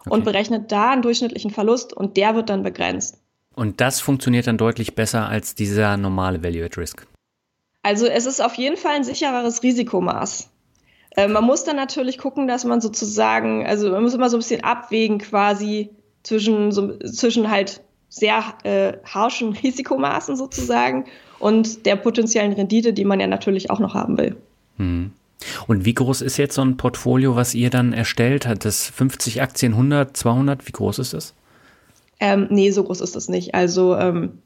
okay. 0.01 0.09
und 0.11 0.23
berechnet 0.23 0.71
da 0.71 0.91
einen 0.91 1.01
durchschnittlichen 1.01 1.49
Verlust 1.49 1.91
und 1.91 2.17
der 2.17 2.35
wird 2.35 2.49
dann 2.49 2.61
begrenzt. 2.61 3.17
Und 3.55 3.81
das 3.81 3.99
funktioniert 3.99 4.45
dann 4.45 4.59
deutlich 4.59 4.93
besser 4.93 5.27
als 5.27 5.55
dieser 5.55 5.97
normale 5.97 6.43
Value 6.43 6.65
at 6.65 6.77
Risk. 6.77 7.07
Also 7.81 8.05
es 8.05 8.27
ist 8.27 8.41
auf 8.41 8.55
jeden 8.55 8.77
Fall 8.77 8.93
ein 8.95 9.03
sichereres 9.03 9.63
Risikomaß. 9.63 10.49
Äh, 11.17 11.27
man 11.27 11.43
muss 11.43 11.63
dann 11.63 11.77
natürlich 11.77 12.19
gucken, 12.19 12.47
dass 12.47 12.63
man 12.63 12.79
sozusagen, 12.79 13.65
also 13.65 13.89
man 13.89 14.03
muss 14.03 14.13
immer 14.13 14.29
so 14.29 14.37
ein 14.37 14.39
bisschen 14.39 14.63
abwägen 14.63 15.17
quasi 15.17 15.89
zwischen, 16.21 16.71
so, 16.71 16.95
zwischen 16.99 17.49
halt 17.49 17.81
sehr 18.07 18.43
äh, 18.63 18.93
harschen 19.03 19.53
Risikomaßen 19.63 20.35
sozusagen 20.35 21.05
und 21.39 21.87
der 21.87 21.95
potenziellen 21.95 22.53
Rendite, 22.53 22.93
die 22.93 23.03
man 23.03 23.19
ja 23.19 23.25
natürlich 23.25 23.71
auch 23.71 23.79
noch 23.79 23.95
haben 23.95 24.19
will. 24.19 24.35
Hm. 24.77 25.11
Und 25.67 25.85
wie 25.85 25.93
groß 25.93 26.21
ist 26.21 26.37
jetzt 26.37 26.55
so 26.55 26.61
ein 26.61 26.77
Portfolio, 26.77 27.35
was 27.35 27.53
ihr 27.53 27.69
dann 27.69 27.93
erstellt? 27.93 28.47
Hat 28.47 28.65
das 28.65 28.87
50 28.87 29.41
Aktien, 29.41 29.73
100, 29.73 30.15
200? 30.15 30.67
Wie 30.67 30.71
groß 30.71 30.99
ist 30.99 31.13
das? 31.13 31.33
Ähm, 32.19 32.47
nee, 32.49 32.71
so 32.71 32.83
groß 32.83 33.01
ist 33.01 33.15
das 33.15 33.27
nicht. 33.29 33.53
Also 33.55 33.95
ähm, 33.95 34.39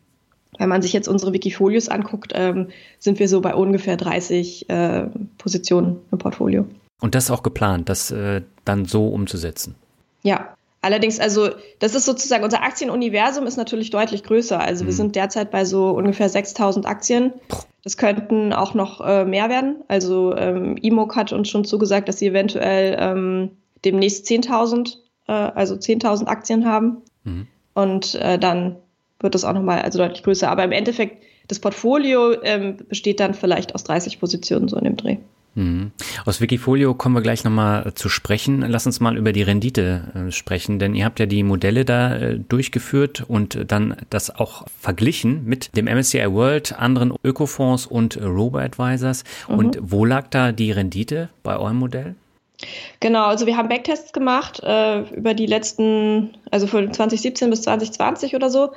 wenn 0.58 0.70
man 0.70 0.82
sich 0.82 0.94
jetzt 0.94 1.08
unsere 1.08 1.34
Wikifolios 1.34 1.90
anguckt, 1.90 2.34
ähm, 2.36 2.70
sind 3.00 3.20
wir 3.20 3.28
so 3.28 3.42
bei 3.42 3.54
ungefähr 3.54 3.98
30 3.98 4.70
äh, 4.70 5.08
Positionen 5.38 5.98
im 6.12 6.18
Portfolio. 6.18 6.66
Und 7.00 7.14
das 7.14 7.26
ist 7.26 7.32
auch 7.32 7.44
geplant, 7.44 7.90
das 7.90 8.10
äh, 8.12 8.42
dann 8.66 8.86
so 8.86 9.08
umzusetzen? 9.08 9.76
Ja, 10.24 10.57
allerdings, 10.82 11.20
also 11.20 11.50
das 11.80 11.96
ist 11.96 12.06
sozusagen, 12.06 12.44
unser 12.44 12.64
Aktienuniversum 12.64 13.46
ist 13.46 13.58
natürlich 13.58 13.90
deutlich 13.90 14.24
größer. 14.24 14.60
Also 14.60 14.84
mhm. 14.84 14.88
wir 14.88 14.94
sind 14.94 15.16
derzeit 15.16 15.52
bei 15.52 15.66
so 15.66 15.92
ungefähr 15.92 16.30
6000 16.30 16.86
Aktien. 16.86 17.34
Das 17.84 17.98
könnten 17.98 18.54
auch 18.54 18.74
noch 18.74 19.02
äh, 19.02 19.26
mehr 19.26 19.50
werden. 19.50 19.84
Also 19.88 20.36
ähm, 20.36 20.78
IMOC 20.78 21.16
hat 21.16 21.34
uns 21.34 21.50
schon 21.50 21.66
zugesagt, 21.66 22.08
dass 22.10 22.20
sie 22.20 22.28
eventuell 22.28 22.98
ähm, 23.00 23.52
demnächst 23.86 24.28
10.000, 24.28 24.98
äh, 25.28 25.32
also 25.32 25.76
10.000 25.76 26.28
Aktien 26.28 26.66
haben. 26.66 26.98
Mhm. 27.24 27.48
Und 27.74 28.16
äh, 28.16 28.38
dann 28.38 28.78
wird 29.20 29.36
das 29.36 29.46
auch 29.46 29.54
nochmal 29.54 29.82
also 29.82 30.00
deutlich 30.00 30.24
größer. 30.24 30.50
Aber 30.50 30.64
im 30.64 30.72
Endeffekt, 30.72 31.24
das 31.48 31.60
Portfolio 31.60 32.42
ähm, 32.44 32.78
besteht 32.90 33.20
dann 33.20 33.34
vielleicht 33.34 33.74
aus 33.74 33.84
30 33.84 34.20
Positionen 34.20 34.68
so 34.68 34.78
in 34.78 34.84
dem 34.84 34.98
Dreh. 34.98 35.18
Mhm. 35.58 35.92
Aus 36.26 36.40
Wikifolio 36.40 36.94
kommen 36.94 37.16
wir 37.16 37.22
gleich 37.22 37.44
nochmal 37.44 37.92
zu 37.96 38.10
sprechen. 38.10 38.62
Lass 38.62 38.86
uns 38.86 39.00
mal 39.00 39.18
über 39.18 39.34
die 39.34 39.42
Rendite 39.42 40.28
äh, 40.28 40.32
sprechen, 40.32 40.78
denn 40.78 40.94
ihr 40.94 41.04
habt 41.04 41.20
ja 41.20 41.26
die 41.26 41.42
Modelle 41.42 41.84
da 41.84 42.16
äh, 42.16 42.38
durchgeführt 42.38 43.26
und 43.28 43.72
dann 43.72 43.98
das 44.12 44.30
auch 44.30 44.68
verglichen 44.80 45.46
mit 45.46 45.76
dem 45.76 45.86
MSCI 45.86 46.32
World, 46.32 46.78
anderen 46.78 47.12
Ökofonds 47.24 47.88
und 47.88 48.22
Robo-Advisors. 48.22 49.24
Mhm. 49.50 49.56
Und 49.58 49.78
wo 49.82 50.06
lag 50.06 50.28
da 50.30 50.52
die 50.52 50.72
Rendite 50.72 51.30
bei 51.42 51.58
eurem 51.58 51.78
Modell? 51.78 52.14
Genau, 53.00 53.26
also 53.26 53.48
wir 53.48 53.58
haben 53.58 53.70
Backtests 53.70 54.14
gemacht 54.14 54.62
äh, 54.64 55.02
über 55.16 55.34
die 55.34 55.48
letzten, 55.48 56.36
also 56.52 56.68
von 56.68 56.94
2017 56.94 57.50
bis 57.50 57.64
2020 57.64 58.36
oder 58.36 58.52
so 58.52 58.74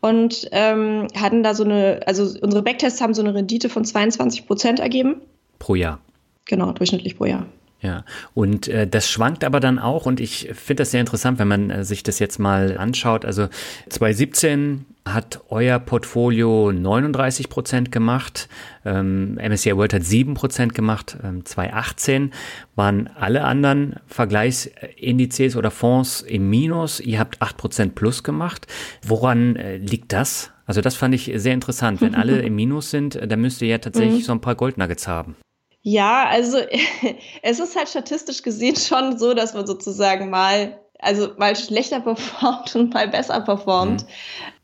und 0.00 0.48
ähm, 0.50 1.06
hatten 1.16 1.44
da 1.44 1.54
so 1.54 1.62
eine, 1.62 2.00
also 2.06 2.24
unsere 2.40 2.62
Backtests 2.62 3.00
haben 3.00 3.14
so 3.14 3.22
eine 3.22 3.34
Rendite 3.34 3.68
von 3.68 3.84
22 3.84 4.46
Prozent 4.46 4.80
ergeben. 4.80 5.20
Pro 5.58 5.74
Jahr. 5.74 6.00
Genau, 6.46 6.72
durchschnittlich 6.72 7.16
pro 7.16 7.26
Jahr. 7.26 7.46
Ja, 7.82 8.04
und 8.32 8.68
äh, 8.68 8.86
das 8.86 9.10
schwankt 9.10 9.44
aber 9.44 9.60
dann 9.60 9.78
auch 9.78 10.06
und 10.06 10.18
ich 10.18 10.48
finde 10.54 10.80
das 10.80 10.92
sehr 10.92 11.00
interessant, 11.00 11.38
wenn 11.38 11.48
man 11.48 11.70
äh, 11.70 11.84
sich 11.84 12.02
das 12.02 12.18
jetzt 12.18 12.38
mal 12.38 12.78
anschaut. 12.78 13.26
Also 13.26 13.48
2017 13.90 14.86
hat 15.04 15.40
euer 15.50 15.78
Portfolio 15.78 16.72
39 16.72 17.50
Prozent 17.50 17.92
gemacht, 17.92 18.48
ähm, 18.86 19.34
MSCI 19.34 19.76
World 19.76 19.92
hat 19.92 20.04
7 20.04 20.32
Prozent 20.32 20.74
gemacht, 20.74 21.18
ähm, 21.22 21.44
2018 21.44 22.32
waren 22.76 23.10
alle 23.14 23.44
anderen 23.44 23.96
Vergleichsindizes 24.06 25.54
oder 25.54 25.70
Fonds 25.70 26.22
im 26.22 26.48
Minus, 26.48 26.98
ihr 26.98 27.18
habt 27.18 27.42
8 27.42 27.58
Prozent 27.58 27.94
plus 27.94 28.22
gemacht. 28.22 28.66
Woran 29.06 29.54
äh, 29.56 29.76
liegt 29.76 30.14
das? 30.14 30.50
Also 30.64 30.80
das 30.80 30.96
fand 30.96 31.14
ich 31.14 31.30
sehr 31.36 31.52
interessant. 31.52 32.00
Wenn 32.00 32.14
alle 32.14 32.38
im 32.40 32.56
Minus 32.56 32.90
sind, 32.90 33.20
dann 33.22 33.40
müsst 33.40 33.60
ihr 33.60 33.68
ja 33.68 33.78
tatsächlich 33.78 34.22
mhm. 34.22 34.24
so 34.24 34.32
ein 34.32 34.40
paar 34.40 34.54
Goldnuggets 34.54 35.06
haben. 35.06 35.36
Ja, 35.88 36.26
also 36.28 36.58
es 37.42 37.60
ist 37.60 37.76
halt 37.76 37.88
statistisch 37.88 38.42
gesehen 38.42 38.74
schon 38.74 39.18
so, 39.18 39.34
dass 39.34 39.54
man 39.54 39.68
sozusagen 39.68 40.30
mal 40.30 40.80
also 40.98 41.28
mal 41.36 41.54
schlechter 41.54 42.00
performt 42.00 42.74
und 42.74 42.92
mal 42.92 43.06
besser 43.06 43.40
performt. 43.40 44.04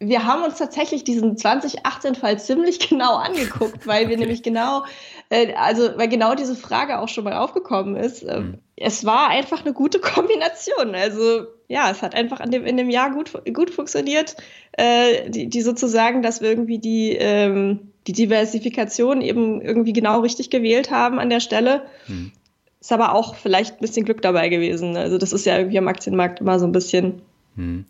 Mhm. 0.01 0.09
Wir 0.09 0.27
haben 0.27 0.43
uns 0.43 0.59
tatsächlich 0.59 1.05
diesen 1.05 1.37
2018-Fall 1.37 2.41
ziemlich 2.41 2.89
genau 2.89 3.15
angeguckt, 3.15 3.87
weil 3.87 4.09
wir 4.09 4.17
okay. 4.17 4.17
nämlich 4.17 4.43
genau, 4.43 4.85
äh, 5.29 5.55
also 5.55 5.91
weil 5.97 6.09
genau 6.09 6.35
diese 6.35 6.57
Frage 6.57 6.99
auch 6.99 7.09
schon 7.09 7.23
mal 7.23 7.35
aufgekommen 7.35 7.95
ist. 7.95 8.25
Ähm, 8.25 8.43
mhm. 8.43 8.59
Es 8.75 9.05
war 9.05 9.29
einfach 9.29 9.65
eine 9.65 9.75
gute 9.75 10.01
Kombination. 10.01 10.97
Also 10.97 11.47
ja, 11.69 11.89
es 11.93 12.03
hat 12.03 12.17
einfach 12.17 12.41
in 12.41 12.51
dem, 12.51 12.67
in 12.67 12.77
dem 12.77 12.91
Jahr 12.91 13.13
gut, 13.13 13.31
gut 13.55 13.71
funktioniert, 13.71 14.35
äh, 14.73 15.31
die, 15.31 15.49
die 15.49 15.63
sozusagen, 15.63 16.23
dass 16.23 16.41
wir 16.41 16.49
irgendwie 16.49 16.81
die 16.81 17.13
ähm, 17.13 17.92
die 18.07 18.13
Diversifikation 18.13 19.21
eben 19.21 19.61
irgendwie 19.61 19.93
genau 19.93 20.21
richtig 20.21 20.51
gewählt 20.51 20.91
haben 20.91 21.19
an 21.19 21.31
der 21.31 21.41
Stelle. 21.41 21.83
Hm. 22.07 22.33
Ist 22.81 22.93
aber 22.93 23.15
auch 23.15 23.37
vielleicht 23.37 23.75
ein 23.75 23.81
bisschen 23.81 24.05
Glück 24.05 24.23
dabei 24.23 24.49
gewesen. 24.49 24.97
Also 24.97 25.19
das 25.19 25.33
ist 25.33 25.47
ja 25.47 25.57
irgendwie 25.57 25.79
am 25.79 25.89
Aktienmarkt 25.89 26.41
immer 26.41 26.59
so 26.59 26.67
ein 26.67 26.73
bisschen. 26.73 27.23
Hm. 27.57 27.85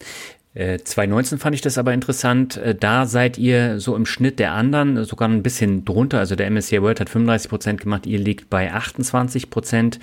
2019 0.55 1.39
äh, 1.39 1.41
fand 1.41 1.55
ich 1.55 1.63
das 1.63 1.79
aber 1.79 1.95
interessant. 1.95 2.59
Äh, 2.59 2.75
da 2.75 3.07
seid 3.07 3.39
ihr 3.39 3.81
so 3.81 3.97
im 3.97 4.05
Schnitt 4.05 4.39
der 4.39 4.53
anderen 4.53 5.03
sogar 5.05 5.29
ein 5.29 5.43
bisschen 5.43 5.87
drunter. 5.87 6.19
Also 6.19 6.37
der 6.37 6.51
MSCI 6.51 6.83
World 6.83 7.01
hat 7.01 7.09
35 7.09 7.49
Prozent 7.49 7.81
gemacht, 7.81 8.07
ihr 8.07 8.19
liegt 8.19 8.51
bei 8.51 8.71
28 8.71 9.49
Prozent. 9.49 9.99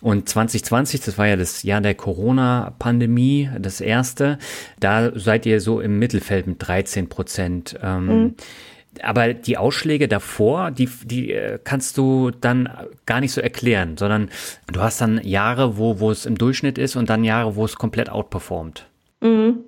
Und 0.00 0.26
2020, 0.26 1.02
das 1.02 1.18
war 1.18 1.26
ja 1.26 1.36
das 1.36 1.64
Jahr 1.64 1.82
der 1.82 1.94
Corona-Pandemie, 1.94 3.50
das 3.58 3.82
erste, 3.82 4.38
da 4.78 5.12
seid 5.14 5.44
ihr 5.44 5.60
so 5.60 5.82
im 5.82 5.98
Mittelfeld 5.98 6.46
mit 6.46 6.66
13 6.66 7.10
Prozent. 7.10 7.78
Ähm, 7.82 8.06
mhm 8.06 8.34
aber 9.02 9.34
die 9.34 9.56
Ausschläge 9.56 10.08
davor, 10.08 10.70
die, 10.70 10.88
die 11.04 11.32
äh, 11.32 11.58
kannst 11.62 11.96
du 11.96 12.30
dann 12.30 12.68
gar 13.06 13.20
nicht 13.20 13.32
so 13.32 13.40
erklären, 13.40 13.96
sondern 13.96 14.30
du 14.72 14.80
hast 14.80 15.00
dann 15.00 15.20
Jahre, 15.24 15.78
wo, 15.78 16.00
wo 16.00 16.10
es 16.10 16.26
im 16.26 16.36
Durchschnitt 16.36 16.78
ist 16.78 16.96
und 16.96 17.08
dann 17.08 17.24
Jahre, 17.24 17.56
wo 17.56 17.64
es 17.64 17.76
komplett 17.76 18.10
outperformt. 18.10 18.86
Mhm. 19.20 19.64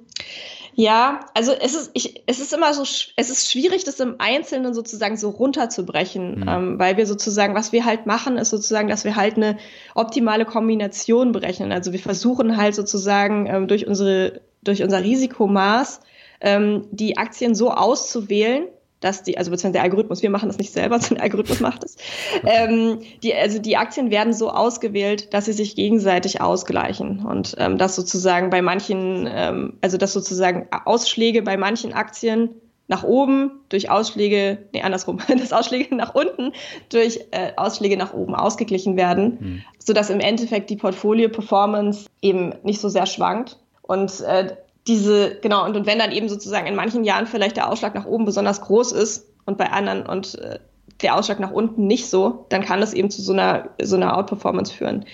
Ja, 0.75 1.21
also 1.35 1.53
es 1.53 1.75
ist, 1.75 1.91
ich, 1.93 2.23
es 2.27 2.41
ist 2.41 2.53
immer 2.55 2.73
so, 2.73 2.83
es 2.83 3.31
ist 3.31 3.51
schwierig, 3.51 3.85
das 3.85 4.01
im 4.01 4.15
Einzelnen 4.19 4.73
sozusagen 4.73 5.19
so 5.19 5.29
runterzubrechen, 5.29 6.41
mhm. 6.41 6.49
ähm, 6.49 6.79
weil 6.79 6.97
wir 6.97 7.07
sozusagen, 7.07 7.55
was 7.55 7.73
wir 7.73 7.85
halt 7.85 8.07
machen, 8.07 8.39
ist 8.39 8.51
sozusagen, 8.51 8.89
dass 8.89 9.05
wir 9.05 9.15
halt 9.15 9.37
eine 9.37 9.59
optimale 9.95 10.47
Kombination 10.47 11.33
berechnen. 11.33 11.73
Also 11.73 11.93
wir 11.93 11.99
versuchen 11.99 12.57
halt 12.57 12.75
sozusagen 12.75 13.47
ähm, 13.47 13.69
durch 13.69 13.87
unsere, 13.87 14.41
durch 14.63 14.83
unser 14.83 15.03
Risikomaß 15.03 16.01
ähm, 16.41 16.87
die 16.91 17.19
Aktien 17.19 17.55
so 17.55 17.71
auszuwählen, 17.71 18.65
dass 19.03 19.23
die, 19.23 19.37
also 19.37 19.51
beziehungsweise 19.51 19.73
der 19.75 19.83
Algorithmus, 19.83 20.23
wir 20.23 20.31
machen 20.31 20.49
das 20.49 20.59
nicht 20.59 20.73
selber, 20.73 20.99
sondern 21.01 21.17
der 21.17 21.25
Algorithmus 21.25 21.61
macht 21.61 21.85
es. 21.85 21.97
Ähm, 22.45 23.01
die, 23.23 23.35
also 23.35 23.59
die 23.59 23.77
Aktien 23.77 24.11
werden 24.11 24.33
so 24.33 24.51
ausgewählt, 24.51 25.35
dass 25.35 25.45
sie 25.45 25.53
sich 25.53 25.77
gegenseitig 25.77 26.41
ausgleichen 26.41 27.25
und 27.25 27.55
ähm, 27.59 27.79
dass 27.79 27.97
sozusagen 27.97 28.51
bei 28.51 28.63
manchen, 28.63 29.29
ähm, 29.31 29.75
also 29.81 29.99
dass 29.99 30.13
sozusagen 30.13 30.69
Ausschläge 30.85 31.43
bei 31.43 31.57
manchen 31.57 31.93
Aktien 31.93 32.51
nach 32.89 33.05
oben 33.05 33.61
durch 33.69 33.91
Ausschläge, 33.91 34.67
nee, 34.73 34.83
andersrum, 34.83 35.19
dass 35.29 35.53
Ausschläge 35.53 35.95
nach 35.95 36.15
unten 36.15 36.53
durch 36.91 37.21
äh, 37.31 37.53
Ausschläge 37.57 37.97
nach 37.97 38.13
oben 38.13 38.35
ausgeglichen 38.35 38.97
werden, 38.97 39.39
hm. 39.39 39.63
sodass 39.79 40.11
im 40.11 40.21
Endeffekt 40.21 40.71
die 40.71 40.77
Portfolio-Performance 40.77 42.09
eben 42.21 42.55
nicht 42.63 42.81
so 42.81 42.89
sehr 42.89 43.07
schwankt. 43.07 43.59
Und 43.83 44.21
äh, 44.21 44.57
diese, 44.87 45.39
genau, 45.41 45.65
und, 45.65 45.77
und 45.77 45.87
wenn 45.87 45.99
dann 45.99 46.13
eben 46.13 46.29
sozusagen 46.29 46.67
in 46.67 46.75
manchen 46.75 47.05
Jahren 47.05 47.27
vielleicht 47.27 47.57
der 47.57 47.71
Ausschlag 47.71 47.95
nach 47.95 48.07
oben 48.07 48.25
besonders 48.25 48.61
groß 48.61 48.93
ist 48.93 49.29
und 49.45 49.59
bei 49.59 49.71
anderen 49.71 50.07
und 50.07 50.37
äh, 50.37 50.59
der 51.03 51.17
Ausschlag 51.17 51.41
nach 51.41 51.51
unten 51.51 51.87
nicht 51.87 52.09
so, 52.09 52.47
dann 52.49 52.63
kann 52.63 52.81
das 52.81 52.93
eben 52.93 53.11
zu 53.11 53.23
so 53.23 53.33
einer, 53.33 53.71
so 53.81 53.97
einer 53.97 54.17
Outperformance 54.17 54.73
führen. 54.73 55.05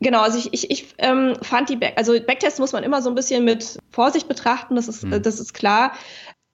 Genau, 0.00 0.20
also 0.22 0.38
ich, 0.38 0.52
ich, 0.52 0.70
ich 0.70 0.94
ähm, 0.98 1.34
fand 1.42 1.68
die, 1.68 1.76
Back 1.76 1.94
also 1.96 2.12
Backtests 2.12 2.58
muss 2.58 2.72
man 2.72 2.84
immer 2.84 3.02
so 3.02 3.08
ein 3.08 3.14
bisschen 3.14 3.44
mit 3.44 3.78
Vorsicht 3.90 4.28
betrachten, 4.28 4.76
das 4.76 4.88
ist, 4.88 5.04
mhm. 5.04 5.22
das 5.22 5.40
ist 5.40 5.54
klar. 5.54 5.92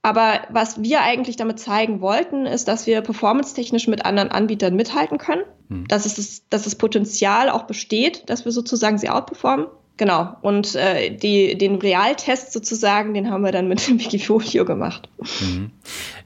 Aber 0.02 0.40
was 0.50 0.82
wir 0.82 1.02
eigentlich 1.02 1.36
damit 1.36 1.58
zeigen 1.58 2.00
wollten, 2.00 2.46
ist, 2.46 2.68
dass 2.68 2.86
wir 2.86 3.00
performance-technisch 3.00 3.88
mit 3.88 4.06
anderen 4.06 4.30
Anbietern 4.30 4.74
mithalten 4.74 5.18
können, 5.18 5.42
mhm. 5.68 5.88
dass, 5.88 6.06
es 6.06 6.14
das, 6.14 6.48
dass 6.48 6.62
das 6.62 6.76
Potenzial 6.76 7.50
auch 7.50 7.64
besteht, 7.64 8.30
dass 8.30 8.44
wir 8.44 8.52
sozusagen 8.52 8.98
sie 8.98 9.10
outperformen. 9.10 9.66
Genau. 9.98 10.36
Und 10.42 10.76
äh, 10.76 11.10
die, 11.10 11.58
den 11.58 11.74
Realtest 11.74 12.52
sozusagen, 12.52 13.14
den 13.14 13.30
haben 13.30 13.42
wir 13.42 13.50
dann 13.50 13.66
mit 13.66 13.86
dem 13.86 13.98
Wikifolio 14.00 14.64
gemacht. 14.64 15.08
Mhm. 15.40 15.72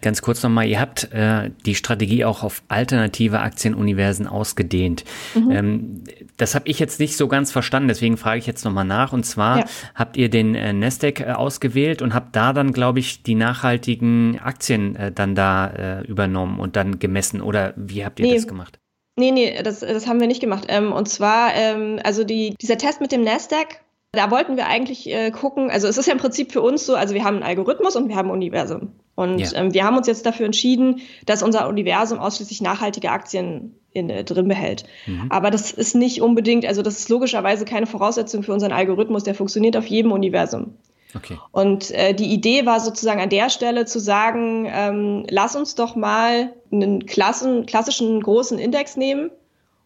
Ganz 0.02 0.20
kurz 0.20 0.42
nochmal, 0.42 0.66
ihr 0.66 0.78
habt 0.78 1.10
äh, 1.12 1.50
die 1.64 1.74
Strategie 1.74 2.24
auch 2.24 2.42
auf 2.42 2.62
alternative 2.68 3.40
Aktienuniversen 3.40 4.26
ausgedehnt. 4.26 5.04
Mhm. 5.34 5.50
Ähm, 5.50 6.04
das 6.36 6.54
habe 6.54 6.68
ich 6.68 6.78
jetzt 6.78 7.00
nicht 7.00 7.16
so 7.16 7.28
ganz 7.28 7.50
verstanden, 7.50 7.88
deswegen 7.88 8.18
frage 8.18 8.38
ich 8.38 8.46
jetzt 8.46 8.64
nochmal 8.64 8.84
nach. 8.84 9.14
Und 9.14 9.24
zwar 9.24 9.60
ja. 9.60 9.64
habt 9.94 10.18
ihr 10.18 10.28
den 10.28 10.54
äh, 10.54 10.74
Nasdaq 10.74 11.20
äh, 11.20 11.32
ausgewählt 11.32 12.02
und 12.02 12.12
habt 12.12 12.36
da 12.36 12.52
dann, 12.52 12.72
glaube 12.72 12.98
ich, 12.98 13.22
die 13.22 13.34
nachhaltigen 13.34 14.38
Aktien 14.38 14.96
äh, 14.96 15.12
dann 15.12 15.34
da 15.34 15.68
äh, 15.68 16.06
übernommen 16.06 16.60
und 16.60 16.76
dann 16.76 16.98
gemessen. 16.98 17.40
Oder 17.40 17.72
wie 17.76 18.04
habt 18.04 18.20
ihr 18.20 18.26
nee. 18.26 18.34
das 18.34 18.46
gemacht? 18.46 18.81
Nee, 19.16 19.30
nee, 19.30 19.62
das, 19.62 19.80
das 19.80 20.06
haben 20.06 20.20
wir 20.20 20.26
nicht 20.26 20.40
gemacht. 20.40 20.64
Ähm, 20.68 20.92
und 20.92 21.08
zwar, 21.08 21.54
ähm, 21.54 21.98
also 22.02 22.24
die, 22.24 22.54
dieser 22.60 22.78
Test 22.78 23.00
mit 23.00 23.12
dem 23.12 23.22
Nasdaq, 23.22 23.82
Da 24.14 24.30
wollten 24.30 24.56
wir 24.56 24.66
eigentlich 24.66 25.08
äh, 25.08 25.30
gucken, 25.30 25.70
also 25.70 25.88
es 25.88 25.96
ist 25.96 26.06
ja 26.06 26.12
im 26.12 26.18
Prinzip 26.18 26.52
für 26.52 26.60
uns 26.60 26.84
so, 26.84 26.94
also 26.94 27.14
wir 27.14 27.24
haben 27.24 27.36
einen 27.36 27.44
Algorithmus 27.44 27.96
und 27.96 28.08
wir 28.08 28.16
haben 28.16 28.28
ein 28.28 28.34
Universum. 28.34 28.92
Und 29.14 29.38
ja. 29.38 29.48
ähm, 29.54 29.72
wir 29.72 29.84
haben 29.84 29.96
uns 29.96 30.06
jetzt 30.06 30.26
dafür 30.26 30.44
entschieden, 30.44 31.00
dass 31.24 31.42
unser 31.42 31.66
Universum 31.66 32.18
ausschließlich 32.18 32.60
nachhaltige 32.60 33.10
Aktien 33.10 33.74
in, 33.92 34.10
äh, 34.10 34.22
drin 34.22 34.48
behält. 34.48 34.84
Mhm. 35.06 35.26
Aber 35.30 35.50
das 35.50 35.72
ist 35.72 35.94
nicht 35.94 36.20
unbedingt, 36.20 36.66
also 36.66 36.82
das 36.82 36.98
ist 36.98 37.08
logischerweise 37.08 37.64
keine 37.64 37.86
Voraussetzung 37.86 38.42
für 38.42 38.52
unseren 38.52 38.72
Algorithmus, 38.72 39.24
der 39.24 39.34
funktioniert 39.34 39.78
auf 39.78 39.86
jedem 39.86 40.12
Universum. 40.12 40.74
Okay. 41.14 41.38
Und 41.50 41.90
äh, 41.90 42.14
die 42.14 42.32
Idee 42.32 42.66
war 42.66 42.80
sozusagen 42.80 43.20
an 43.20 43.28
der 43.28 43.50
Stelle 43.50 43.84
zu 43.84 43.98
sagen, 43.98 44.66
ähm, 44.70 45.26
lass 45.28 45.56
uns 45.56 45.74
doch 45.74 45.94
mal 45.94 46.52
einen 46.70 47.06
Klassen, 47.06 47.66
klassischen 47.66 48.20
großen 48.22 48.58
Index 48.58 48.96
nehmen 48.96 49.30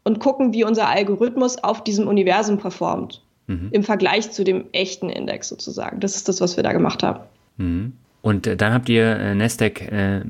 und 0.05 0.20
gucken, 0.20 0.53
wie 0.53 0.64
unser 0.64 0.89
Algorithmus 0.89 1.59
auf 1.59 1.83
diesem 1.83 2.07
Universum 2.07 2.59
performt. 2.59 3.22
Mhm. 3.49 3.68
Im 3.72 3.83
Vergleich 3.83 4.31
zu 4.31 4.45
dem 4.45 4.64
echten 4.72 5.09
Index 5.09 5.49
sozusagen. 5.49 6.01
Das 6.01 6.16
ist 6.16 6.29
das, 6.29 6.41
was 6.41 6.57
wir 6.57 6.64
da 6.64 6.72
gemacht 6.72 7.03
haben. 7.03 7.20
Mhm. 7.57 7.93
Und 8.22 8.47
äh, 8.47 8.57
dann 8.57 8.72
habt 8.72 8.89
ihr 8.89 9.05
äh, 9.05 9.35
Nasdaq 9.35 9.83
äh, 9.83 10.22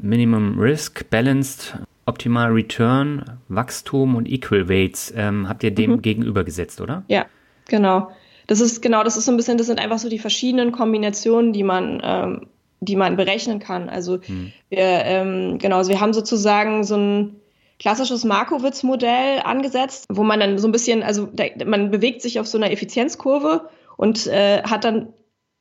Minimum 0.00 0.58
Risk, 0.58 1.08
Balanced, 1.10 1.78
Optimal 2.04 2.52
Return, 2.52 3.38
Wachstum 3.48 4.14
und 4.14 4.28
Equal 4.28 4.68
Weights 4.68 5.12
ähm, 5.16 5.48
habt 5.48 5.64
ihr 5.64 5.72
dem 5.72 5.92
mhm. 5.92 6.02
gegenübergesetzt, 6.02 6.80
oder? 6.80 7.04
Ja, 7.08 7.26
genau. 7.68 8.10
Das 8.46 8.60
ist 8.60 8.82
genau, 8.82 9.02
das 9.02 9.16
ist 9.16 9.24
so 9.24 9.32
ein 9.32 9.36
bisschen, 9.36 9.58
das 9.58 9.66
sind 9.66 9.80
einfach 9.80 9.98
so 9.98 10.08
die 10.08 10.18
verschiedenen 10.18 10.72
Kombinationen, 10.72 11.52
die 11.52 11.62
man, 11.62 12.00
ähm, 12.02 12.46
die 12.80 12.96
man 12.96 13.16
berechnen 13.16 13.58
kann. 13.58 13.88
Also 13.88 14.18
mhm. 14.26 14.52
wir, 14.68 14.78
ähm, 14.78 15.58
genau, 15.58 15.78
also 15.78 15.90
wir 15.90 16.00
haben 16.00 16.12
sozusagen 16.12 16.84
so 16.84 16.96
ein 16.96 17.40
klassisches 17.78 18.24
Markowitz-Modell 18.24 19.40
angesetzt, 19.44 20.06
wo 20.08 20.22
man 20.22 20.40
dann 20.40 20.58
so 20.58 20.68
ein 20.68 20.72
bisschen, 20.72 21.02
also 21.02 21.28
man 21.64 21.90
bewegt 21.90 22.22
sich 22.22 22.40
auf 22.40 22.46
so 22.46 22.58
einer 22.58 22.70
Effizienzkurve 22.70 23.68
und 23.96 24.26
äh, 24.26 24.62
hat 24.62 24.84
dann, 24.84 25.12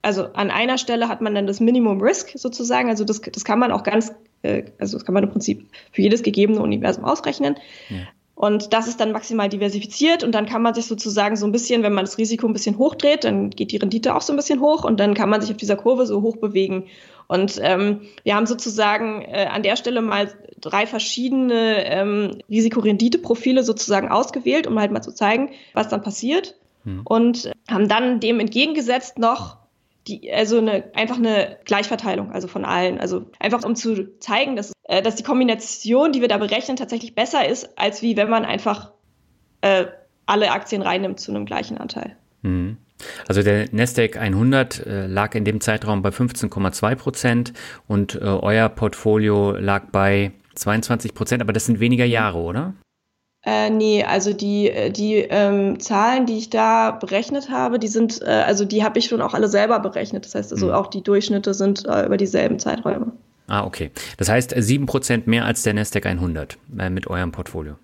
also 0.02 0.26
an 0.34 0.52
einer 0.52 0.78
Stelle 0.78 1.10
hat 1.10 1.22
man 1.22 1.36
dann 1.36 1.48
das 1.48 1.60
Minimum 1.60 2.02
Risk 2.02 2.32
sozusagen, 2.36 2.90
also 2.90 3.04
das, 3.04 3.22
das 3.22 3.44
kann 3.44 3.60
man 3.60 3.72
auch 3.72 3.84
ganz, 3.84 4.14
äh, 4.44 4.64
also 4.80 4.98
das 4.98 5.06
kann 5.06 5.14
man 5.14 5.24
im 5.24 5.32
Prinzip 5.32 5.68
für 5.92 6.02
jedes 6.02 6.24
gegebene 6.24 6.62
Universum 6.62 7.04
ausrechnen. 7.04 7.58
Ja. 7.90 7.98
Und 8.36 8.74
das 8.74 8.88
ist 8.88 9.00
dann 9.00 9.14
maximal 9.14 9.48
diversifiziert 9.48 10.22
und 10.22 10.34
dann 10.34 10.46
kann 10.46 10.62
man 10.62 10.74
sich 10.74 10.88
sozusagen 10.88 11.38
so 11.38 11.46
ein 11.46 11.54
bisschen, 11.54 11.84
wenn 11.84 11.94
man 11.94 12.04
das 12.04 12.18
Risiko 12.18 12.46
ein 12.48 12.54
bisschen 12.54 12.78
hochdreht, 12.78 13.24
dann 13.24 13.50
geht 13.50 13.72
die 13.72 13.78
Rendite 13.78 14.14
auch 14.14 14.22
so 14.22 14.34
ein 14.34 14.36
bisschen 14.36 14.60
hoch 14.60 14.84
und 14.84 15.00
dann 15.00 15.14
kann 15.14 15.30
man 15.30 15.40
sich 15.40 15.52
auf 15.52 15.58
dieser 15.58 15.78
Kurve 15.78 16.06
so 16.06 16.22
hoch 16.22 16.36
bewegen. 16.36 16.88
Und 17.28 17.60
ähm, 17.64 18.02
wir 18.24 18.36
haben 18.36 18.46
sozusagen 18.46 19.22
äh, 19.22 19.48
an 19.50 19.64
der 19.64 19.78
Stelle 19.78 20.02
mal 20.02 20.32
drei 20.60 20.86
verschiedene 20.86 21.86
ähm, 21.86 22.38
Risikorendite-Profile 22.50 23.64
sozusagen 23.64 24.10
ausgewählt, 24.10 24.68
um 24.68 24.78
halt 24.80 24.92
mal 24.92 25.02
zu 25.02 25.14
zeigen, 25.14 25.52
was 25.74 25.88
dann 25.88 26.04
passiert. 26.04 26.56
Hm. 26.84 27.02
Und 27.04 27.52
haben 27.70 27.88
dann 27.88 28.20
dem 28.20 28.40
entgegengesetzt 28.40 29.18
noch 29.18 29.58
die, 30.08 30.32
also 30.32 30.58
eine, 30.60 30.84
einfach 30.94 31.18
eine 31.18 31.58
Gleichverteilung, 31.66 32.32
also 32.32 32.48
von 32.48 32.64
allen. 32.64 33.00
Also 33.00 33.26
einfach 33.40 33.64
um 33.64 33.76
zu 33.76 34.20
zeigen, 34.20 34.56
dass, 34.56 34.74
äh, 34.86 35.02
dass 35.02 35.16
die 35.16 35.24
Kombination, 35.24 36.12
die 36.12 36.22
wir 36.22 36.28
da 36.28 36.38
berechnen, 36.38 36.78
tatsächlich 36.78 37.16
besser 37.16 37.48
ist, 37.48 37.78
als 37.78 38.02
wie 38.02 38.18
wenn 38.18 38.30
man 38.30 38.46
einfach 38.46 38.92
äh, 39.62 39.86
alle 40.26 40.52
Aktien 40.52 40.82
reinnimmt 40.82 41.20
zu 41.20 41.32
einem 41.32 41.46
gleichen 41.46 41.78
Anteil. 41.78 42.16
Mhm. 42.42 42.78
Also 43.28 43.44
der 43.44 43.68
Nasdaq 43.72 44.18
100 44.18 44.86
äh, 44.86 45.08
lag 45.08 45.36
in 45.36 45.44
dem 45.44 45.60
Zeitraum 45.60 46.02
bei 46.02 46.10
15,2 46.10 46.96
Prozent 46.96 47.54
und 47.88 48.16
äh, 48.16 48.20
euer 48.20 48.70
Portfolio 48.70 49.52
lag 49.52 49.92
bei 49.92 50.32
22 50.56 51.14
Prozent, 51.14 51.42
aber 51.42 51.52
das 51.52 51.66
sind 51.66 51.80
weniger 51.80 52.06
Jahre, 52.06 52.38
oder? 52.38 52.74
Äh, 53.44 53.70
nee, 53.70 54.04
also 54.04 54.34
die, 54.34 54.70
äh, 54.70 54.90
die 54.90 55.18
ähm, 55.18 55.80
Zahlen, 55.80 56.26
die 56.26 56.38
ich 56.38 56.50
da 56.50 56.92
berechnet 56.92 57.52
habe, 57.52 57.78
die 57.78 57.88
sind, 57.88 58.22
äh, 58.22 58.26
also 58.26 58.66
die 58.66 58.84
habe 58.84 58.98
ich 58.98 59.06
schon 59.06 59.22
auch 59.22 59.36
alle 59.36 59.50
selber 59.50 59.80
berechnet. 59.80 60.26
Das 60.26 60.34
heißt 60.34 60.52
also 60.52 60.68
mhm. 60.68 60.74
auch 60.74 60.88
die 60.88 61.04
Durchschnitte 61.04 61.54
sind 61.54 61.86
äh, 61.86 62.06
über 62.06 62.18
dieselben 62.18 62.58
Zeiträume. 62.58 63.12
Ah, 63.48 63.66
okay. 63.66 63.91
Das 64.18 64.30
heißt 64.30 64.56
7% 64.56 65.24
mehr 65.26 65.46
als 65.46 65.64
der 65.64 65.74
Nasdaq 65.74 66.06
100 66.06 66.58
äh, 66.78 66.89
mit 66.89 67.08
eurem 67.08 67.32
Portfolio. 67.32 67.78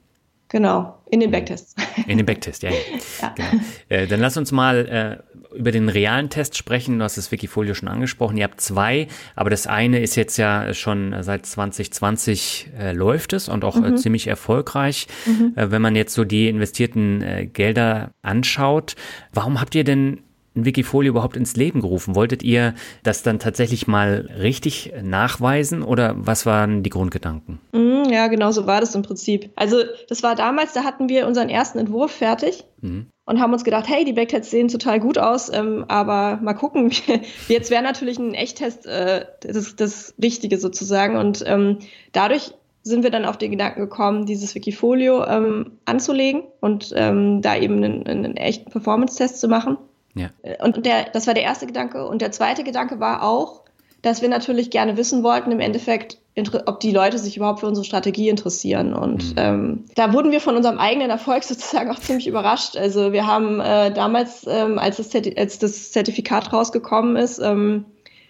Genau, 0.51 1.01
in 1.09 1.21
den 1.21 1.29
mhm. 1.29 1.31
Backtests. 1.31 1.75
In 2.07 2.17
den 2.17 2.25
Backtests, 2.25 2.61
ja. 2.61 2.71
ja. 2.71 2.77
ja. 3.21 3.33
Genau. 3.35 3.63
Äh, 3.87 4.07
dann 4.07 4.19
lass 4.19 4.35
uns 4.35 4.51
mal 4.51 5.23
äh, 5.25 5.55
über 5.55 5.71
den 5.71 5.87
realen 5.87 6.29
Test 6.29 6.57
sprechen. 6.57 6.99
Du 6.99 7.05
hast 7.05 7.17
das 7.17 7.31
Wikifolio 7.31 7.73
schon 7.73 7.87
angesprochen. 7.87 8.35
Ihr 8.35 8.43
habt 8.43 8.59
zwei, 8.59 9.07
aber 9.35 9.49
das 9.49 9.65
eine 9.65 9.99
ist 10.01 10.15
jetzt 10.15 10.35
ja 10.35 10.73
schon 10.73 11.15
seit 11.21 11.45
2020 11.45 12.69
äh, 12.77 12.91
läuft 12.91 13.31
es 13.31 13.47
und 13.47 13.63
auch 13.63 13.77
äh, 13.77 13.91
mhm. 13.91 13.97
ziemlich 13.97 14.27
erfolgreich. 14.27 15.07
Mhm. 15.25 15.53
Äh, 15.55 15.71
wenn 15.71 15.81
man 15.81 15.95
jetzt 15.95 16.13
so 16.13 16.25
die 16.25 16.49
investierten 16.49 17.21
äh, 17.21 17.45
Gelder 17.45 18.11
anschaut, 18.21 18.95
warum 19.33 19.61
habt 19.61 19.73
ihr 19.73 19.85
denn 19.85 20.21
ein 20.55 20.65
Wikifolio 20.65 21.11
überhaupt 21.11 21.37
ins 21.37 21.55
Leben 21.55 21.81
gerufen? 21.81 22.15
Wolltet 22.15 22.43
ihr 22.43 22.73
das 23.03 23.23
dann 23.23 23.39
tatsächlich 23.39 23.87
mal 23.87 24.29
richtig 24.39 24.93
nachweisen 25.01 25.81
oder 25.83 26.13
was 26.17 26.45
waren 26.45 26.83
die 26.83 26.89
Grundgedanken? 26.89 27.59
Mm, 27.71 28.09
ja, 28.11 28.27
genau 28.27 28.51
so 28.51 28.67
war 28.67 28.81
das 28.81 28.95
im 28.95 29.01
Prinzip. 29.01 29.49
Also 29.55 29.77
das 30.09 30.23
war 30.23 30.35
damals, 30.35 30.73
da 30.73 30.83
hatten 30.83 31.09
wir 31.09 31.27
unseren 31.27 31.49
ersten 31.49 31.79
Entwurf 31.79 32.11
fertig. 32.11 32.65
Mhm. 32.81 33.07
Und 33.23 33.39
haben 33.39 33.53
uns 33.53 33.63
gedacht, 33.63 33.87
hey, 33.87 34.03
die 34.03 34.11
Backtests 34.11 34.51
sehen 34.51 34.67
total 34.67 34.99
gut 34.99 35.17
aus, 35.17 35.53
ähm, 35.53 35.85
aber 35.87 36.39
mal 36.41 36.53
gucken. 36.53 36.91
Jetzt 37.47 37.71
wäre 37.71 37.83
natürlich 37.83 38.19
ein 38.19 38.33
Echttest 38.33 38.85
äh, 38.87 39.25
das, 39.41 39.75
das 39.75 40.15
Richtige 40.21 40.57
sozusagen. 40.57 41.15
Und 41.15 41.41
ähm, 41.47 41.77
dadurch 42.11 42.51
sind 42.83 43.03
wir 43.03 43.11
dann 43.11 43.25
auf 43.25 43.37
den 43.37 43.51
Gedanken 43.51 43.79
gekommen, 43.79 44.25
dieses 44.25 44.55
Wikifolio 44.55 45.23
ähm, 45.25 45.77
anzulegen 45.85 46.43
und 46.59 46.91
ähm, 46.95 47.41
da 47.41 47.55
eben 47.55 47.83
einen, 47.83 48.07
einen 48.07 48.37
echten 48.37 48.71
Performance-Test 48.71 49.39
zu 49.39 49.47
machen. 49.47 49.77
Ja. 50.15 50.29
Äh, 50.41 50.63
und 50.63 50.85
der, 50.85 51.05
das 51.11 51.27
war 51.27 51.33
der 51.33 51.43
erste 51.43 51.67
Gedanke. 51.67 52.07
Und 52.07 52.21
der 52.21 52.31
zweite 52.31 52.63
Gedanke 52.63 52.99
war 52.99 53.23
auch, 53.23 53.61
dass 54.01 54.21
wir 54.21 54.29
natürlich 54.29 54.71
gerne 54.71 54.97
wissen 54.97 55.23
wollten, 55.23 55.51
im 55.51 55.59
Endeffekt, 55.59 56.17
ob 56.65 56.79
die 56.79 56.91
Leute 56.91 57.19
sich 57.19 57.37
überhaupt 57.37 57.59
für 57.59 57.67
unsere 57.67 57.85
Strategie 57.85 58.29
interessieren. 58.29 58.93
Und 58.93 59.31
mhm. 59.31 59.35
ähm, 59.37 59.85
da 59.95 60.13
wurden 60.13 60.31
wir 60.31 60.41
von 60.41 60.55
unserem 60.55 60.79
eigenen 60.79 61.09
Erfolg 61.09 61.43
sozusagen 61.43 61.91
auch 61.91 61.99
ziemlich 61.99 62.27
überrascht. 62.27 62.77
Also 62.77 63.11
wir 63.11 63.27
haben 63.27 63.59
äh, 63.59 63.93
damals, 63.93 64.45
ähm, 64.47 64.79
als, 64.79 64.97
das 64.97 65.09
als, 65.37 65.59
das 65.59 65.91
Zertifikat 65.91 66.51
rausgekommen 66.51 67.15
ist, 67.15 67.39
ähm, 67.39 67.85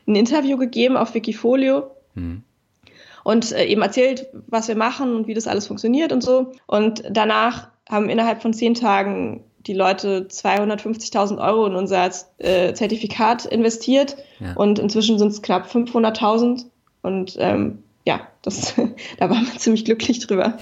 ein 0.07 0.15
Interview 0.15 0.57
gegeben 0.57 0.97
auf 0.97 1.13
Wikifolio. 1.13 1.91
Mhm. 2.15 2.43
Und 3.23 3.51
äh, 3.51 3.65
eben 3.65 3.83
erzählt, 3.83 4.27
was 4.47 4.67
wir 4.67 4.75
machen 4.75 5.15
und 5.15 5.27
wie 5.27 5.35
das 5.35 5.47
alles 5.47 5.67
funktioniert 5.67 6.11
und 6.11 6.21
so. 6.21 6.51
Und 6.65 7.03
danach 7.09 7.69
haben 7.87 8.09
innerhalb 8.09 8.41
von 8.41 8.53
zehn 8.53 8.73
Tagen 8.73 9.43
die 9.67 9.73
Leute 9.73 10.27
250.000 10.29 11.37
Euro 11.39 11.65
in 11.67 11.75
unser 11.75 12.09
äh, 12.37 12.73
Zertifikat 12.73 13.45
investiert 13.45 14.17
ja. 14.39 14.53
und 14.53 14.79
inzwischen 14.79 15.19
sind 15.19 15.29
es 15.29 15.41
knapp 15.41 15.67
500.000 15.67 16.65
und 17.01 17.35
ähm, 17.39 17.83
ja, 18.05 18.27
das, 18.41 18.73
da 19.17 19.29
waren 19.29 19.45
wir 19.45 19.57
ziemlich 19.59 19.85
glücklich 19.85 20.19
drüber. 20.19 20.57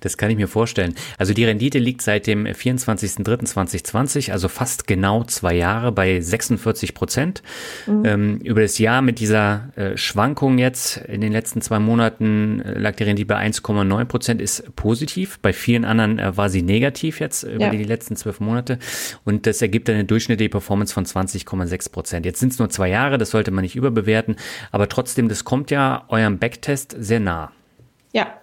Das 0.00 0.16
kann 0.16 0.30
ich 0.30 0.36
mir 0.36 0.48
vorstellen. 0.48 0.94
Also 1.18 1.34
die 1.34 1.44
Rendite 1.44 1.78
liegt 1.78 2.02
seit 2.02 2.26
dem 2.26 2.46
24.03.2020, 2.46 4.32
also 4.32 4.48
fast 4.48 4.86
genau 4.86 5.24
zwei 5.24 5.54
Jahre 5.54 5.92
bei 5.92 6.20
46 6.20 6.94
Prozent. 6.94 7.42
Mhm. 7.86 8.04
Ähm, 8.04 8.38
über 8.38 8.62
das 8.62 8.78
Jahr 8.78 9.02
mit 9.02 9.18
dieser 9.18 9.70
äh, 9.76 9.96
Schwankung 9.96 10.58
jetzt 10.58 10.98
in 10.98 11.20
den 11.20 11.32
letzten 11.32 11.60
zwei 11.60 11.78
Monaten 11.78 12.60
äh, 12.60 12.78
lag 12.78 12.96
die 12.96 13.04
Rendite 13.04 13.26
bei 13.26 13.36
1,9 13.36 14.04
Prozent, 14.04 14.40
ist 14.40 14.74
positiv. 14.76 15.38
Bei 15.40 15.52
vielen 15.52 15.84
anderen 15.84 16.18
äh, 16.18 16.36
war 16.36 16.50
sie 16.50 16.62
negativ 16.62 17.20
jetzt 17.20 17.42
über 17.42 17.64
ja. 17.64 17.70
die 17.70 17.84
letzten 17.84 18.16
zwölf 18.16 18.40
Monate. 18.40 18.78
Und 19.24 19.46
das 19.46 19.62
ergibt 19.62 19.90
eine 19.90 20.04
durchschnittliche 20.04 20.50
Performance 20.50 20.94
von 20.94 21.04
20,6 21.04 21.92
Prozent. 21.92 22.26
Jetzt 22.26 22.40
sind 22.40 22.52
es 22.52 22.58
nur 22.58 22.70
zwei 22.70 22.88
Jahre, 22.88 23.18
das 23.18 23.30
sollte 23.30 23.50
man 23.50 23.62
nicht 23.62 23.76
überbewerten. 23.76 24.36
Aber 24.70 24.88
trotzdem, 24.88 25.28
das 25.28 25.44
kommt 25.44 25.70
ja 25.70 26.04
eurem 26.08 26.38
Backtest 26.38 26.96
sehr 26.98 27.20
nah. 27.20 27.52
Ja, 28.12 28.40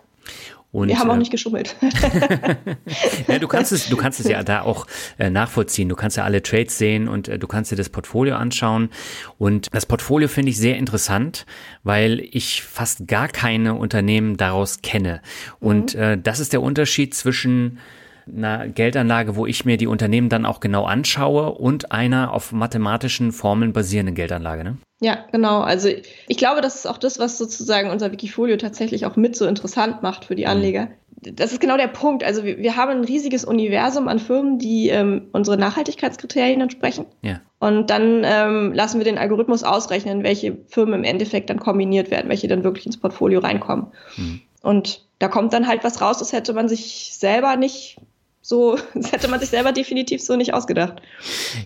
und, 0.76 0.90
Wir 0.90 1.00
haben 1.00 1.10
auch 1.10 1.16
äh, 1.16 1.20
nicht 1.20 1.32
geschummelt. 1.32 1.74
ja, 3.30 3.40
du 3.40 3.48
kannst 3.48 3.72
es, 3.72 3.88
du 3.88 3.96
kannst 3.96 4.20
es 4.20 4.28
ja 4.28 4.44
da 4.44 4.64
auch 4.64 4.88
äh, 5.18 5.30
nachvollziehen. 5.30 5.88
Du 5.88 5.96
kannst 5.96 6.18
ja 6.18 6.26
alle 6.26 6.44
Trades 6.44 6.78
sehen 6.78 7.08
und 7.08 7.30
äh, 7.30 7.40
du 7.40 7.48
kannst 7.48 7.72
dir 7.72 7.78
das 7.78 7.88
Portfolio 7.88 8.36
anschauen. 8.36 8.90
Und 9.38 9.74
das 9.74 9.86
Portfolio 9.86 10.28
finde 10.28 10.50
ich 10.50 10.58
sehr 10.58 10.76
interessant, 10.76 11.46
weil 11.84 12.20
ich 12.20 12.62
fast 12.62 13.08
gar 13.08 13.30
keine 13.30 13.76
Unternehmen 13.76 14.36
daraus 14.36 14.82
kenne. 14.82 15.22
Und 15.62 15.96
mhm. 15.96 16.02
äh, 16.02 16.18
das 16.18 16.42
ist 16.42 16.52
der 16.52 16.62
Unterschied 16.62 17.14
zwischen 17.14 17.80
einer 18.28 18.68
Geldanlage, 18.68 19.38
wo 19.38 19.46
ich 19.46 19.64
mir 19.64 19.78
die 19.78 19.88
Unternehmen 19.88 20.28
dann 20.28 20.46
auch 20.46 20.60
genau 20.60 20.84
anschaue 20.84 21.54
und 21.54 21.94
einer 21.94 22.34
auf 22.34 22.52
mathematischen 22.52 23.32
Formeln 23.32 23.72
basierenden 23.72 24.16
Geldanlage. 24.16 24.66
Ne? 24.66 24.78
Ja, 25.02 25.26
genau. 25.32 25.62
Also 25.62 25.89
ich 25.89 26.38
glaube, 26.38 26.62
das 26.62 26.76
ist 26.76 26.88
auch 26.88 26.98
das, 26.98 27.20
was 27.20 27.38
sozusagen 27.38 27.89
unser 27.89 28.12
Wikifolio 28.12 28.58
tatsächlich 28.58 29.06
auch 29.06 29.16
mit 29.16 29.36
so 29.36 29.46
interessant 29.46 30.02
macht 30.04 30.26
für 30.26 30.36
die 30.36 30.43
mhm. 30.43 30.52
Anleger. 30.52 30.88
Das 31.22 31.52
ist 31.52 31.60
genau 31.60 31.76
der 31.76 31.88
Punkt. 31.88 32.24
Also 32.24 32.43
wir, 32.43 32.60
wir 32.60 32.76
haben 32.76 32.91
ein 32.91 33.04
riesiges 33.04 33.46
Universum 33.46 34.08
an 34.08 34.20
Firmen, 34.20 34.60
die 34.60 34.89
ähm, 34.89 35.28
unsere 35.32 35.58
Nachhaltigkeitskriterien 35.58 36.62
entsprechen. 36.62 37.08
Ja. 37.22 37.41
Und 37.60 37.89
dann 37.89 38.22
ähm, 38.24 38.74
lassen 38.74 39.00
wir 39.00 39.06
den 39.06 39.18
Algorithmus 39.18 39.64
ausrechnen, 39.64 40.24
welche 40.24 40.58
Firmen 40.68 40.93
im 40.93 41.04
Endeffekt 41.04 41.50
dann 41.50 41.60
kombiniert 41.60 42.12
werden, 42.12 42.30
welche 42.30 42.48
dann 42.48 42.64
wirklich 42.64 42.86
ins 42.86 42.98
Portfolio 42.98 43.39
reinkommen. 43.39 43.88
Mhm. 44.18 44.41
Und 44.62 45.06
da 45.20 45.28
kommt 45.28 45.54
dann 45.54 45.68
halt 45.68 45.84
was 45.84 46.02
raus, 46.02 46.20
das 46.20 46.34
hätte 46.34 46.54
man 46.54 46.68
sich 46.68 47.12
selber 47.14 47.56
nicht 47.56 47.98
so, 48.48 48.78
das 48.93 49.12
hätte 49.12 49.28
man 49.28 49.39
sich 49.39 49.50
selber 49.50 49.72
definitiv 49.72 50.22
so 50.22 50.36
nicht 50.36 50.54
ausgedacht. 50.54 51.02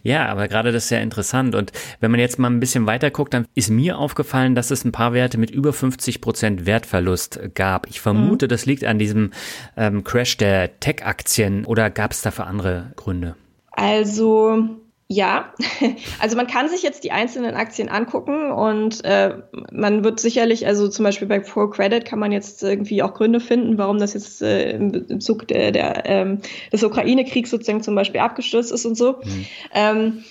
Ja, 0.01 0.27
aber 0.27 0.47
gerade 0.47 0.71
das 0.71 0.85
ist 0.85 0.91
ja 0.91 0.99
interessant. 0.99 1.53
Und 1.53 1.73
wenn 1.99 2.09
man 2.09 2.21
jetzt 2.21 2.39
mal 2.39 2.49
ein 2.49 2.61
bisschen 2.61 2.87
weiter 2.87 3.11
guckt, 3.11 3.33
dann 3.33 3.47
ist 3.53 3.69
mir 3.69 3.97
aufgefallen, 3.97 4.55
dass 4.55 4.71
es 4.71 4.85
ein 4.85 4.93
paar 4.93 5.11
Werte 5.13 5.37
mit 5.37 5.51
über 5.51 5.73
50 5.73 6.21
Prozent 6.21 6.65
Wertverlust 6.65 7.53
gab. 7.53 7.87
Ich 7.89 7.99
vermute, 7.99 8.45
mhm. 8.45 8.49
das 8.49 8.65
liegt 8.65 8.85
an 8.85 8.97
diesem 8.97 9.31
ähm, 9.75 10.05
Crash 10.05 10.37
der 10.37 10.79
Tech-Aktien 10.79 11.65
oder 11.65 11.89
gab 11.89 12.13
es 12.13 12.21
dafür 12.21 12.47
andere 12.47 12.93
Gründe? 12.95 13.35
Also 13.71 14.78
ja, 15.11 15.51
also 16.19 16.37
man 16.37 16.45
kann 16.45 16.69
sich 16.69 16.83
jetzt 16.83 17.03
die 17.03 17.11
einzelnen 17.11 17.55
Aktien 17.55 17.89
angucken 17.89 18.51
und 18.51 19.03
äh, 19.03 19.41
man 19.71 20.03
wird 20.03 20.19
sicherlich, 20.19 20.67
also 20.67 20.87
zum 20.87 21.03
Beispiel 21.03 21.27
bei 21.27 21.39
Pro 21.39 21.67
Credit 21.67 22.05
kann 22.05 22.19
man 22.19 22.31
jetzt 22.31 22.61
irgendwie 22.61 23.01
auch 23.01 23.15
Gründe 23.15 23.39
finden, 23.39 23.79
warum 23.79 23.97
das 23.97 24.13
jetzt 24.13 24.43
äh, 24.43 24.71
im 24.71 25.19
Zug 25.19 25.47
der, 25.47 25.71
der, 25.71 26.05
ähm, 26.05 26.41
des 26.71 26.83
Ukraine-Kriegs 26.83 27.49
sozusagen 27.49 27.81
zum 27.81 27.95
Beispiel 27.95 28.21
abgestürzt 28.21 28.71
ist 28.71 28.85
und 28.85 28.95
so. 28.95 29.13
Mhm. 29.23 29.45
Ähm, 29.73 30.23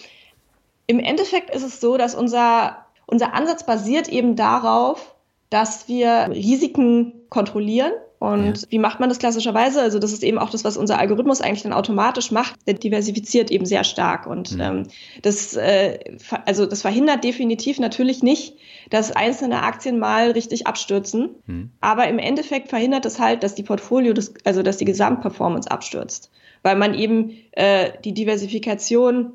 Im 0.86 1.00
Endeffekt 1.00 1.52
ist 1.52 1.64
es 1.64 1.80
so, 1.80 1.96
dass 1.96 2.14
unser, 2.14 2.86
unser 3.06 3.34
Ansatz 3.34 3.66
basiert 3.66 4.08
eben 4.08 4.36
darauf, 4.36 5.16
dass 5.50 5.88
wir 5.88 6.28
Risiken 6.30 7.14
kontrollieren 7.30 7.92
und 8.18 8.62
ja. 8.62 8.66
wie 8.70 8.78
macht 8.78 8.98
man 8.98 9.08
das 9.08 9.18
klassischerweise? 9.18 9.80
Also 9.80 9.98
das 9.98 10.12
ist 10.12 10.24
eben 10.24 10.38
auch 10.38 10.50
das, 10.50 10.64
was 10.64 10.76
unser 10.76 10.98
Algorithmus 10.98 11.40
eigentlich 11.40 11.62
dann 11.62 11.72
automatisch 11.72 12.32
macht. 12.32 12.56
Der 12.66 12.74
diversifiziert 12.74 13.50
eben 13.50 13.64
sehr 13.64 13.84
stark 13.84 14.26
und 14.26 14.54
mhm. 14.54 14.60
ähm, 14.60 14.82
das, 15.22 15.54
äh, 15.54 15.98
also 16.44 16.66
das 16.66 16.82
verhindert 16.82 17.22
definitiv 17.22 17.78
natürlich 17.78 18.22
nicht, 18.22 18.56
dass 18.90 19.12
einzelne 19.12 19.62
Aktien 19.62 19.98
mal 19.98 20.32
richtig 20.32 20.66
abstürzen. 20.66 21.30
Mhm. 21.46 21.70
Aber 21.80 22.08
im 22.08 22.18
Endeffekt 22.18 22.68
verhindert 22.68 23.06
es 23.06 23.14
das 23.14 23.22
halt, 23.22 23.42
dass 23.42 23.54
die 23.54 23.62
Portfolio, 23.62 24.12
das, 24.12 24.34
also 24.44 24.62
dass 24.62 24.78
die 24.78 24.84
Gesamtperformance 24.84 25.70
abstürzt, 25.70 26.30
weil 26.62 26.76
man 26.76 26.94
eben 26.94 27.36
äh, 27.52 27.92
die 28.04 28.14
Diversifikation 28.14 29.32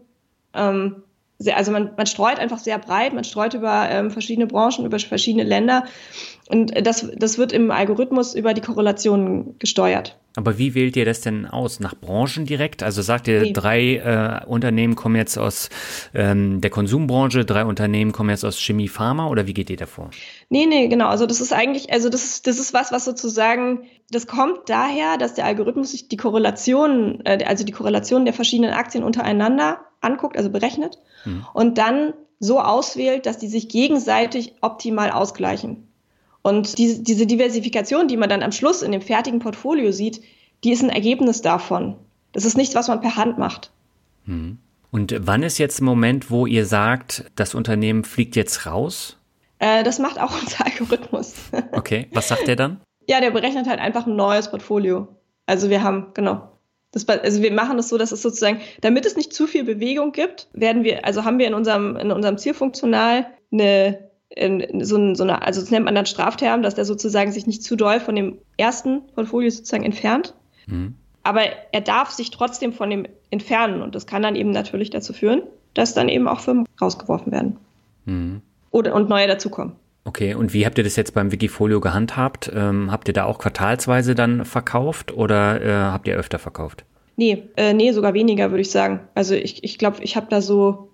ähm, 0.54 1.04
also 1.52 1.72
man, 1.72 1.92
man 1.98 2.06
streut 2.06 2.40
einfach 2.40 2.60
sehr 2.60 2.78
breit, 2.78 3.14
man 3.14 3.24
streut 3.24 3.54
über 3.54 3.90
ähm, 3.90 4.12
verschiedene 4.12 4.48
Branchen, 4.48 4.86
über 4.86 5.00
verschiedene 5.00 5.44
Länder 5.44 5.86
und 6.50 6.86
das, 6.86 7.10
das 7.16 7.38
wird 7.38 7.52
im 7.52 7.72
Algorithmus 7.72 8.36
über 8.36 8.54
die 8.54 8.62
Korrelationen 8.62 9.58
gesteuert. 9.60 10.18
Aber 10.36 10.58
wie 10.58 10.74
wählt 10.74 10.96
ihr 10.96 11.06
das 11.06 11.22
denn 11.22 11.46
aus? 11.46 11.80
Nach 11.80 11.96
Branchen 11.96 12.46
direkt? 12.46 12.82
Also 12.82 13.04
sagt 13.04 13.28
ihr, 13.28 13.42
nee. 13.42 13.54
drei 13.54 13.98
äh, 13.98 14.46
Unternehmen 14.48 14.96
kommen 14.96 15.16
jetzt 15.16 15.38
aus 15.38 15.70
ähm, 16.16 16.60
der 16.60 16.72
Konsumbranche, 16.72 17.46
drei 17.46 17.66
Unternehmen 17.66 18.12
kommen 18.14 18.32
jetzt 18.32 18.44
aus 18.44 18.60
Chemie, 18.60 18.88
Pharma 18.88 19.28
oder 19.28 19.46
wie 19.46 19.54
geht 19.54 19.70
ihr 19.70 19.78
davor? 19.78 20.10
Nee, 20.50 20.66
nee, 20.66 20.88
genau. 20.88 21.08
Also 21.08 21.28
das 21.28 21.40
ist 21.40 21.54
eigentlich, 21.54 21.94
also 21.94 22.10
das 22.10 22.24
ist, 22.24 22.48
das 22.48 22.58
ist 22.58 22.74
was, 22.74 22.92
was 22.92 23.06
sozusagen, 23.06 23.84
das 24.10 24.26
kommt 24.26 24.70
daher, 24.70 25.18
dass 25.18 25.36
der 25.36 25.46
Algorithmus 25.46 25.92
sich 25.92 26.08
die 26.08 26.18
Korrelationen, 26.18 27.24
äh, 27.26 27.44
also 27.46 27.64
die 27.64 27.72
Korrelationen 27.72 28.26
der 28.26 28.34
verschiedenen 28.34 28.74
Aktien 28.74 29.04
untereinander 29.04 29.82
anguckt, 30.02 30.36
also 30.36 30.50
berechnet 30.50 30.98
hm. 31.24 31.46
und 31.54 31.78
dann 31.78 32.14
so 32.40 32.60
auswählt, 32.60 33.28
dass 33.28 33.38
die 33.38 33.48
sich 33.48 33.70
gegenseitig 33.70 34.56
optimal 34.62 35.12
ausgleichen. 35.12 35.93
Und 36.44 36.78
diese, 36.78 37.02
diese 37.02 37.26
Diversifikation, 37.26 38.08
die 38.08 38.18
man 38.18 38.30
dann 38.30 38.44
am 38.44 38.52
Schluss 38.52 38.82
in 38.82 38.92
dem 38.92 39.02
fertigen 39.02 39.40
Portfolio 39.40 39.92
sieht, 39.92 40.22
die 40.64 40.72
ist 40.72 40.84
ein 40.84 40.90
Ergebnis 40.90 41.42
davon. 41.42 41.96
Das 42.34 42.46
ist 42.46 42.58
nichts, 42.58 42.76
was 42.76 42.90
man 42.90 43.02
per 43.02 43.16
Hand 43.16 43.38
macht. 43.38 43.72
Hm. 44.26 44.60
Und 44.92 45.16
wann 45.22 45.42
ist 45.42 45.58
jetzt 45.58 45.80
der 45.80 45.86
Moment, 45.86 46.30
wo 46.30 46.46
ihr 46.46 46.66
sagt, 46.66 47.32
das 47.36 47.56
Unternehmen 47.56 48.04
fliegt 48.04 48.36
jetzt 48.36 48.66
raus? 48.66 49.18
Äh, 49.60 49.84
das 49.84 50.00
macht 50.00 50.20
auch 50.20 50.32
unser 50.42 50.66
Algorithmus. 50.66 51.34
Okay, 51.72 52.08
was 52.12 52.28
sagt 52.28 52.48
der 52.48 52.58
dann? 52.58 52.82
Ja, 53.08 53.22
der 53.22 53.32
berechnet 53.32 53.68
halt 53.68 53.80
einfach 53.80 54.06
ein 54.06 54.16
neues 54.16 54.52
Portfolio. 54.52 55.08
Also 55.46 55.70
wir 55.70 55.82
haben, 55.82 56.08
genau. 56.14 56.50
Das, 56.92 57.08
also 57.08 57.42
wir 57.42 57.52
machen 57.52 57.78
das 57.78 57.90
so, 57.90 57.98
dass 57.98 58.12
es 58.12 58.22
sozusagen, 58.22 58.60
damit 58.82 59.06
es 59.06 59.16
nicht 59.16 59.34
zu 59.34 59.48
viel 59.48 59.64
Bewegung 59.64 60.12
gibt, 60.12 60.48
werden 60.54 60.84
wir, 60.84 61.06
also 61.06 61.24
haben 61.24 61.40
wir 61.40 61.48
in 61.48 61.56
unserem, 61.56 61.96
in 61.96 62.12
unserem 62.12 62.38
Zielfunktional 62.38 63.26
eine 63.52 64.12
in, 64.36 64.84
so, 64.84 64.98
ein, 64.98 65.16
so 65.16 65.24
eine, 65.24 65.42
also 65.42 65.62
das 65.62 65.72
nennt 65.72 65.86
man 65.86 65.96
dann 65.96 66.06
Strafterm, 66.06 66.64
dass 66.64 66.76
der 66.76 66.86
sozusagen 66.86 67.32
sich 67.32 67.48
nicht 67.48 67.64
zu 67.64 67.76
doll 67.76 68.00
von 68.00 68.16
dem 68.16 68.38
ersten 68.58 69.02
Portfolio 69.16 69.50
sozusagen 69.50 69.84
entfernt. 69.84 70.34
Mhm. 70.68 70.96
Aber 71.24 71.42
er 71.72 71.82
darf 71.82 72.10
sich 72.10 72.32
trotzdem 72.32 72.74
von 72.74 72.90
dem 72.90 73.06
entfernen 73.30 73.82
und 73.82 73.96
das 73.96 74.08
kann 74.08 74.22
dann 74.22 74.36
eben 74.36 74.52
natürlich 74.52 74.90
dazu 74.90 75.14
führen, 75.14 75.44
dass 75.74 75.94
dann 75.94 76.10
eben 76.10 76.28
auch 76.28 76.42
Firmen 76.42 76.66
rausgeworfen 76.82 77.32
werden. 77.32 77.58
Mhm. 78.06 78.42
Oder, 78.72 78.94
und 78.96 79.10
neue 79.10 79.28
dazukommen. 79.28 79.74
Okay, 80.06 80.34
und 80.34 80.54
wie 80.54 80.66
habt 80.66 80.78
ihr 80.78 80.84
das 80.84 80.98
jetzt 80.98 81.14
beim 81.14 81.32
Wikifolio 81.32 81.80
gehandhabt? 81.80 82.52
Ähm, 82.54 82.92
habt 82.92 83.08
ihr 83.08 83.14
da 83.14 83.24
auch 83.24 83.40
quartalsweise 83.40 84.16
dann 84.16 84.44
verkauft 84.44 85.14
oder 85.14 85.62
äh, 85.62 85.72
habt 85.72 86.08
ihr 86.08 86.16
öfter 86.16 86.40
verkauft? 86.40 86.84
Nee, 87.16 87.44
äh, 87.56 87.74
nee, 87.74 87.92
sogar 87.92 88.14
weniger, 88.14 88.50
würde 88.50 88.62
ich 88.62 88.72
sagen. 88.72 89.02
Also 89.16 89.36
ich, 89.36 89.64
ich 89.64 89.78
glaube, 89.78 90.04
ich 90.04 90.18
habe 90.18 90.28
da 90.30 90.42
so 90.42 90.90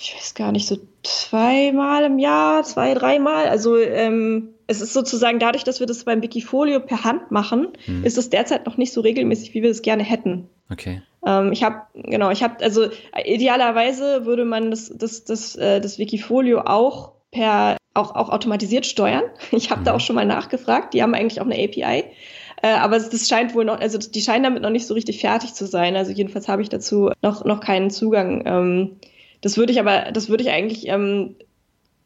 ich 0.00 0.14
weiß 0.14 0.34
gar 0.34 0.52
nicht, 0.52 0.66
so 0.66 0.78
zweimal 1.02 2.04
im 2.04 2.18
Jahr, 2.18 2.62
zwei, 2.62 2.94
dreimal. 2.94 3.46
Also 3.48 3.76
ähm, 3.76 4.50
es 4.66 4.80
ist 4.80 4.92
sozusagen 4.92 5.38
dadurch, 5.38 5.64
dass 5.64 5.80
wir 5.80 5.86
das 5.86 6.04
beim 6.04 6.22
Wikifolio 6.22 6.80
per 6.80 7.04
Hand 7.04 7.30
machen, 7.30 7.68
hm. 7.84 8.04
ist 8.04 8.18
es 8.18 8.30
derzeit 8.30 8.66
noch 8.66 8.76
nicht 8.76 8.92
so 8.92 9.00
regelmäßig, 9.00 9.54
wie 9.54 9.62
wir 9.62 9.70
es 9.70 9.82
gerne 9.82 10.02
hätten. 10.02 10.48
Okay. 10.70 11.02
Ähm, 11.26 11.52
ich 11.52 11.64
habe, 11.64 11.82
genau, 11.94 12.30
ich 12.30 12.42
habe, 12.42 12.62
also 12.62 12.88
idealerweise 13.24 14.26
würde 14.26 14.44
man 14.44 14.70
das, 14.70 14.92
das, 14.94 15.24
das, 15.24 15.56
äh, 15.56 15.80
das 15.80 15.98
Wikifolio 15.98 16.60
auch 16.60 17.12
per, 17.30 17.76
auch, 17.94 18.14
auch 18.14 18.28
automatisiert 18.28 18.86
steuern. 18.86 19.24
Ich 19.50 19.70
habe 19.70 19.80
mhm. 19.80 19.84
da 19.84 19.94
auch 19.94 20.00
schon 20.00 20.16
mal 20.16 20.26
nachgefragt. 20.26 20.94
Die 20.94 21.02
haben 21.02 21.14
eigentlich 21.14 21.40
auch 21.40 21.46
eine 21.46 21.56
API. 21.56 22.04
Äh, 22.62 22.74
aber 22.74 22.98
das 22.98 23.28
scheint 23.28 23.54
wohl 23.54 23.64
noch, 23.64 23.80
also 23.80 23.98
die 23.98 24.20
scheinen 24.20 24.44
damit 24.44 24.62
noch 24.62 24.70
nicht 24.70 24.86
so 24.86 24.94
richtig 24.94 25.20
fertig 25.20 25.54
zu 25.54 25.66
sein. 25.66 25.96
Also 25.96 26.12
jedenfalls 26.12 26.48
habe 26.48 26.62
ich 26.62 26.68
dazu 26.68 27.10
noch, 27.22 27.44
noch 27.44 27.60
keinen 27.60 27.90
Zugang. 27.90 28.42
Ähm, 28.46 28.96
das 29.40 29.56
würde 29.56 29.72
ich 29.72 29.80
aber, 29.80 30.12
das 30.12 30.28
würde 30.28 30.44
ich 30.44 30.50
eigentlich, 30.50 30.86
ähm, 30.88 31.36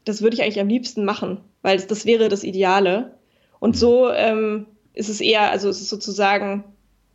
das 0.05 0.23
würde 0.23 0.35
ich 0.35 0.43
eigentlich 0.43 0.61
am 0.61 0.69
liebsten 0.69 1.05
machen, 1.05 1.41
weil 1.63 1.77
das, 1.77 1.87
das 1.87 2.07
wäre 2.07 2.29
das 2.29 2.45
Ideale. 2.45 3.15
Und 3.59 3.77
so 3.77 4.11
ähm, 4.11 4.67
ist 4.93 5.09
es 5.09 5.21
eher, 5.21 5.51
also 5.51 5.69
es 5.69 5.81
ist 5.81 5.89
sozusagen 5.89 6.65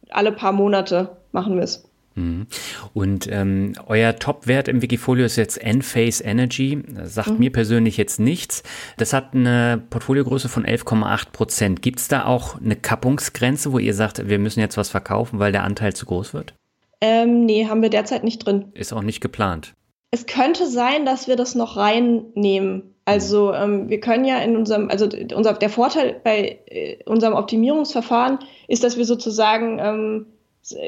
alle 0.09 0.32
paar 0.32 0.51
Monate 0.51 1.17
machen 1.32 1.55
wir 1.55 1.63
es. 1.63 1.86
Mhm. 2.15 2.47
Und 2.93 3.28
ähm, 3.32 3.74
euer 3.86 4.15
Top-Wert 4.15 4.67
im 4.67 4.82
Wikifolio 4.82 5.26
ist 5.26 5.36
jetzt 5.36 5.61
Enphase 5.61 6.24
Energy. 6.24 6.84
Das 6.89 7.13
sagt 7.13 7.30
mhm. 7.30 7.39
mir 7.39 7.51
persönlich 7.51 7.97
jetzt 7.97 8.20
nichts. 8.20 8.63
Das 8.97 9.13
hat 9.13 9.34
eine 9.34 9.82
Portfoliogröße 9.89 10.49
von 10.49 10.65
11,8 10.65 11.32
Prozent. 11.32 11.82
Gibt 11.82 11.99
es 11.99 12.07
da 12.07 12.26
auch 12.26 12.59
eine 12.59 12.76
Kappungsgrenze, 12.76 13.72
wo 13.72 13.80
ihr 13.80 13.93
sagt, 13.93 14.28
wir 14.28 14.39
müssen 14.39 14.59
jetzt 14.59 14.78
was 14.78 14.89
verkaufen, 14.89 15.39
weil 15.39 15.51
der 15.51 15.63
Anteil 15.63 15.93
zu 15.93 16.07
groß 16.07 16.34
wird? 16.34 16.55
Ähm, 17.01 17.45
nee, 17.45 17.67
haben 17.67 17.82
wir 17.82 17.89
derzeit 17.89 18.24
nicht 18.24 18.39
drin. 18.39 18.65
Ist 18.74 18.91
auch 18.91 19.03
nicht 19.03 19.22
geplant 19.22 19.74
es 20.12 20.26
könnte 20.26 20.66
sein, 20.68 21.05
dass 21.05 21.28
wir 21.28 21.36
das 21.36 21.55
noch 21.55 21.78
reinnehmen. 21.78 22.95
Also 23.05 23.53
ähm, 23.53 23.89
wir 23.89 23.99
können 23.99 24.26
ja 24.26 24.39
in 24.39 24.55
unserem, 24.55 24.89
also 24.89 25.07
unser, 25.36 25.53
der 25.53 25.70
Vorteil 25.70 26.20
bei 26.24 26.60
äh, 26.68 26.97
unserem 27.05 27.34
Optimierungsverfahren 27.34 28.39
ist, 28.68 28.84
dass 28.84 28.97
wir 28.97 29.05
sozusagen 29.05 29.80
ähm, 29.80 30.26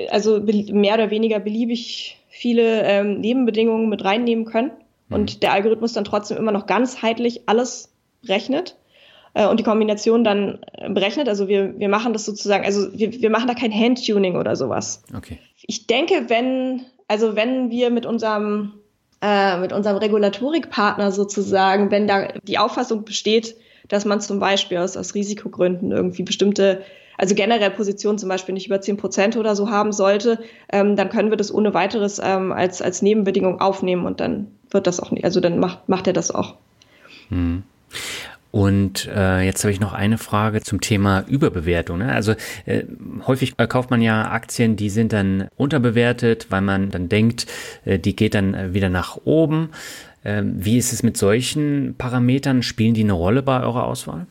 also 0.10 0.40
mehr 0.40 0.96
oder 0.96 1.10
weniger 1.10 1.40
beliebig 1.40 2.18
viele 2.30 2.84
ähm, 2.84 3.20
Nebenbedingungen 3.20 3.90
mit 3.90 4.04
reinnehmen 4.04 4.46
können 4.46 4.72
mhm. 5.10 5.16
und 5.16 5.44
der 5.44 5.54
Algorithmus 5.54 5.94
dann 5.94 6.04
trotzdem 6.04 6.38
immer 6.38 6.52
noch 6.52 6.66
ganzheitlich 6.66 7.48
alles 7.48 7.92
rechnet 8.26 8.76
äh, 9.34 9.48
und 9.48 9.60
die 9.60 9.64
Kombination 9.64 10.24
dann 10.24 10.60
äh, 10.74 10.90
berechnet. 10.90 11.28
Also 11.28 11.48
wir, 11.48 11.80
wir 11.80 11.90
machen 11.90 12.14
das 12.14 12.26
sozusagen, 12.26 12.66
also 12.66 12.92
wir, 12.94 13.14
wir 13.22 13.30
machen 13.30 13.48
da 13.48 13.54
kein 13.54 13.74
Handtuning 13.74 14.36
oder 14.36 14.56
sowas. 14.56 15.04
Okay. 15.16 15.40
Ich 15.64 15.88
denke, 15.88 16.26
wenn, 16.28 16.86
also 17.08 17.36
wenn 17.36 17.70
wir 17.70 17.90
mit 17.90 18.06
unserem 18.06 18.74
äh, 19.22 19.58
mit 19.58 19.74
unserem 19.74 19.98
Regulatorikpartner 19.98 21.12
sozusagen, 21.12 21.92
wenn 21.92 22.08
da 22.08 22.28
die 22.44 22.58
Auffassung 22.58 23.06
besteht, 23.06 23.56
dass 23.88 24.06
man 24.06 24.22
zum 24.22 24.40
Beispiel 24.40 24.78
aus, 24.78 24.98
aus 24.98 25.16
Risikogründen 25.16 25.92
irgendwie 25.92 26.24
bestimmte, 26.24 26.82
also 27.18 27.36
generell 27.36 27.72
Positionen 27.72 28.18
zum 28.18 28.30
Beispiel 28.30 28.54
nicht 28.54 28.68
über 28.68 28.82
zehn 28.82 28.98
Prozent 28.98 29.38
oder 29.38 29.56
so 29.56 29.70
haben 29.70 29.92
sollte, 29.92 30.40
ähm, 30.72 30.96
dann 30.96 31.10
können 31.10 31.30
wir 31.30 31.38
das 31.38 31.54
ohne 31.54 31.74
weiteres 31.74 32.20
ähm, 32.24 32.52
als, 32.52 32.82
als 32.82 33.02
Nebenbedingung 33.02 33.60
aufnehmen 33.60 34.06
und 34.06 34.20
dann 34.20 34.48
wird 34.70 34.88
das 34.88 35.00
auch 35.00 35.12
nicht, 35.12 35.26
also 35.26 35.40
dann 35.40 35.60
macht, 35.60 35.88
macht 35.90 36.08
er 36.08 36.14
das 36.14 36.34
auch. 36.34 36.56
Hm. 37.30 37.64
Und 38.52 39.08
äh, 39.08 39.42
jetzt 39.42 39.64
habe 39.64 39.72
ich 39.72 39.80
noch 39.80 39.94
eine 39.94 40.18
Frage 40.18 40.62
zum 40.62 40.82
Thema 40.82 41.24
Überbewertung. 41.28 42.00
Ne? 42.00 42.12
Also 42.12 42.34
äh, 42.66 42.84
häufig 43.26 43.56
kauft 43.56 43.90
man 43.90 44.02
ja 44.02 44.30
Aktien, 44.30 44.76
die 44.76 44.90
sind 44.90 45.14
dann 45.14 45.48
unterbewertet, 45.56 46.48
weil 46.50 46.62
man 46.62 46.90
dann 46.90 47.08
denkt, 47.08 47.48
äh, 47.86 47.98
die 47.98 48.16
geht 48.16 48.36
dann 48.36 48.54
äh, 48.54 48.74
wieder 48.74 48.90
nach 48.90 49.18
oben. 49.24 49.70
Äh, 50.24 50.44
wie 50.44 50.78
ist 50.78 50.92
es 50.92 51.02
mit 51.02 51.16
solchen 51.16 51.96
Parametern? 51.98 52.62
Spielen 52.62 52.94
die 52.94 53.04
eine 53.04 53.14
Rolle 53.14 53.42
bei 53.42 53.62
eurer 53.62 53.86
Auswahl? 53.86 54.28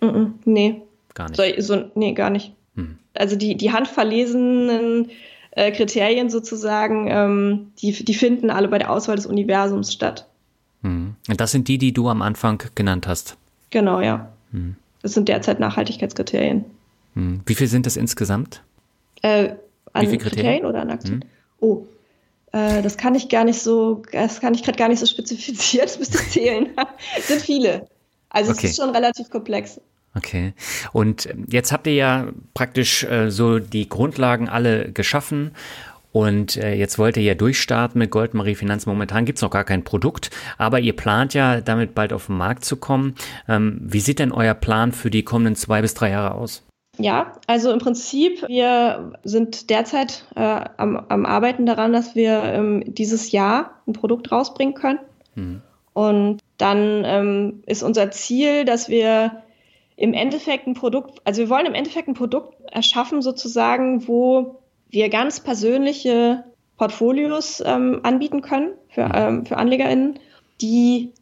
Mm 0.00 0.06
-mm, 0.06 0.30
nee. 0.46 0.82
Gar 1.14 1.28
nicht. 1.28 1.62
So, 1.62 1.74
so, 1.74 1.90
nee, 1.94 2.14
gar 2.14 2.30
nicht. 2.30 2.52
Hm. 2.74 2.96
Also 3.14 3.36
die, 3.36 3.56
die 3.56 3.72
handverlesenen 3.72 5.10
äh, 5.50 5.72
Kriterien 5.72 6.30
sozusagen, 6.30 7.08
ähm, 7.10 7.72
die, 7.82 7.92
die 8.04 8.14
finden 8.14 8.48
alle 8.48 8.68
bei 8.68 8.78
der 8.78 8.90
Auswahl 8.90 9.16
des 9.16 9.26
Universums 9.26 9.92
statt. 9.92 10.26
Hm. 10.82 11.16
Und 11.28 11.40
das 11.40 11.50
sind 11.50 11.68
die, 11.68 11.76
die 11.76 11.92
du 11.92 12.08
am 12.08 12.22
Anfang 12.22 12.62
genannt 12.74 13.06
hast. 13.06 13.36
Genau, 13.70 14.00
ja. 14.00 14.32
Hm. 14.52 14.76
Das 15.02 15.12
sind 15.12 15.28
derzeit 15.28 15.60
Nachhaltigkeitskriterien. 15.60 16.64
Hm. 17.14 17.40
Wie 17.46 17.54
viel 17.54 17.66
sind 17.66 17.86
das 17.86 17.96
insgesamt? 17.96 18.62
Äh, 19.22 19.54
an 19.92 20.06
Kriterien? 20.06 20.18
Kriterien? 20.18 20.64
oder 20.66 20.82
an 20.82 20.90
Aktien? 20.90 21.22
Hm. 21.22 21.28
Oh, 21.60 21.86
äh, 22.52 22.82
das 22.82 22.96
kann 22.96 23.14
ich 23.14 23.28
gar 23.28 23.44
nicht 23.44 23.60
so, 23.60 24.02
das 24.12 24.40
kann 24.40 24.54
ich 24.54 24.62
gerade 24.62 24.78
gar 24.78 24.88
nicht 24.88 25.00
so 25.00 25.06
spezifiziert, 25.06 25.84
das 25.88 25.98
müsste 25.98 26.18
zählen. 26.18 26.68
sind 27.20 27.42
viele. 27.42 27.88
Also 28.30 28.52
okay. 28.52 28.66
es 28.66 28.72
ist 28.72 28.76
schon 28.80 28.90
relativ 28.90 29.30
komplex. 29.30 29.80
Okay. 30.14 30.54
Und 30.92 31.28
jetzt 31.48 31.70
habt 31.70 31.86
ihr 31.86 31.94
ja 31.94 32.28
praktisch 32.54 33.04
äh, 33.04 33.30
so 33.30 33.58
die 33.58 33.88
Grundlagen 33.88 34.48
alle 34.48 34.90
geschaffen. 34.90 35.52
Und 36.12 36.56
äh, 36.56 36.74
jetzt 36.74 36.98
wollt 36.98 37.16
ihr 37.16 37.22
ja 37.22 37.34
durchstarten 37.34 37.98
mit 37.98 38.10
Goldmarie 38.10 38.54
Finanz. 38.54 38.86
Momentan 38.86 39.24
gibt 39.24 39.38
es 39.38 39.42
noch 39.42 39.50
gar 39.50 39.64
kein 39.64 39.84
Produkt, 39.84 40.30
aber 40.56 40.80
ihr 40.80 40.96
plant 40.96 41.34
ja 41.34 41.60
damit 41.60 41.94
bald 41.94 42.12
auf 42.12 42.26
den 42.26 42.36
Markt 42.36 42.64
zu 42.64 42.76
kommen. 42.76 43.14
Ähm, 43.48 43.78
wie 43.82 44.00
sieht 44.00 44.18
denn 44.18 44.32
euer 44.32 44.54
Plan 44.54 44.92
für 44.92 45.10
die 45.10 45.22
kommenden 45.22 45.56
zwei 45.56 45.82
bis 45.82 45.94
drei 45.94 46.10
Jahre 46.10 46.34
aus? 46.34 46.62
Ja, 46.98 47.34
also 47.46 47.70
im 47.70 47.78
Prinzip, 47.78 48.42
wir 48.48 49.12
sind 49.22 49.70
derzeit 49.70 50.24
äh, 50.34 50.40
am, 50.40 50.96
am, 50.96 51.26
Arbeiten 51.26 51.64
daran, 51.64 51.92
dass 51.92 52.16
wir 52.16 52.42
ähm, 52.42 52.82
dieses 52.86 53.30
Jahr 53.30 53.82
ein 53.86 53.92
Produkt 53.92 54.32
rausbringen 54.32 54.74
können. 54.74 54.98
Mhm. 55.36 55.62
Und 55.92 56.40
dann 56.56 57.04
ähm, 57.04 57.62
ist 57.66 57.84
unser 57.84 58.10
Ziel, 58.10 58.64
dass 58.64 58.88
wir 58.88 59.42
im 59.96 60.12
Endeffekt 60.12 60.66
ein 60.66 60.74
Produkt, 60.74 61.20
also 61.24 61.40
wir 61.40 61.50
wollen 61.50 61.66
im 61.66 61.74
Endeffekt 61.74 62.08
ein 62.08 62.14
Produkt 62.14 62.54
erschaffen, 62.70 63.22
sozusagen, 63.22 64.06
wo 64.08 64.62
wir 64.90 65.08
ganz 65.08 65.40
persönliche 65.40 66.44
Portfolios 66.76 67.62
ähm, 67.64 68.00
anbieten 68.02 68.42
können 68.42 68.70
für, 68.88 69.06
mhm. 69.06 69.12
ähm, 69.14 69.46
für 69.46 69.56
AnlegerInnen, 69.56 70.18
die 70.60 71.12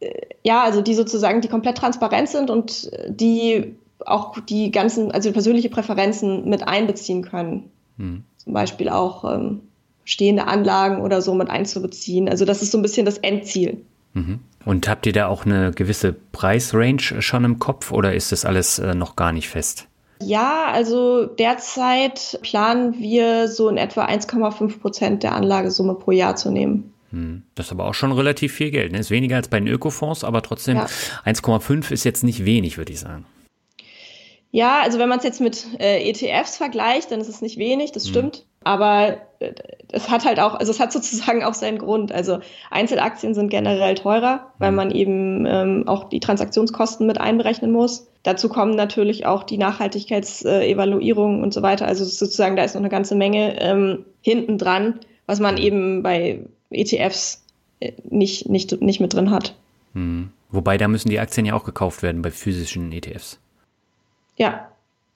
äh, 0.00 0.10
ja, 0.42 0.62
also 0.62 0.82
die 0.82 0.94
sozusagen, 0.94 1.40
die 1.40 1.48
komplett 1.48 1.78
transparent 1.78 2.28
sind 2.28 2.50
und 2.50 2.90
die 3.08 3.74
auch 4.04 4.38
die 4.40 4.70
ganzen, 4.70 5.10
also 5.10 5.32
persönliche 5.32 5.70
Präferenzen 5.70 6.48
mit 6.48 6.66
einbeziehen 6.66 7.22
können. 7.22 7.70
Mhm. 7.96 8.24
Zum 8.36 8.52
Beispiel 8.52 8.88
auch 8.88 9.24
ähm, 9.24 9.62
stehende 10.04 10.46
Anlagen 10.46 11.00
oder 11.00 11.22
so 11.22 11.34
mit 11.34 11.50
einzubeziehen. 11.50 12.28
Also 12.28 12.44
das 12.44 12.62
ist 12.62 12.70
so 12.70 12.78
ein 12.78 12.82
bisschen 12.82 13.06
das 13.06 13.18
Endziel. 13.18 13.84
Mhm. 14.14 14.40
Und 14.64 14.88
habt 14.88 15.06
ihr 15.06 15.12
da 15.12 15.28
auch 15.28 15.46
eine 15.46 15.72
gewisse 15.72 16.14
Preisrange 16.32 17.22
schon 17.22 17.44
im 17.44 17.58
Kopf 17.58 17.92
oder 17.92 18.14
ist 18.14 18.32
das 18.32 18.44
alles 18.44 18.78
äh, 18.78 18.94
noch 18.94 19.16
gar 19.16 19.32
nicht 19.32 19.48
fest? 19.48 19.88
Ja, 20.22 20.66
also 20.72 21.26
derzeit 21.26 22.38
planen 22.42 22.98
wir 22.98 23.48
so 23.48 23.68
in 23.68 23.76
etwa 23.76 24.06
1,5 24.06 24.80
Prozent 24.80 25.22
der 25.22 25.34
Anlagesumme 25.34 25.94
pro 25.94 26.10
Jahr 26.10 26.36
zu 26.36 26.50
nehmen. 26.50 26.92
Hm. 27.10 27.42
Das 27.54 27.66
ist 27.66 27.72
aber 27.72 27.86
auch 27.86 27.94
schon 27.94 28.12
relativ 28.12 28.52
viel 28.52 28.70
Geld. 28.70 28.92
Ne? 28.92 28.98
Ist 28.98 29.10
weniger 29.10 29.36
als 29.36 29.48
bei 29.48 29.58
den 29.58 29.68
Ökofonds, 29.68 30.24
aber 30.24 30.42
trotzdem 30.42 30.76
ja. 30.76 30.86
1,5 31.24 31.92
ist 31.92 32.04
jetzt 32.04 32.24
nicht 32.24 32.44
wenig, 32.44 32.78
würde 32.78 32.92
ich 32.92 33.00
sagen. 33.00 33.26
Ja, 34.50 34.80
also 34.80 34.98
wenn 34.98 35.08
man 35.08 35.18
es 35.18 35.24
jetzt 35.24 35.40
mit 35.40 35.66
äh, 35.78 36.08
ETFs 36.08 36.56
vergleicht, 36.56 37.10
dann 37.10 37.20
ist 37.20 37.28
es 37.28 37.42
nicht 37.42 37.58
wenig, 37.58 37.92
das 37.92 38.04
hm. 38.04 38.10
stimmt. 38.10 38.46
Aber 38.66 39.18
äh, 39.38 39.52
es 39.92 40.10
hat 40.10 40.24
halt 40.24 40.40
auch, 40.40 40.54
also 40.56 40.72
es 40.72 40.80
hat 40.80 40.92
sozusagen 40.92 41.44
auch 41.44 41.54
seinen 41.54 41.78
Grund. 41.78 42.10
Also 42.10 42.40
Einzelaktien 42.68 43.32
sind 43.32 43.48
generell 43.48 43.94
teurer, 43.94 44.50
weil 44.58 44.70
hm. 44.70 44.74
man 44.74 44.90
eben 44.90 45.46
ähm, 45.46 45.84
auch 45.86 46.08
die 46.08 46.18
Transaktionskosten 46.18 47.06
mit 47.06 47.20
einberechnen 47.20 47.70
muss. 47.70 48.08
Dazu 48.24 48.48
kommen 48.48 48.74
natürlich 48.74 49.24
auch 49.24 49.44
die 49.44 49.56
Nachhaltigkeitsevaluierungen 49.56 51.44
und 51.44 51.54
so 51.54 51.62
weiter. 51.62 51.86
Also 51.86 52.04
sozusagen, 52.04 52.56
da 52.56 52.64
ist 52.64 52.74
noch 52.74 52.80
eine 52.80 52.88
ganze 52.88 53.14
Menge 53.14 53.60
ähm, 53.60 54.04
hinten 54.20 54.58
dran, 54.58 54.98
was 55.26 55.38
man 55.38 55.58
eben 55.58 56.02
bei 56.02 56.40
ETFs 56.70 57.44
äh, 57.78 57.92
nicht, 58.02 58.48
nicht, 58.48 58.82
nicht 58.82 58.98
mit 58.98 59.14
drin 59.14 59.30
hat. 59.30 59.54
Hm. 59.94 60.30
Wobei, 60.50 60.76
da 60.76 60.88
müssen 60.88 61.08
die 61.08 61.20
Aktien 61.20 61.46
ja 61.46 61.54
auch 61.54 61.64
gekauft 61.64 62.02
werden 62.02 62.20
bei 62.20 62.32
physischen 62.32 62.90
ETFs. 62.90 63.38
Ja, 64.36 64.68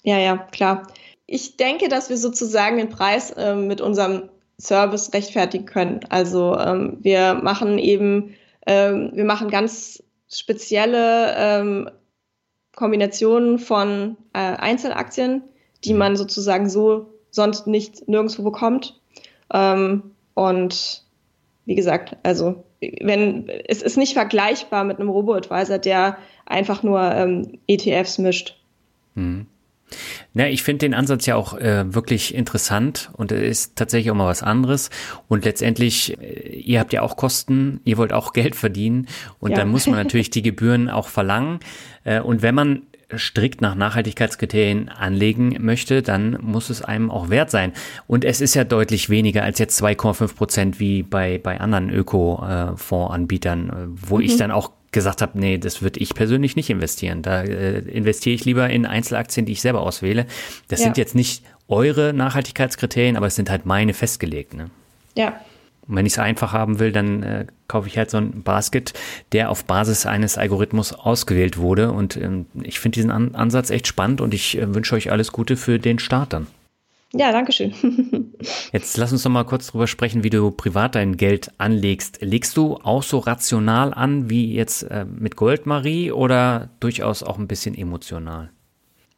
ja, 0.04 0.18
ja, 0.18 0.36
klar. 0.36 0.86
Ich 1.32 1.56
denke, 1.56 1.88
dass 1.88 2.10
wir 2.10 2.16
sozusagen 2.16 2.78
den 2.78 2.88
Preis 2.88 3.30
äh, 3.30 3.54
mit 3.54 3.80
unserem 3.80 4.30
Service 4.60 5.12
rechtfertigen 5.14 5.64
können. 5.64 6.00
Also 6.08 6.58
ähm, 6.58 6.98
wir 7.02 7.34
machen 7.34 7.78
eben, 7.78 8.34
ähm, 8.66 9.12
wir 9.14 9.24
machen 9.24 9.48
ganz 9.48 10.02
spezielle 10.28 11.36
ähm, 11.36 11.88
Kombinationen 12.74 13.60
von 13.60 14.16
äh, 14.32 14.38
Einzelaktien, 14.38 15.44
die 15.84 15.94
man 15.94 16.16
sozusagen 16.16 16.68
so 16.68 17.14
sonst 17.30 17.68
nicht 17.68 18.08
nirgendwo 18.08 18.42
bekommt. 18.42 19.00
Ähm, 19.54 20.16
und 20.34 21.04
wie 21.64 21.76
gesagt, 21.76 22.16
also 22.24 22.64
wenn 22.80 23.48
es 23.68 23.82
ist 23.82 23.96
nicht 23.96 24.14
vergleichbar 24.14 24.82
mit 24.82 24.98
einem 24.98 25.10
Robo-Advisor, 25.10 25.78
der 25.78 26.18
einfach 26.44 26.82
nur 26.82 27.00
ähm, 27.00 27.60
ETFs 27.68 28.18
mischt. 28.18 28.56
Mhm. 29.14 29.46
Na, 30.32 30.48
ich 30.48 30.62
finde 30.62 30.86
den 30.86 30.94
Ansatz 30.94 31.26
ja 31.26 31.36
auch 31.36 31.56
äh, 31.56 31.92
wirklich 31.92 32.34
interessant 32.34 33.10
und 33.14 33.32
er 33.32 33.42
ist 33.42 33.76
tatsächlich 33.76 34.10
auch 34.10 34.16
mal 34.16 34.26
was 34.26 34.42
anderes. 34.42 34.90
Und 35.28 35.44
letztendlich, 35.44 36.16
äh, 36.20 36.58
ihr 36.58 36.80
habt 36.80 36.92
ja 36.92 37.02
auch 37.02 37.16
Kosten, 37.16 37.80
ihr 37.84 37.96
wollt 37.96 38.12
auch 38.12 38.32
Geld 38.32 38.56
verdienen 38.56 39.08
und 39.38 39.52
ja. 39.52 39.56
dann 39.58 39.68
muss 39.68 39.86
man 39.86 39.96
natürlich 40.02 40.30
die 40.30 40.42
Gebühren 40.42 40.88
auch 40.88 41.08
verlangen. 41.08 41.60
Äh, 42.04 42.20
und 42.20 42.42
wenn 42.42 42.54
man 42.54 42.82
strikt 43.16 43.60
nach 43.60 43.74
Nachhaltigkeitskriterien 43.74 44.88
anlegen 44.88 45.56
möchte, 45.60 46.02
dann 46.02 46.38
muss 46.40 46.70
es 46.70 46.82
einem 46.82 47.10
auch 47.10 47.28
wert 47.28 47.50
sein. 47.50 47.72
Und 48.06 48.24
es 48.24 48.40
ist 48.40 48.54
ja 48.54 48.64
deutlich 48.64 49.10
weniger 49.10 49.42
als 49.42 49.58
jetzt 49.58 49.82
2,5 49.82 50.34
Prozent 50.34 50.80
wie 50.80 51.02
bei, 51.02 51.38
bei 51.38 51.60
anderen 51.60 51.90
Öko-Fondsanbietern, 51.90 53.70
äh, 53.70 53.72
wo 53.88 54.18
mhm. 54.18 54.22
ich 54.22 54.36
dann 54.36 54.50
auch 54.50 54.70
gesagt 54.92 55.22
habe, 55.22 55.38
nee, 55.38 55.58
das 55.58 55.82
würde 55.82 56.00
ich 56.00 56.14
persönlich 56.14 56.56
nicht 56.56 56.70
investieren. 56.70 57.22
Da 57.22 57.42
äh, 57.42 57.78
investiere 57.78 58.34
ich 58.34 58.44
lieber 58.44 58.68
in 58.68 58.86
Einzelaktien, 58.86 59.46
die 59.46 59.52
ich 59.52 59.60
selber 59.60 59.80
auswähle. 59.80 60.26
Das 60.68 60.80
ja. 60.80 60.84
sind 60.84 60.96
jetzt 60.98 61.14
nicht 61.14 61.44
eure 61.68 62.12
Nachhaltigkeitskriterien, 62.12 63.16
aber 63.16 63.26
es 63.26 63.36
sind 63.36 63.50
halt 63.50 63.66
meine 63.66 63.94
festgelegt. 63.94 64.54
Ne? 64.54 64.70
Ja. 65.16 65.40
Und 65.86 65.96
wenn 65.96 66.06
ich 66.06 66.14
es 66.14 66.18
einfach 66.18 66.52
haben 66.52 66.78
will, 66.78 66.92
dann 66.92 67.22
äh, 67.22 67.46
kaufe 67.68 67.88
ich 67.88 67.96
halt 67.98 68.10
so 68.10 68.18
ein 68.18 68.42
Basket, 68.42 68.92
der 69.32 69.50
auf 69.50 69.64
Basis 69.64 70.06
eines 70.06 70.38
Algorithmus 70.38 70.92
ausgewählt 70.92 71.58
wurde. 71.58 71.92
Und 71.92 72.16
ähm, 72.16 72.46
ich 72.62 72.80
finde 72.80 72.96
diesen 72.96 73.10
An 73.10 73.34
Ansatz 73.34 73.70
echt 73.70 73.86
spannend 73.86 74.20
und 74.20 74.34
ich 74.34 74.58
äh, 74.58 74.74
wünsche 74.74 74.94
euch 74.94 75.10
alles 75.10 75.32
Gute 75.32 75.56
für 75.56 75.78
den 75.78 75.98
Start 75.98 76.32
dann. 76.32 76.46
Ja, 77.12 77.32
danke 77.32 77.52
schön. 77.52 77.74
Jetzt 78.72 78.96
lass 78.96 79.10
uns 79.10 79.24
doch 79.24 79.30
mal 79.30 79.44
kurz 79.44 79.66
drüber 79.66 79.88
sprechen, 79.88 80.22
wie 80.22 80.30
du 80.30 80.50
privat 80.52 80.94
dein 80.94 81.16
Geld 81.16 81.50
anlegst. 81.58 82.18
Legst 82.20 82.56
du 82.56 82.76
auch 82.76 83.02
so 83.02 83.18
rational 83.18 83.92
an 83.92 84.30
wie 84.30 84.54
jetzt 84.54 84.84
äh, 84.84 85.04
mit 85.04 85.34
Goldmarie 85.34 86.12
oder 86.12 86.70
durchaus 86.78 87.24
auch 87.24 87.38
ein 87.38 87.48
bisschen 87.48 87.76
emotional? 87.76 88.50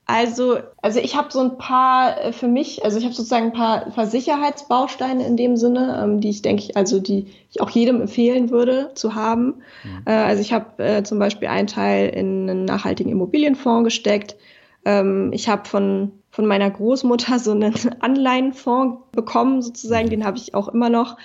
Also, 0.07 0.59
also 0.81 1.01
ich 1.01 1.17
habe 1.17 1.29
so 1.31 1.41
ein 1.41 1.59
paar 1.59 2.21
äh, 2.21 2.33
für 2.33 2.49
mich, 2.49 2.85
also 2.85 2.99
ich 2.99 3.05
habe 3.05 3.15
sozusagen 3.15 3.47
ein 3.47 3.53
paar, 3.53 3.91
paar 3.91 4.07
Sicherheitsbausteine 4.07 5.25
in 5.27 5.37
dem 5.37 5.57
Sinne, 5.57 6.01
ähm, 6.03 6.21
die 6.21 6.31
ich 6.31 6.43
denke, 6.43 6.75
also 6.75 6.99
die 6.99 7.27
ich 7.51 7.61
auch 7.61 7.71
jedem 7.71 8.01
empfehlen 8.01 8.51
würde 8.51 8.91
zu 8.95 9.15
haben. 9.15 9.63
Mhm. 9.85 10.03
Äh, 10.07 10.13
also 10.13 10.41
ich 10.41 10.53
habe 10.53 10.83
äh, 10.83 11.03
zum 11.03 11.19
Beispiel 11.19 11.49
einen 11.49 11.69
Teil 11.69 12.09
in 12.09 12.49
einen 12.49 12.65
nachhaltigen 12.65 13.13
Immobilienfonds 13.13 13.85
gesteckt. 13.85 14.37
Ähm, 14.85 15.31
ich 15.33 15.49
habe 15.49 15.69
von 15.69 16.11
von 16.33 16.47
meiner 16.47 16.71
Großmutter 16.71 17.39
so 17.39 17.53
einen 17.53 17.75
Anleihenfonds 18.01 19.03
bekommen, 19.13 19.63
sozusagen, 19.63 20.09
den 20.09 20.25
habe 20.25 20.39
ich 20.39 20.55
auch 20.55 20.69
immer 20.69 20.89
noch. 20.89 21.19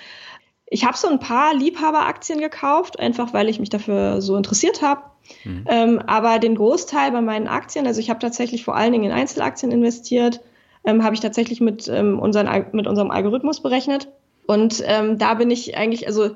Ich 0.66 0.84
habe 0.84 0.98
so 0.98 1.08
ein 1.08 1.18
paar 1.18 1.54
Liebhaberaktien 1.54 2.40
gekauft, 2.40 3.00
einfach 3.00 3.32
weil 3.32 3.48
ich 3.48 3.58
mich 3.58 3.70
dafür 3.70 4.20
so 4.20 4.36
interessiert 4.36 4.82
habe. 4.82 5.00
Mhm. 5.44 5.64
Ähm, 5.66 5.98
aber 6.06 6.38
den 6.38 6.56
Großteil 6.56 7.10
bei 7.10 7.22
meinen 7.22 7.48
Aktien, 7.48 7.86
also 7.86 8.00
ich 8.00 8.10
habe 8.10 8.20
tatsächlich 8.20 8.64
vor 8.64 8.76
allen 8.76 8.92
Dingen 8.92 9.04
in 9.04 9.12
Einzelaktien 9.12 9.72
investiert, 9.72 10.40
ähm, 10.84 11.02
habe 11.02 11.14
ich 11.14 11.20
tatsächlich 11.20 11.62
mit, 11.62 11.88
ähm, 11.88 12.18
unseren, 12.18 12.66
mit 12.72 12.86
unserem 12.86 13.10
Algorithmus 13.10 13.62
berechnet. 13.62 14.08
Und 14.46 14.82
ähm, 14.86 15.16
da 15.16 15.34
bin 15.34 15.50
ich 15.50 15.76
eigentlich, 15.78 16.06
also 16.06 16.30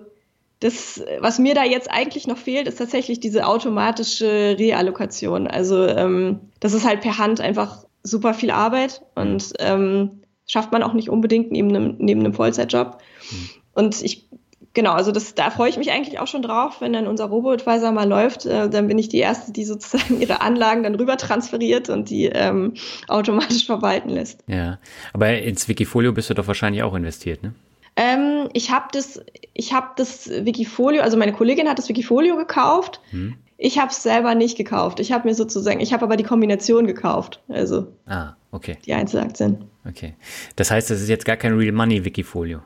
das, 0.60 1.04
was 1.18 1.38
mir 1.38 1.54
da 1.54 1.64
jetzt 1.64 1.90
eigentlich 1.90 2.26
noch 2.26 2.38
fehlt, 2.38 2.68
ist 2.68 2.78
tatsächlich 2.78 3.20
diese 3.20 3.46
automatische 3.46 4.56
Reallokation. 4.58 5.46
Also 5.46 5.86
ähm, 5.86 6.40
das 6.60 6.72
ist 6.72 6.86
halt 6.86 7.02
per 7.02 7.18
Hand 7.18 7.40
einfach 7.40 7.84
super 8.02 8.34
viel 8.34 8.50
Arbeit 8.50 9.02
und 9.14 9.52
ähm, 9.58 10.22
schafft 10.46 10.72
man 10.72 10.82
auch 10.82 10.92
nicht 10.92 11.08
unbedingt 11.08 11.52
neben 11.52 11.68
einem, 11.68 11.96
neben 11.98 12.20
einem 12.20 12.34
Vollzeitjob. 12.34 12.98
Mhm. 13.30 13.50
Und 13.74 14.02
ich, 14.02 14.28
genau, 14.74 14.92
also 14.92 15.12
das, 15.12 15.34
da 15.34 15.50
freue 15.50 15.70
ich 15.70 15.76
mich 15.76 15.90
eigentlich 15.92 16.18
auch 16.18 16.26
schon 16.26 16.42
drauf, 16.42 16.80
wenn 16.80 16.92
dann 16.92 17.06
unser 17.06 17.26
Robo-Advisor 17.26 17.92
mal 17.92 18.08
läuft, 18.08 18.46
äh, 18.46 18.68
dann 18.68 18.88
bin 18.88 18.98
ich 18.98 19.08
die 19.08 19.18
Erste, 19.18 19.52
die 19.52 19.64
sozusagen 19.64 20.20
ihre 20.20 20.40
Anlagen 20.40 20.82
dann 20.82 20.94
rüber 20.94 21.16
transferiert 21.16 21.88
und 21.88 22.10
die 22.10 22.26
ähm, 22.26 22.74
automatisch 23.08 23.66
verwalten 23.66 24.10
lässt. 24.10 24.40
Ja, 24.46 24.78
aber 25.12 25.38
ins 25.38 25.68
Wikifolio 25.68 26.12
bist 26.12 26.30
du 26.30 26.34
doch 26.34 26.46
wahrscheinlich 26.46 26.82
auch 26.82 26.94
investiert, 26.94 27.42
ne? 27.42 27.54
Ähm, 27.94 28.48
ich 28.54 28.70
habe 28.70 28.86
das, 28.92 29.20
ich 29.52 29.74
habe 29.74 29.88
das 29.96 30.30
Wikifolio, 30.30 31.02
also 31.02 31.18
meine 31.18 31.34
Kollegin 31.34 31.68
hat 31.68 31.78
das 31.78 31.90
Wikifolio 31.90 32.36
gekauft. 32.36 33.00
Hm. 33.10 33.34
Ich 33.64 33.78
habe 33.78 33.92
es 33.92 34.02
selber 34.02 34.34
nicht 34.34 34.56
gekauft. 34.56 34.98
Ich 34.98 35.12
habe 35.12 35.28
mir 35.28 35.36
sozusagen, 35.36 35.78
ich 35.78 35.92
habe 35.92 36.04
aber 36.04 36.16
die 36.16 36.24
Kombination 36.24 36.84
gekauft. 36.84 37.40
Also 37.46 37.86
ah, 38.06 38.32
okay. 38.50 38.76
die 38.84 38.92
Einzelaktien. 38.92 39.66
Okay. 39.88 40.14
Das 40.56 40.72
heißt, 40.72 40.90
das 40.90 41.00
ist 41.00 41.08
jetzt 41.08 41.24
gar 41.24 41.36
kein 41.36 41.54
Real 41.54 41.70
Money 41.70 42.04
Wikifolio. 42.04 42.58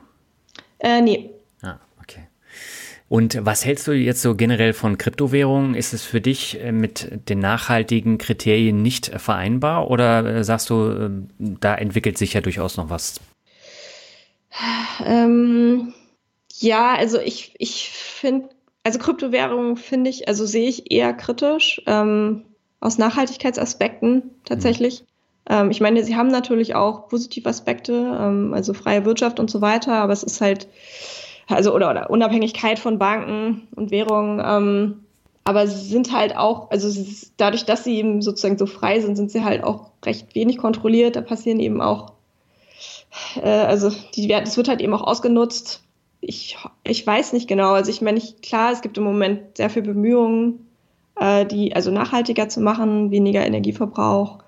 Äh, 0.79 1.01
nee. 1.01 1.29
Ah, 1.61 1.75
okay. 2.01 2.21
Und 3.09 3.45
was 3.45 3.63
hältst 3.63 3.85
du 3.85 3.91
jetzt 3.91 4.23
so 4.23 4.33
generell 4.33 4.73
von 4.73 4.97
Kryptowährungen? 4.97 5.75
Ist 5.75 5.93
es 5.93 6.01
für 6.01 6.19
dich 6.19 6.59
äh, 6.59 6.71
mit 6.71 7.29
den 7.29 7.37
nachhaltigen 7.37 8.17
Kriterien 8.17 8.81
nicht 8.81 9.11
vereinbar 9.19 9.91
oder 9.91 10.25
äh, 10.25 10.43
sagst 10.43 10.71
du, 10.71 10.89
ähm, 10.89 11.29
da 11.37 11.75
entwickelt 11.75 12.17
sich 12.17 12.33
ja 12.33 12.41
durchaus 12.41 12.75
noch 12.75 12.89
was? 12.89 13.21
Ähm, 15.05 15.93
ja, 16.55 16.95
also 16.95 17.19
ich, 17.19 17.53
ich 17.59 17.91
finde, 17.91 18.49
also 18.87 18.99
Kryptowährungen 18.99 19.75
finde 19.75 20.09
ich, 20.09 20.29
also 20.29 20.45
sehe 20.45 20.69
ich 20.69 20.93
eher 20.93 21.13
kritisch 21.13 21.81
ähm, 21.87 22.45
aus 22.79 22.97
Nachhaltigkeitsaspekten 22.97 24.31
tatsächlich. 24.45 25.03
Ähm, 25.49 25.71
ich 25.71 25.81
meine, 25.81 26.05
sie 26.05 26.15
haben 26.15 26.29
natürlich 26.29 26.73
auch 26.73 27.09
positive 27.09 27.49
Aspekte, 27.49 28.17
ähm, 28.17 28.53
also 28.53 28.73
freie 28.73 29.03
Wirtschaft 29.03 29.41
und 29.41 29.51
so 29.51 29.59
weiter, 29.59 29.95
aber 29.95 30.13
es 30.13 30.23
ist 30.23 30.39
halt, 30.39 30.69
also 31.49 31.75
oder, 31.75 31.89
oder 31.89 32.09
Unabhängigkeit 32.09 32.79
von 32.79 32.97
Banken 32.97 33.67
und 33.75 33.91
Währungen. 33.91 34.41
Ähm, 34.41 35.03
aber 35.43 35.67
sie 35.67 35.85
sind 35.85 36.13
halt 36.13 36.37
auch, 36.37 36.71
also 36.71 37.05
dadurch, 37.35 37.65
dass 37.65 37.83
sie 37.83 37.97
eben 37.97 38.21
sozusagen 38.21 38.57
so 38.57 38.67
frei 38.67 39.01
sind, 39.01 39.17
sind 39.17 39.31
sie 39.31 39.43
halt 39.43 39.65
auch 39.65 39.91
recht 40.05 40.33
wenig 40.33 40.59
kontrolliert. 40.59 41.17
Da 41.17 41.21
passieren 41.21 41.59
eben 41.59 41.81
auch, 41.81 42.13
äh, 43.35 43.49
also 43.49 43.91
die, 44.15 44.29
das 44.29 44.55
wird 44.55 44.69
halt 44.69 44.79
eben 44.79 44.93
auch 44.93 45.03
ausgenutzt. 45.03 45.83
Ich, 46.27 46.57
ich 46.83 47.07
weiß 47.07 47.33
nicht 47.33 47.47
genau. 47.47 47.71
Also 47.71 47.89
ich 47.89 48.01
meine, 48.01 48.17
ich, 48.17 48.41
klar, 48.41 48.71
es 48.71 48.81
gibt 48.81 48.97
im 48.97 49.03
Moment 49.05 49.55
sehr 49.57 49.69
viel 49.69 49.81
Bemühungen, 49.81 50.67
äh, 51.15 51.45
die 51.45 51.75
also 51.75 51.89
nachhaltiger 51.89 52.49
zu 52.49 52.59
machen, 52.59 53.11
weniger 53.11 53.45
Energieverbrauch, 53.45 54.39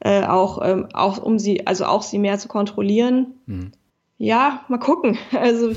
äh, 0.00 0.24
auch, 0.24 0.60
ähm, 0.62 0.88
auch 0.92 1.18
um 1.18 1.38
sie, 1.38 1.66
also 1.66 1.86
auch 1.86 2.02
sie 2.02 2.18
mehr 2.18 2.38
zu 2.38 2.48
kontrollieren. 2.48 3.34
Mhm. 3.46 3.72
Ja, 4.18 4.64
mal 4.68 4.78
gucken. 4.78 5.16
Also 5.32 5.72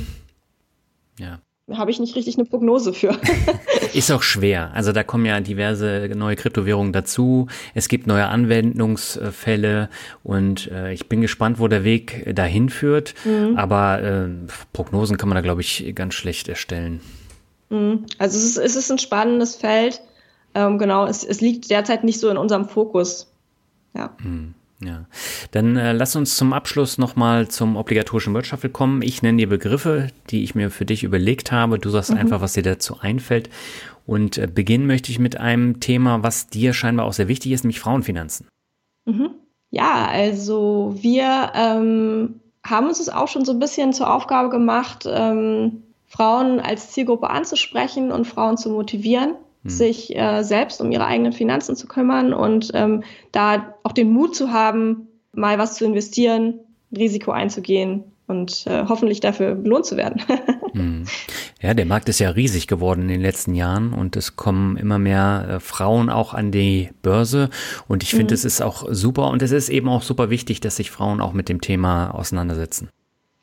ja 1.17 1.39
habe 1.71 1.91
ich 1.91 1.99
nicht 1.99 2.15
richtig 2.15 2.37
eine 2.37 2.45
Prognose 2.45 2.93
für. 2.93 3.17
Ist 3.93 4.11
auch 4.11 4.21
schwer. 4.21 4.71
Also 4.73 4.93
da 4.93 5.03
kommen 5.03 5.25
ja 5.25 5.39
diverse 5.41 6.09
neue 6.15 6.35
Kryptowährungen 6.35 6.93
dazu. 6.93 7.47
Es 7.73 7.89
gibt 7.89 8.07
neue 8.07 8.27
Anwendungsfälle 8.27 9.89
und 10.23 10.71
äh, 10.71 10.93
ich 10.93 11.09
bin 11.09 11.21
gespannt, 11.21 11.59
wo 11.59 11.67
der 11.67 11.83
Weg 11.83 12.33
dahin 12.33 12.69
führt. 12.69 13.15
Mhm. 13.25 13.57
Aber 13.57 14.01
äh, 14.01 14.29
Prognosen 14.71 15.17
kann 15.17 15.27
man 15.27 15.35
da, 15.35 15.41
glaube 15.41 15.61
ich, 15.61 15.91
ganz 15.93 16.13
schlecht 16.13 16.47
erstellen. 16.47 17.01
Mhm. 17.69 18.05
Also 18.17 18.37
es 18.37 18.45
ist, 18.45 18.57
es 18.57 18.75
ist 18.75 18.91
ein 18.91 18.99
spannendes 18.99 19.55
Feld. 19.55 20.01
Ähm, 20.55 20.77
genau, 20.77 21.05
es, 21.05 21.23
es 21.23 21.41
liegt 21.41 21.69
derzeit 21.69 22.03
nicht 22.03 22.19
so 22.19 22.29
in 22.29 22.37
unserem 22.37 22.69
Fokus. 22.69 23.29
Ja. 23.93 24.15
Mhm. 24.23 24.53
Ja, 24.83 25.05
dann 25.51 25.75
äh, 25.75 25.91
lass 25.91 26.15
uns 26.15 26.37
zum 26.37 26.53
Abschluss 26.53 26.99
nochmal 26.99 27.47
zum 27.47 27.77
obligatorischen 27.77 28.35
Wirtschaft 28.35 28.71
kommen. 28.73 29.01
Ich 29.01 29.23
nenne 29.23 29.39
dir 29.39 29.49
Begriffe, 29.49 30.09
die 30.29 30.43
ich 30.43 30.53
mir 30.53 30.69
für 30.69 30.85
dich 30.85 31.03
überlegt 31.03 31.51
habe. 31.51 31.79
Du 31.79 31.89
sagst 31.89 32.11
mhm. 32.11 32.17
einfach, 32.17 32.41
was 32.41 32.53
dir 32.53 32.63
dazu 32.63 32.99
einfällt. 32.99 33.49
Und 34.05 34.37
äh, 34.37 34.47
beginnen 34.47 34.85
möchte 34.85 35.11
ich 35.11 35.17
mit 35.17 35.37
einem 35.37 35.79
Thema, 35.79 36.21
was 36.21 36.47
dir 36.47 36.73
scheinbar 36.73 37.07
auch 37.07 37.13
sehr 37.13 37.27
wichtig 37.27 37.53
ist, 37.53 37.63
nämlich 37.63 37.79
Frauenfinanzen. 37.79 38.47
Mhm. 39.05 39.31
Ja, 39.71 40.07
also 40.07 40.95
wir 40.99 41.51
ähm, 41.55 42.39
haben 42.63 42.87
uns 42.87 42.99
es 42.99 43.09
auch 43.09 43.27
schon 43.27 43.45
so 43.45 43.53
ein 43.53 43.59
bisschen 43.59 43.93
zur 43.93 44.13
Aufgabe 44.13 44.49
gemacht, 44.49 45.07
ähm, 45.09 45.83
Frauen 46.05 46.59
als 46.59 46.91
Zielgruppe 46.91 47.29
anzusprechen 47.29 48.11
und 48.11 48.25
Frauen 48.25 48.57
zu 48.57 48.69
motivieren. 48.69 49.35
Hm. 49.63 49.69
sich 49.69 50.15
äh, 50.15 50.43
selbst 50.43 50.81
um 50.81 50.91
ihre 50.91 51.05
eigenen 51.05 51.33
Finanzen 51.33 51.75
zu 51.75 51.87
kümmern 51.87 52.33
und 52.33 52.71
ähm, 52.73 53.03
da 53.31 53.73
auch 53.83 53.91
den 53.91 54.11
Mut 54.11 54.35
zu 54.35 54.51
haben, 54.51 55.07
mal 55.33 55.57
was 55.57 55.75
zu 55.75 55.85
investieren, 55.85 56.59
Risiko 56.95 57.31
einzugehen 57.31 58.03
und 58.27 58.67
äh, 58.67 58.85
hoffentlich 58.87 59.19
dafür 59.19 59.55
belohnt 59.55 59.85
zu 59.85 59.97
werden. 59.97 60.21
hm. 60.73 61.05
Ja, 61.61 61.73
der 61.73 61.85
Markt 61.85 62.09
ist 62.09 62.19
ja 62.19 62.29
riesig 62.29 62.67
geworden 62.67 63.03
in 63.03 63.07
den 63.07 63.21
letzten 63.21 63.55
Jahren 63.55 63.93
und 63.93 64.15
es 64.15 64.35
kommen 64.35 64.77
immer 64.77 64.99
mehr 64.99 65.47
äh, 65.49 65.59
Frauen 65.59 66.09
auch 66.09 66.33
an 66.33 66.51
die 66.51 66.89
Börse 67.01 67.49
und 67.87 68.03
ich 68.03 68.11
finde, 68.11 68.33
mhm. 68.33 68.35
es 68.35 68.45
ist 68.45 68.61
auch 68.61 68.85
super 68.91 69.29
und 69.29 69.41
es 69.41 69.51
ist 69.51 69.69
eben 69.69 69.89
auch 69.89 70.03
super 70.03 70.29
wichtig, 70.29 70.59
dass 70.59 70.75
sich 70.75 70.91
Frauen 70.91 71.21
auch 71.21 71.33
mit 71.33 71.49
dem 71.49 71.61
Thema 71.61 72.11
auseinandersetzen. 72.11 72.89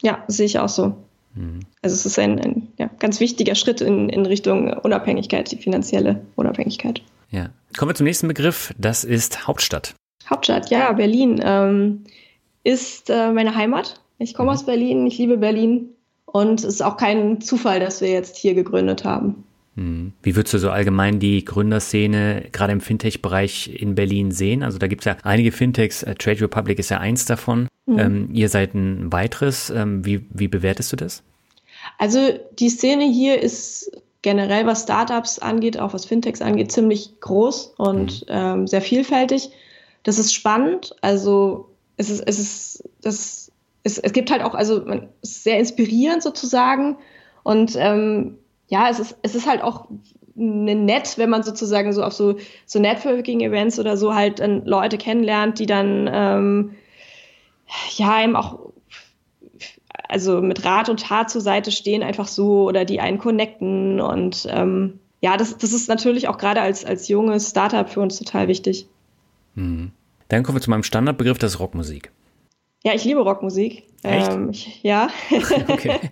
Ja, 0.03 0.23
sehe 0.29 0.47
ich 0.47 0.59
auch 0.59 0.69
so. 0.69 0.97
Mhm. 1.35 1.61
Also 1.83 1.95
es 1.95 2.07
ist 2.07 2.19
ein, 2.19 2.39
ein 2.39 2.69
ja, 2.79 2.91
ganz 2.99 3.21
wichtiger 3.21 3.55
Schritt 3.55 3.81
in, 3.81 4.09
in 4.09 4.27
Richtung 4.27 4.73
Unabhängigkeit, 4.73 5.51
die 5.51 5.57
finanzielle 5.57 6.25
Unabhängigkeit. 6.37 7.03
Ja. 7.31 7.51
Kommen 7.77 7.91
wir 7.91 7.95
zum 7.95 8.05
nächsten 8.05 8.29
Begriff, 8.29 8.73
das 8.79 9.05
ist 9.05 9.47
Hauptstadt. 9.47 9.95
Hauptstadt, 10.29 10.71
ja, 10.71 10.93
Berlin 10.93 11.41
ähm, 11.45 12.05
ist 12.63 13.11
äh, 13.11 13.33
meine 13.33 13.55
Heimat. 13.55 14.01
Ich 14.19 14.35
komme 14.35 14.51
mhm. 14.51 14.55
aus 14.55 14.67
Berlin, 14.67 15.07
ich 15.07 15.19
liebe 15.19 15.37
Berlin 15.37 15.91
und 16.27 16.61
es 16.61 16.65
ist 16.65 16.83
auch 16.83 16.97
kein 16.97 17.41
Zufall, 17.41 17.81
dass 17.81 18.01
wir 18.01 18.11
jetzt 18.11 18.37
hier 18.37 18.55
gegründet 18.55 19.05
haben. 19.05 19.45
Mhm. 19.77 20.13
Wie 20.23 20.37
würdest 20.37 20.55
du 20.55 20.59
so 20.59 20.71
allgemein 20.71 21.19
die 21.19 21.45
Gründerszene 21.45 22.47
gerade 22.53 22.73
im 22.73 22.81
Fintech-Bereich 22.81 23.81
in 23.81 23.95
Berlin 23.95 24.31
sehen? 24.31 24.63
Also 24.63 24.79
da 24.79 24.87
gibt 24.87 25.03
es 25.03 25.07
ja 25.07 25.17
einige 25.23 25.53
Fintechs, 25.53 26.03
äh, 26.03 26.15
Trade 26.15 26.43
Republic 26.43 26.79
ist 26.79 26.91
ja 26.91 26.99
eins 26.99 27.25
davon. 27.25 27.69
Mhm. 27.87 27.99
Ähm, 27.99 28.29
ihr 28.33 28.49
seid 28.49 28.75
ein 28.75 29.13
weiteres. 29.13 29.71
Ähm, 29.71 30.05
wie, 30.05 30.27
wie 30.31 30.49
bewertest 30.49 30.93
du 30.93 30.97
das? 30.97 31.23
Also 31.99 32.39
die 32.59 32.71
Szene 32.71 33.05
hier 33.05 33.41
ist 33.41 33.91
generell, 34.23 34.67
was 34.67 34.85
Startups 34.85 35.39
angeht, 35.39 35.79
auch 35.79 35.93
was 35.93 36.07
Fintechs 36.07 36.41
angeht, 36.41 36.73
ziemlich 36.73 37.21
groß 37.21 37.75
und 37.77 38.23
mhm. 38.23 38.27
ähm, 38.29 38.67
sehr 38.67 38.81
vielfältig. 38.81 39.51
Das 40.03 40.19
ist 40.19 40.33
spannend. 40.33 40.95
Also 41.03 41.69
es 41.97 42.11
ist, 42.11 42.23
es 42.27 42.39
ist, 42.39 42.85
das, 43.03 43.53
es, 43.83 43.99
es 43.99 44.13
gibt 44.13 44.31
halt 44.31 44.43
auch, 44.43 44.55
also 44.55 44.83
man 44.85 45.09
ist 45.23 45.45
sehr 45.45 45.59
inspirierend 45.59 46.23
sozusagen. 46.23 46.97
Und 47.43 47.75
ähm, 47.77 48.39
ja, 48.75 48.89
es 48.91 48.99
ist, 48.99 49.17
es 49.23 49.37
ist 49.37 49.47
halt 49.49 49.63
auch 49.63 49.87
nett, 50.35 51.17
wenn 51.17 51.31
man 51.31 51.45
sozusagen 51.45 51.93
so 51.93 52.03
auf 52.03 52.13
so, 52.13 52.39
so 52.67 52.81
Networking-Events 52.81 53.79
oder 53.79 53.97
so 53.97 54.17
halt 54.17 54.41
dann 54.41 54.65
Leute 54.65 54.99
kennenlernt, 54.99 55.61
die 55.61 55.67
dann 55.67 56.11
ähm, 56.13 56.75
ja 57.97 58.25
eben 58.25 58.35
auch 58.35 58.73
also 60.09 60.43
mit 60.43 60.65
Rat 60.65 60.89
und 60.89 61.05
Tat 61.05 61.31
zur 61.31 61.41
Seite 61.41 61.71
stehen, 61.71 62.03
einfach 62.03 62.27
so 62.27 62.65
oder 62.69 62.85
die 62.85 62.99
einen 62.99 63.19
connecten. 63.19 64.01
Und 64.01 64.49
ähm, 64.51 64.99
ja, 65.21 65.37
das, 65.37 65.57
das 65.57 65.73
ist 65.73 65.89
natürlich 65.89 66.27
auch 66.27 66.37
gerade 66.37 66.61
als, 66.61 66.85
als 66.85 67.07
junges 67.07 67.51
Startup 67.51 67.89
für 67.89 68.01
uns 68.01 68.19
total 68.19 68.49
wichtig. 68.49 68.89
Mhm. 69.55 69.93
Dann 70.29 70.43
kommen 70.43 70.57
wir 70.57 70.63
zu 70.63 70.71
meinem 70.71 70.83
Standardbegriff, 70.83 71.39
das 71.39 71.55
ist 71.55 71.61
Rockmusik. 71.61 72.11
Ja, 72.85 72.95
ich 72.95 73.05
liebe 73.05 73.21
Rockmusik. 73.21 73.85
Echt? 74.03 74.31
Ähm, 74.31 74.51
ich, 74.51 74.83
ja. 74.83 75.09
okay. 75.69 75.99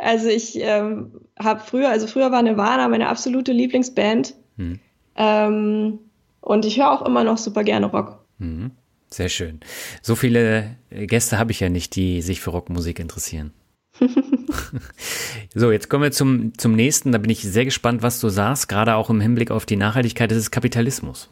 Also 0.00 0.26
ich 0.28 0.58
ähm, 0.60 1.12
habe 1.38 1.60
früher, 1.60 1.88
also 1.88 2.08
früher 2.08 2.32
war 2.32 2.42
Nirvana 2.42 2.88
meine 2.88 3.08
absolute 3.08 3.52
Lieblingsband. 3.52 4.34
Mhm. 4.56 4.80
Ähm, 5.14 5.98
und 6.40 6.64
ich 6.64 6.78
höre 6.78 6.90
auch 6.90 7.02
immer 7.02 7.22
noch 7.22 7.38
super 7.38 7.62
gerne 7.62 7.86
Rock. 7.86 8.18
Mhm. 8.38 8.72
Sehr 9.10 9.28
schön. 9.28 9.60
So 10.02 10.16
viele 10.16 10.76
Gäste 10.90 11.38
habe 11.38 11.52
ich 11.52 11.60
ja 11.60 11.68
nicht, 11.68 11.94
die 11.94 12.20
sich 12.20 12.40
für 12.40 12.50
Rockmusik 12.50 12.98
interessieren. 12.98 13.52
so, 15.54 15.70
jetzt 15.70 15.88
kommen 15.88 16.02
wir 16.02 16.10
zum, 16.10 16.58
zum 16.58 16.74
nächsten. 16.74 17.12
Da 17.12 17.18
bin 17.18 17.30
ich 17.30 17.42
sehr 17.42 17.64
gespannt, 17.64 18.02
was 18.02 18.18
du 18.18 18.28
sagst, 18.28 18.68
gerade 18.68 18.96
auch 18.96 19.08
im 19.08 19.20
Hinblick 19.20 19.52
auf 19.52 19.66
die 19.66 19.76
Nachhaltigkeit. 19.76 20.32
Das 20.32 20.38
ist 20.38 20.50
Kapitalismus. 20.50 21.30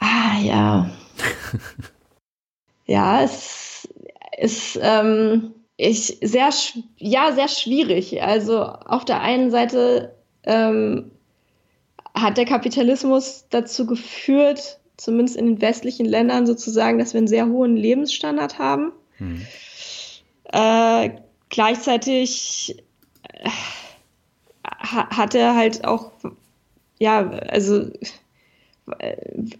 Ah, 0.00 0.40
ja. 0.42 0.90
ja, 2.84 3.22
es 3.22 3.73
ist 4.36 4.78
ähm, 4.80 5.54
ich, 5.76 6.18
sehr, 6.22 6.50
ja, 6.98 7.32
sehr 7.32 7.48
schwierig. 7.48 8.22
Also 8.22 8.62
auf 8.62 9.04
der 9.04 9.20
einen 9.20 9.50
Seite 9.50 10.14
ähm, 10.44 11.10
hat 12.14 12.36
der 12.36 12.44
Kapitalismus 12.44 13.46
dazu 13.50 13.86
geführt, 13.86 14.78
zumindest 14.96 15.36
in 15.36 15.46
den 15.46 15.60
westlichen 15.60 16.06
Ländern 16.06 16.46
sozusagen, 16.46 16.98
dass 16.98 17.12
wir 17.12 17.18
einen 17.18 17.26
sehr 17.26 17.48
hohen 17.48 17.76
Lebensstandard 17.76 18.58
haben. 18.58 18.92
Hm. 19.18 19.44
Äh, 20.52 21.10
gleichzeitig 21.48 22.84
äh, 23.22 23.48
hat 24.62 25.34
er 25.34 25.56
halt 25.56 25.84
auch, 25.84 26.12
ja, 27.00 27.28
also, 27.28 27.90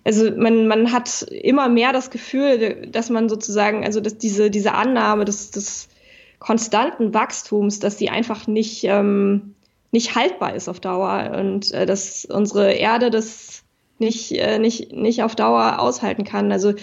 also 0.05 0.31
man, 0.37 0.67
man 0.67 0.93
hat 0.93 1.23
immer 1.23 1.69
mehr 1.69 1.93
das 1.93 2.11
Gefühl, 2.11 2.87
dass 2.91 3.09
man 3.11 3.29
sozusagen, 3.29 3.85
also 3.85 4.01
dass 4.01 4.19
diese, 4.19 4.51
diese 4.51 4.75
Annahme 4.75 5.25
des, 5.25 5.51
des 5.51 5.89
konstanten 6.39 7.15
Wachstums, 7.15 7.79
dass 7.79 7.97
die 7.97 8.11
einfach 8.11 8.47
nicht, 8.47 8.85
ähm, 8.85 9.55
nicht 9.93 10.15
haltbar 10.15 10.55
ist 10.55 10.69
auf 10.69 10.81
Dauer 10.81 11.33
und 11.39 11.73
äh, 11.73 11.87
dass 11.87 12.27
unsere 12.27 12.73
Erde 12.73 13.11
das 13.11 13.63
nicht, 13.99 14.33
äh, 14.33 14.59
nicht, 14.59 14.93
nicht 14.93 15.23
auf 15.23 15.35
Dauer 15.35 15.79
aushalten 15.79 16.25
kann. 16.25 16.53
Also 16.53 16.75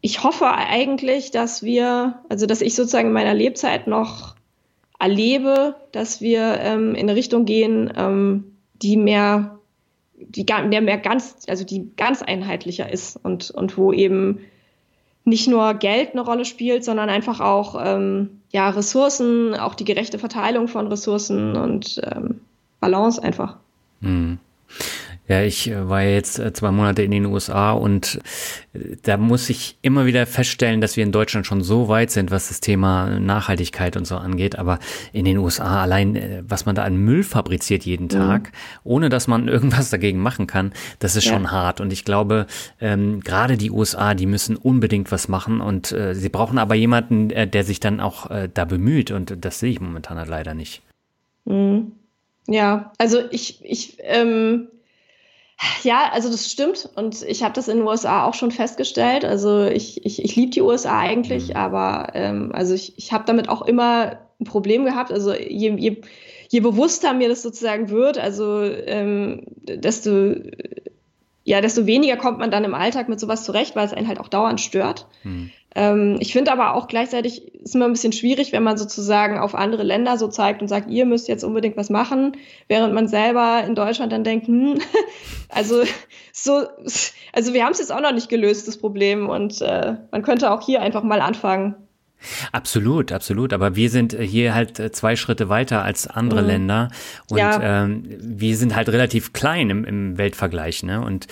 ich 0.00 0.22
hoffe 0.22 0.46
eigentlich, 0.46 1.32
dass 1.32 1.62
wir, 1.62 2.20
also 2.28 2.46
dass 2.46 2.60
ich 2.62 2.74
sozusagen 2.74 3.08
in 3.08 3.12
meiner 3.12 3.34
Lebzeit 3.34 3.86
noch 3.86 4.36
erlebe, 4.98 5.74
dass 5.92 6.20
wir 6.20 6.58
ähm, 6.60 6.94
in 6.94 7.08
eine 7.08 7.16
Richtung 7.16 7.44
gehen, 7.44 7.92
ähm, 7.96 8.56
die 8.80 8.96
mehr, 8.96 9.58
die 10.18 10.46
der 10.46 10.80
mehr 10.80 10.98
ganz, 10.98 11.44
also 11.48 11.64
die 11.64 11.90
ganz 11.96 12.22
einheitlicher 12.22 12.90
ist 12.90 13.18
und, 13.22 13.50
und 13.50 13.76
wo 13.76 13.92
eben 13.92 14.40
nicht 15.24 15.48
nur 15.48 15.74
Geld 15.74 16.12
eine 16.12 16.22
Rolle 16.22 16.44
spielt, 16.44 16.84
sondern 16.84 17.10
einfach 17.10 17.40
auch 17.40 17.80
ähm, 17.84 18.40
ja, 18.50 18.70
Ressourcen, 18.70 19.54
auch 19.54 19.74
die 19.74 19.84
gerechte 19.84 20.18
Verteilung 20.18 20.68
von 20.68 20.86
Ressourcen 20.86 21.56
und 21.56 22.00
ähm, 22.04 22.40
Balance 22.80 23.22
einfach. 23.22 23.56
Mhm. 24.00 24.38
Ja, 25.28 25.42
ich 25.42 25.68
äh, 25.68 25.88
war 25.88 26.02
jetzt 26.02 26.38
äh, 26.38 26.52
zwei 26.52 26.70
Monate 26.70 27.02
in 27.02 27.10
den 27.10 27.26
USA 27.26 27.72
und 27.72 28.20
äh, 28.72 28.96
da 29.02 29.16
muss 29.16 29.50
ich 29.50 29.76
immer 29.82 30.06
wieder 30.06 30.24
feststellen, 30.24 30.80
dass 30.80 30.96
wir 30.96 31.02
in 31.02 31.10
Deutschland 31.10 31.46
schon 31.46 31.62
so 31.62 31.88
weit 31.88 32.12
sind, 32.12 32.30
was 32.30 32.48
das 32.48 32.60
Thema 32.60 33.18
Nachhaltigkeit 33.18 33.96
und 33.96 34.06
so 34.06 34.16
angeht. 34.16 34.56
Aber 34.56 34.78
in 35.12 35.24
den 35.24 35.38
USA 35.38 35.82
allein, 35.82 36.44
was 36.46 36.64
man 36.64 36.76
da 36.76 36.84
an 36.84 36.96
Müll 36.96 37.24
fabriziert 37.24 37.84
jeden 37.84 38.04
mhm. 38.04 38.10
Tag, 38.10 38.42
mhm. 38.42 38.80
ohne 38.84 39.08
dass 39.08 39.26
man 39.26 39.48
irgendwas 39.56 39.90
dagegen 39.90 40.20
machen 40.20 40.46
kann, 40.46 40.72
das 41.00 41.16
ist 41.16 41.24
ja. 41.24 41.32
schon 41.32 41.50
hart. 41.50 41.80
Und 41.80 41.92
ich 41.92 42.04
glaube, 42.04 42.46
ähm, 42.80 43.20
gerade 43.20 43.56
die 43.56 43.72
USA, 43.72 44.14
die 44.14 44.26
müssen 44.26 44.54
unbedingt 44.54 45.10
was 45.10 45.28
machen 45.28 45.60
und 45.60 45.90
äh, 45.90 46.14
sie 46.14 46.28
brauchen 46.28 46.58
aber 46.58 46.76
jemanden, 46.76 47.30
äh, 47.30 47.48
der 47.48 47.64
sich 47.64 47.80
dann 47.80 48.00
auch 48.00 48.30
äh, 48.30 48.48
da 48.52 48.64
bemüht. 48.64 49.10
Und 49.10 49.44
das 49.44 49.58
sehe 49.58 49.72
ich 49.72 49.80
momentan 49.80 50.18
halt 50.18 50.28
leider 50.28 50.54
nicht. 50.54 50.82
Mhm. 51.46 51.92
Ja, 52.48 52.92
also 52.98 53.22
ich, 53.32 53.58
ich, 53.64 53.96
ähm 54.04 54.68
ja, 55.82 56.10
also 56.12 56.30
das 56.30 56.50
stimmt 56.50 56.88
und 56.96 57.22
ich 57.22 57.42
habe 57.42 57.54
das 57.54 57.68
in 57.68 57.78
den 57.78 57.86
USA 57.86 58.24
auch 58.26 58.34
schon 58.34 58.50
festgestellt. 58.50 59.24
Also 59.24 59.64
ich, 59.64 60.04
ich, 60.04 60.22
ich 60.22 60.36
liebe 60.36 60.50
die 60.50 60.62
USA 60.62 60.98
eigentlich, 60.98 61.48
mhm. 61.48 61.56
aber 61.56 62.08
ähm, 62.14 62.50
also 62.52 62.74
ich, 62.74 62.98
ich 62.98 63.12
habe 63.12 63.24
damit 63.26 63.48
auch 63.48 63.62
immer 63.62 64.18
ein 64.38 64.44
Problem 64.44 64.84
gehabt. 64.84 65.12
Also 65.12 65.32
je, 65.32 65.74
je, 65.76 66.02
je 66.48 66.60
bewusster 66.60 67.14
mir 67.14 67.28
das 67.28 67.42
sozusagen 67.42 67.88
wird, 67.88 68.18
also 68.18 68.62
ähm, 68.62 69.44
desto 69.62 70.34
ja, 71.44 71.60
desto 71.60 71.86
weniger 71.86 72.16
kommt 72.16 72.38
man 72.40 72.50
dann 72.50 72.64
im 72.64 72.74
Alltag 72.74 73.08
mit 73.08 73.20
sowas 73.20 73.44
zurecht, 73.44 73.76
weil 73.76 73.86
es 73.86 73.92
einen 73.92 74.08
halt 74.08 74.18
auch 74.18 74.28
dauernd 74.28 74.60
stört. 74.60 75.06
Mhm. 75.22 75.52
Ähm, 75.76 76.16
ich 76.20 76.32
finde 76.32 76.52
aber 76.52 76.74
auch 76.74 76.88
gleichzeitig 76.88 77.54
ist 77.54 77.74
immer 77.74 77.84
ein 77.84 77.92
bisschen 77.92 78.14
schwierig, 78.14 78.50
wenn 78.52 78.62
man 78.62 78.78
sozusagen 78.78 79.38
auf 79.38 79.54
andere 79.54 79.82
Länder 79.82 80.16
so 80.16 80.26
zeigt 80.26 80.62
und 80.62 80.68
sagt, 80.68 80.88
ihr 80.88 81.04
müsst 81.04 81.28
jetzt 81.28 81.44
unbedingt 81.44 81.76
was 81.76 81.90
machen, 81.90 82.32
während 82.66 82.94
man 82.94 83.08
selber 83.08 83.62
in 83.62 83.74
Deutschland 83.74 84.10
dann 84.10 84.24
denkt, 84.24 84.46
hm, 84.46 84.78
also 85.50 85.82
so, 86.32 86.62
also 87.32 87.52
wir 87.52 87.64
haben 87.64 87.72
es 87.72 87.78
jetzt 87.78 87.92
auch 87.92 88.00
noch 88.00 88.12
nicht 88.12 88.30
gelöst, 88.30 88.66
das 88.66 88.78
Problem, 88.78 89.28
und 89.28 89.60
äh, 89.60 89.96
man 90.10 90.22
könnte 90.22 90.50
auch 90.50 90.64
hier 90.64 90.80
einfach 90.80 91.02
mal 91.02 91.20
anfangen. 91.20 91.74
Absolut, 92.52 93.12
absolut. 93.12 93.52
Aber 93.52 93.76
wir 93.76 93.90
sind 93.90 94.16
hier 94.18 94.54
halt 94.54 94.78
äh, 94.78 94.90
zwei 94.90 95.16
Schritte 95.16 95.48
weiter 95.48 95.82
als 95.82 96.06
andere 96.06 96.42
mhm. 96.42 96.48
Länder 96.48 96.90
und 97.30 97.38
ja. 97.38 97.84
ähm, 97.84 98.04
wir 98.20 98.56
sind 98.56 98.74
halt 98.74 98.88
relativ 98.88 99.32
klein 99.32 99.70
im, 99.70 99.84
im 99.84 100.18
Weltvergleich. 100.18 100.82
Ne? 100.82 101.00
Und 101.00 101.26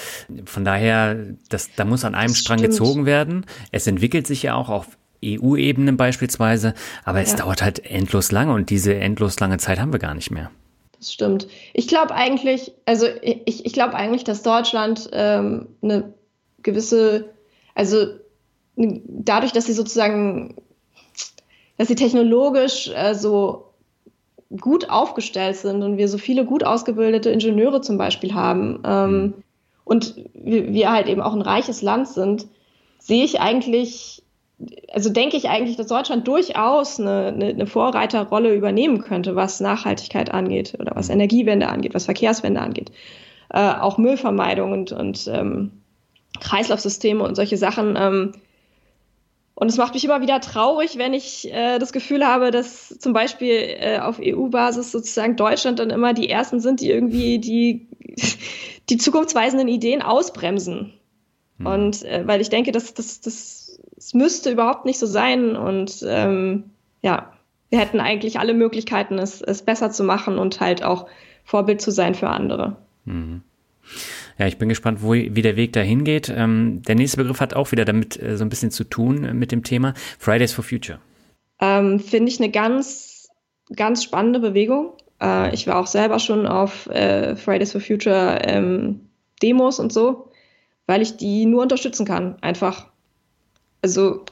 von 0.45 0.65
daher, 0.65 1.17
das, 1.49 1.71
da 1.75 1.85
muss 1.85 2.05
an 2.05 2.15
einem 2.15 2.29
das 2.29 2.39
Strang 2.39 2.59
stimmt. 2.59 2.73
gezogen 2.73 3.07
werden. 3.07 3.47
Es 3.73 3.87
entwickelt 3.87 4.27
sich 4.27 4.43
ja 4.43 4.55
auch 4.55 4.69
auf 4.69 4.87
EU-Ebene 5.25 5.95
beispielsweise, 5.95 6.75
aber 7.05 7.21
es 7.21 7.33
ja. 7.33 7.39
dauert 7.39 7.63
halt 7.63 7.85
endlos 7.91 8.31
lange 8.31 8.53
und 8.53 8.71
diese 8.71 8.95
endlos 8.95 9.41
lange 9.41 9.59
Zeit 9.59 9.81
haben 9.81 9.93
wir 9.93 9.99
gar 9.99 10.15
nicht 10.15 10.31
mehr. 10.31 10.51
Das 10.99 11.13
stimmt. 11.13 11.49
Ich 11.73 11.89
glaube 11.89 12.15
eigentlich, 12.15 12.73
also 12.87 13.07
ich, 13.23 13.65
ich 13.67 13.73
glaube 13.73 13.95
eigentlich, 13.95 14.25
dass 14.25 14.43
Deutschland 14.43 15.09
ähm, 15.13 15.69
eine 15.83 16.15
gewisse, 16.63 17.31
also 17.75 18.07
dadurch, 18.77 19.53
dass 19.53 19.67
sie 19.67 19.73
sozusagen 19.73 20.57
dass 21.77 21.89
sie 21.89 21.95
technologisch 21.95 22.91
äh, 22.95 23.15
so 23.15 23.71
gut 24.61 24.91
aufgestellt 24.91 25.57
sind 25.57 25.83
und 25.83 25.97
wir 25.97 26.09
so 26.09 26.19
viele 26.19 26.45
gut 26.45 26.65
ausgebildete 26.65 27.31
Ingenieure 27.31 27.81
zum 27.81 27.99
Beispiel 27.99 28.35
haben 28.35 28.81
ähm, 28.85 29.11
mhm. 29.11 29.35
und 29.85 30.15
wir, 30.35 30.73
wir 30.73 30.93
halt 30.93 31.09
eben 31.09 31.21
auch 31.21 31.35
ein 31.35 31.43
reiches 31.43 31.83
Land 31.83 32.09
sind, 32.09 32.47
sehe 32.99 33.25
ich 33.25 33.41
eigentlich, 33.41 34.23
also 34.93 35.11
denke 35.11 35.37
ich 35.37 35.49
eigentlich, 35.49 35.77
dass 35.77 35.89
Deutschland 35.89 36.29
durchaus 36.29 37.01
eine, 37.01 37.29
eine, 37.29 37.47
eine 37.47 37.67
Vorreiterrolle 37.67 38.55
übernehmen 38.55 39.01
könnte, 39.01 39.35
was 39.35 39.61
Nachhaltigkeit 39.61 40.33
angeht 40.33 40.77
oder 40.79 40.93
was 40.95 41.09
mhm. 41.09 41.15
Energiewende 41.15 41.69
angeht, 41.69 41.95
was 41.95 42.05
Verkehrswende 42.05 42.61
angeht, 42.61 42.93
äh, 43.51 43.73
auch 43.73 43.99
Müllvermeidung 43.99 44.73
und, 44.73 44.93
und 44.93 45.29
ähm, 45.33 45.73
Kreislaufsysteme 46.41 47.25
und 47.25 47.35
solche 47.35 47.57
Sachen. 47.57 47.97
Ähm, 47.99 48.33
und 49.57 49.69
es 49.69 49.77
macht 49.77 49.95
mich 49.95 50.05
immer 50.05 50.21
wieder 50.21 50.41
traurig, 50.41 50.99
wenn 50.99 51.15
ich 51.15 51.53
äh, 51.53 51.79
das 51.79 51.93
Gefühl 51.93 52.27
habe, 52.27 52.51
dass 52.51 52.89
zum 52.99 53.13
Beispiel 53.13 53.53
äh, 53.53 53.99
auf 54.01 54.19
EU-Basis 54.21 54.91
sozusagen 54.91 55.37
Deutschland 55.37 55.79
dann 55.79 55.91
immer 55.91 56.13
die 56.13 56.29
Ersten 56.29 56.59
sind, 56.59 56.81
die 56.81 56.91
irgendwie 56.91 57.39
die, 57.39 57.87
die 58.89 58.97
zukunftsweisenden 58.97 59.69
Ideen 59.69 60.03
ausbremsen. 60.03 60.95
Mhm. 61.59 61.67
Und 61.67 62.03
äh, 62.03 62.27
weil 62.27 62.41
ich 62.41 62.51
denke, 62.51 62.73
das, 62.73 62.95
das, 62.95 63.21
das, 63.21 63.81
das 63.95 64.13
müsste 64.13 64.51
überhaupt 64.51 64.87
nicht 64.87 64.99
so 64.99 65.07
sein. 65.07 65.55
Und 65.55 66.05
ähm, 66.05 66.71
ja, 67.03 67.33
wir 67.71 67.79
hätten 67.79 68.01
eigentlich 68.01 68.41
alle 68.41 68.55
Möglichkeiten, 68.55 69.21
es, 69.21 69.41
es 69.41 69.63
besser 69.63 69.93
zu 69.93 70.03
machen 70.03 70.37
und 70.37 70.61
halt 70.61 70.83
auch 70.83 71.07
Vorbild 71.45 71.81
zu 71.81 71.93
sein 71.93 72.17
für 72.17 72.29
andere. 72.29 72.77
Mhm. 73.05 73.43
Ja, 74.39 74.47
ich 74.47 74.59
bin 74.59 74.69
gespannt, 74.69 75.03
wo, 75.03 75.13
wie 75.13 75.43
der 75.43 75.57
Weg 75.57 75.73
dahin 75.73 76.05
geht. 76.05 76.29
Ähm, 76.29 76.83
der 76.83 76.95
nächste 76.97 77.19
Begriff 77.19 77.41
hat 77.41 77.55
auch 77.55 77.73
wieder 77.73 77.85
damit 77.85 78.21
äh, 78.21 78.37
so 78.37 78.45
ein 78.45 78.49
bisschen 78.49 78.71
zu 78.71 78.85
tun 78.85 79.25
äh, 79.25 79.35
mit 79.35 79.53
dem 79.53 79.63
Thema 79.63 79.95
Fridays 80.19 80.53
for 80.53 80.65
Future. 80.65 80.99
Ähm, 81.61 82.01
Finde 82.01 82.31
ich 82.31 82.41
eine 82.41 82.51
ganz, 82.51 83.29
ganz 83.75 84.03
spannende 84.03 84.41
Bewegung. 84.41 84.95
Äh, 85.21 85.55
ich 85.55 85.67
war 85.67 85.77
auch 85.77 85.87
selber 85.87 86.19
schon 86.19 86.47
auf 86.47 86.87
äh, 86.89 87.37
Fridays 87.37 87.73
for 87.73 87.81
Future 87.81 88.41
ähm, 88.43 89.01
Demos 89.43 89.79
und 89.79 89.93
so, 89.93 90.31
weil 90.87 91.03
ich 91.03 91.17
die 91.17 91.47
nur 91.47 91.63
unterstützen 91.63 92.05
kann. 92.05 92.37
Einfach. 92.41 92.89
Also 93.83 94.25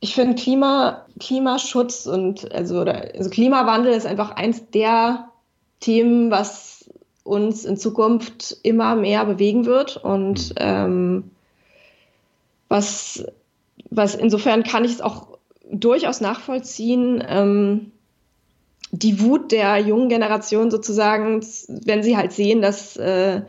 ich 0.00 0.14
finde 0.14 0.34
Klima, 0.34 1.06
Klimaschutz 1.20 2.06
und 2.06 2.50
also, 2.52 2.80
also 2.80 3.30
Klimawandel 3.30 3.92
ist 3.92 4.06
einfach 4.06 4.32
eins 4.32 4.70
der 4.70 5.28
Themen, 5.80 6.30
was 6.30 6.75
uns 7.26 7.64
in 7.64 7.76
Zukunft 7.76 8.56
immer 8.62 8.94
mehr 8.94 9.24
bewegen 9.24 9.66
wird 9.66 9.96
und 9.96 10.50
mhm. 10.50 10.54
ähm, 10.58 11.24
was, 12.68 13.24
was 13.90 14.14
insofern 14.14 14.62
kann 14.62 14.84
ich 14.84 14.92
es 14.92 15.00
auch 15.00 15.38
durchaus 15.70 16.20
nachvollziehen, 16.20 17.22
ähm, 17.26 17.92
die 18.92 19.20
Wut 19.20 19.52
der 19.52 19.78
jungen 19.78 20.08
Generation 20.08 20.70
sozusagen, 20.70 21.44
wenn 21.68 22.02
sie 22.02 22.16
halt 22.16 22.32
sehen, 22.32 22.62
dass 22.62 22.96
äh, 22.96 23.42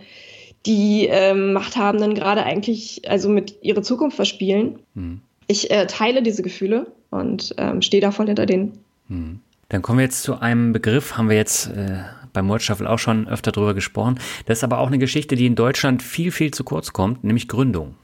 die 0.65 1.07
äh, 1.07 1.33
Machthabenden 1.33 2.13
gerade 2.15 2.43
eigentlich 2.43 3.09
also 3.09 3.29
mit 3.29 3.55
ihrer 3.61 3.83
Zukunft 3.83 4.15
verspielen. 4.15 4.79
Mhm. 4.95 5.21
Ich 5.47 5.71
äh, 5.71 5.87
teile 5.87 6.23
diese 6.23 6.41
Gefühle 6.41 6.87
und 7.09 7.55
ähm, 7.57 7.81
stehe 7.81 8.01
da 8.01 8.11
voll 8.11 8.27
hinter 8.27 8.45
denen. 8.45 8.79
Mhm. 9.07 9.39
Dann 9.69 9.81
kommen 9.81 9.99
wir 9.99 10.05
jetzt 10.05 10.23
zu 10.23 10.39
einem 10.39 10.73
Begriff, 10.73 11.17
haben 11.17 11.29
wir 11.29 11.37
jetzt 11.37 11.67
äh, 11.67 11.99
beim 12.37 12.45
Mordstaffel 12.45 12.85
auch 12.85 12.99
schon 12.99 13.27
öfter 13.27 13.51
drüber 13.51 13.73
gesprochen. 13.73 14.19
Das 14.45 14.59
ist 14.59 14.63
aber 14.63 14.77
auch 14.77 14.87
eine 14.87 14.99
Geschichte, 14.99 15.35
die 15.35 15.47
in 15.47 15.55
Deutschland 15.55 16.03
viel, 16.03 16.31
viel 16.31 16.51
zu 16.51 16.63
kurz 16.63 16.93
kommt, 16.93 17.23
nämlich 17.23 17.47
Gründung. 17.47 17.95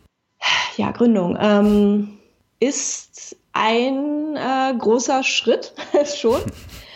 Ja, 0.76 0.90
Gründung 0.90 1.38
ähm, 1.40 2.18
ist 2.60 3.38
ein 3.52 4.36
äh, 4.36 4.74
großer 4.78 5.24
Schritt 5.24 5.74
schon. 6.18 6.42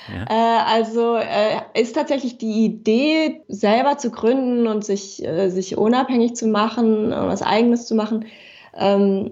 Ja. 0.10 0.24
Äh, 0.30 0.78
also 0.78 1.18
äh, 1.18 1.60
ist 1.74 1.96
tatsächlich 1.96 2.38
die 2.38 2.64
Idee, 2.64 3.42
selber 3.50 3.98
zu 3.98 4.10
gründen 4.10 4.66
und 4.66 4.86
sich, 4.86 5.22
äh, 5.22 5.50
sich 5.50 5.78
unabhängig 5.78 6.34
zu 6.38 6.48
machen, 6.48 7.12
was 7.12 7.42
eigenes 7.42 7.88
zu 7.88 7.94
machen, 7.94 8.24
ähm, 8.74 9.32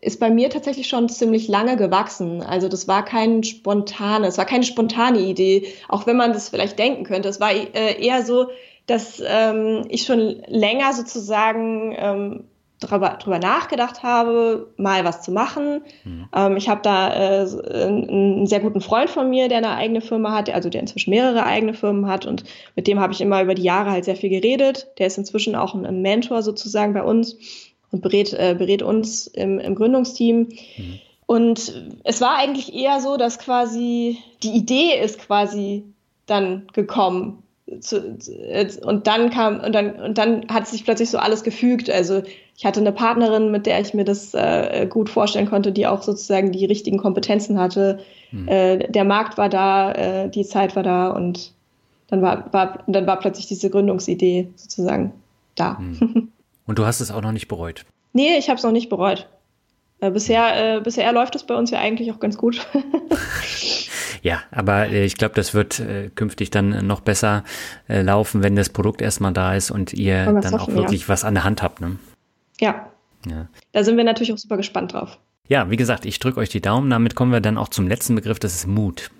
ist 0.00 0.20
bei 0.20 0.30
mir 0.30 0.50
tatsächlich 0.50 0.88
schon 0.88 1.08
ziemlich 1.08 1.48
lange 1.48 1.76
gewachsen. 1.76 2.42
Also 2.42 2.68
das 2.68 2.88
war 2.88 3.04
kein 3.04 3.42
spontane, 3.42 4.26
es 4.26 4.38
war 4.38 4.44
keine 4.44 4.64
spontane 4.64 5.20
Idee, 5.20 5.66
auch 5.88 6.06
wenn 6.06 6.16
man 6.16 6.32
das 6.32 6.48
vielleicht 6.48 6.78
denken 6.78 7.04
könnte. 7.04 7.28
Es 7.28 7.40
war 7.40 7.52
äh, 7.52 8.00
eher 8.00 8.24
so, 8.24 8.48
dass 8.86 9.22
ähm, 9.24 9.84
ich 9.88 10.04
schon 10.04 10.42
länger 10.46 10.92
sozusagen 10.92 11.94
ähm, 11.96 12.44
drüber, 12.82 13.18
drüber 13.20 13.38
nachgedacht 13.38 14.02
habe, 14.02 14.72
mal 14.76 15.04
was 15.04 15.22
zu 15.22 15.30
machen. 15.32 15.82
Mhm. 16.04 16.28
Ähm, 16.34 16.56
ich 16.56 16.68
habe 16.68 16.80
da 16.82 17.42
äh, 17.42 17.46
einen 17.84 18.46
sehr 18.46 18.60
guten 18.60 18.80
Freund 18.80 19.10
von 19.10 19.30
mir, 19.30 19.48
der 19.48 19.58
eine 19.58 19.76
eigene 19.76 20.00
Firma 20.00 20.32
hat, 20.32 20.50
also 20.50 20.68
der 20.68 20.80
inzwischen 20.80 21.10
mehrere 21.10 21.44
eigene 21.44 21.74
Firmen 21.74 22.06
hat 22.06 22.26
und 22.26 22.44
mit 22.76 22.86
dem 22.86 23.00
habe 23.00 23.12
ich 23.12 23.20
immer 23.20 23.42
über 23.42 23.54
die 23.54 23.62
Jahre 23.62 23.90
halt 23.90 24.04
sehr 24.04 24.16
viel 24.16 24.30
geredet. 24.30 24.88
Der 24.98 25.06
ist 25.06 25.18
inzwischen 25.18 25.54
auch 25.54 25.74
ein 25.74 26.02
Mentor 26.02 26.42
sozusagen 26.42 26.92
bei 26.92 27.02
uns 27.02 27.36
und 27.92 28.02
berät, 28.02 28.32
äh, 28.32 28.56
berät 28.58 28.82
uns 28.82 29.28
im, 29.28 29.60
im 29.60 29.74
Gründungsteam. 29.76 30.48
Mhm. 30.76 31.00
Und 31.26 31.72
es 32.04 32.20
war 32.20 32.36
eigentlich 32.36 32.74
eher 32.74 33.00
so, 33.00 33.16
dass 33.16 33.38
quasi 33.38 34.18
die 34.42 34.50
Idee 34.50 35.00
ist 35.02 35.20
quasi 35.20 35.84
dann 36.26 36.66
gekommen. 36.72 37.42
Zu, 37.80 38.18
und 38.84 39.06
dann 39.06 39.30
kam 39.30 39.60
und 39.60 39.72
dann 39.72 39.94
und 39.94 40.18
dann 40.18 40.46
hat 40.48 40.66
sich 40.66 40.84
plötzlich 40.84 41.08
so 41.08 41.16
alles 41.16 41.42
gefügt. 41.42 41.88
Also 41.88 42.22
ich 42.56 42.66
hatte 42.66 42.80
eine 42.80 42.92
Partnerin, 42.92 43.50
mit 43.50 43.66
der 43.66 43.80
ich 43.80 43.94
mir 43.94 44.04
das 44.04 44.34
äh, 44.34 44.86
gut 44.90 45.08
vorstellen 45.08 45.48
konnte, 45.48 45.72
die 45.72 45.86
auch 45.86 46.02
sozusagen 46.02 46.52
die 46.52 46.66
richtigen 46.66 46.98
Kompetenzen 46.98 47.58
hatte. 47.58 48.00
Mhm. 48.30 48.48
Äh, 48.48 48.78
der 48.90 49.04
Markt 49.04 49.38
war 49.38 49.48
da, 49.48 49.92
äh, 49.92 50.28
die 50.28 50.44
Zeit 50.44 50.76
war 50.76 50.82
da 50.82 51.10
und 51.12 51.52
dann 52.08 52.20
war, 52.20 52.52
war 52.52 52.84
dann 52.86 53.06
war 53.06 53.18
plötzlich 53.20 53.46
diese 53.46 53.70
Gründungsidee 53.70 54.48
sozusagen 54.56 55.12
da. 55.54 55.78
Mhm. 55.78 56.28
Und 56.66 56.78
du 56.78 56.86
hast 56.86 57.00
es 57.00 57.10
auch 57.10 57.22
noch 57.22 57.32
nicht 57.32 57.48
bereut? 57.48 57.84
Nee, 58.12 58.36
ich 58.38 58.48
habe 58.48 58.58
es 58.58 58.64
noch 58.64 58.72
nicht 58.72 58.88
bereut. 58.88 59.28
Äh, 60.00 60.10
bisher, 60.10 60.76
äh, 60.76 60.80
bisher 60.80 61.12
läuft 61.12 61.34
es 61.34 61.44
bei 61.44 61.54
uns 61.54 61.70
ja 61.70 61.78
eigentlich 61.78 62.12
auch 62.12 62.20
ganz 62.20 62.36
gut. 62.36 62.66
Ja, 64.22 64.40
aber 64.52 64.88
äh, 64.88 65.04
ich 65.04 65.16
glaube, 65.16 65.34
das 65.34 65.52
wird 65.52 65.80
äh, 65.80 66.08
künftig 66.14 66.50
dann 66.50 66.86
noch 66.86 67.00
besser 67.00 67.42
äh, 67.88 68.02
laufen, 68.02 68.42
wenn 68.42 68.54
das 68.54 68.68
Produkt 68.68 69.02
erstmal 69.02 69.32
da 69.32 69.54
ist 69.54 69.70
und 69.70 69.92
ihr 69.92 70.24
dann 70.26 70.36
hoffen, 70.36 70.54
auch 70.54 70.68
wirklich 70.68 71.02
ja. 71.02 71.08
was 71.08 71.24
an 71.24 71.34
der 71.34 71.44
Hand 71.44 71.60
habt. 71.60 71.80
Ne? 71.80 71.98
Ja. 72.60 72.86
ja. 73.28 73.48
Da 73.72 73.84
sind 73.84 73.96
wir 73.96 74.04
natürlich 74.04 74.32
auch 74.32 74.38
super 74.38 74.56
gespannt 74.56 74.92
drauf. 74.92 75.18
Ja, 75.48 75.70
wie 75.70 75.76
gesagt, 75.76 76.06
ich 76.06 76.20
drücke 76.20 76.38
euch 76.38 76.48
die 76.48 76.60
Daumen. 76.60 76.88
Damit 76.88 77.16
kommen 77.16 77.32
wir 77.32 77.40
dann 77.40 77.58
auch 77.58 77.68
zum 77.68 77.88
letzten 77.88 78.14
Begriff, 78.14 78.38
das 78.38 78.54
ist 78.54 78.66
Mut. 78.68 79.10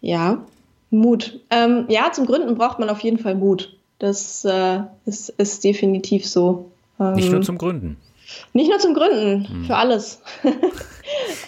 Ja, 0.00 0.46
Mut. 0.90 1.40
Ähm, 1.50 1.86
ja, 1.88 2.12
zum 2.12 2.26
Gründen 2.26 2.54
braucht 2.54 2.78
man 2.78 2.88
auf 2.88 3.00
jeden 3.00 3.18
Fall 3.18 3.34
Mut. 3.34 3.76
Das 4.00 4.46
äh, 4.46 4.80
ist, 5.04 5.28
ist, 5.28 5.62
definitiv 5.62 6.26
so. 6.26 6.72
Ähm, 6.98 7.12
Nicht 7.12 7.30
nur 7.30 7.42
zum 7.42 7.58
Gründen. 7.58 7.98
Nicht 8.54 8.70
nur 8.70 8.78
zum 8.78 8.94
Gründen, 8.94 9.46
hm. 9.46 9.64
für 9.66 9.76
alles. 9.76 10.22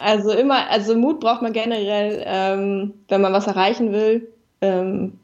also 0.01 0.33
immer, 0.33 0.69
also 0.69 0.95
Mut 0.95 1.19
braucht 1.19 1.41
man 1.41 1.55
generell, 1.55 2.23
ähm, 2.27 2.95
wenn 3.09 3.23
man 3.23 3.33
was 3.33 3.47
erreichen 3.47 3.93
will. 3.93 4.29
Ähm, 4.61 5.15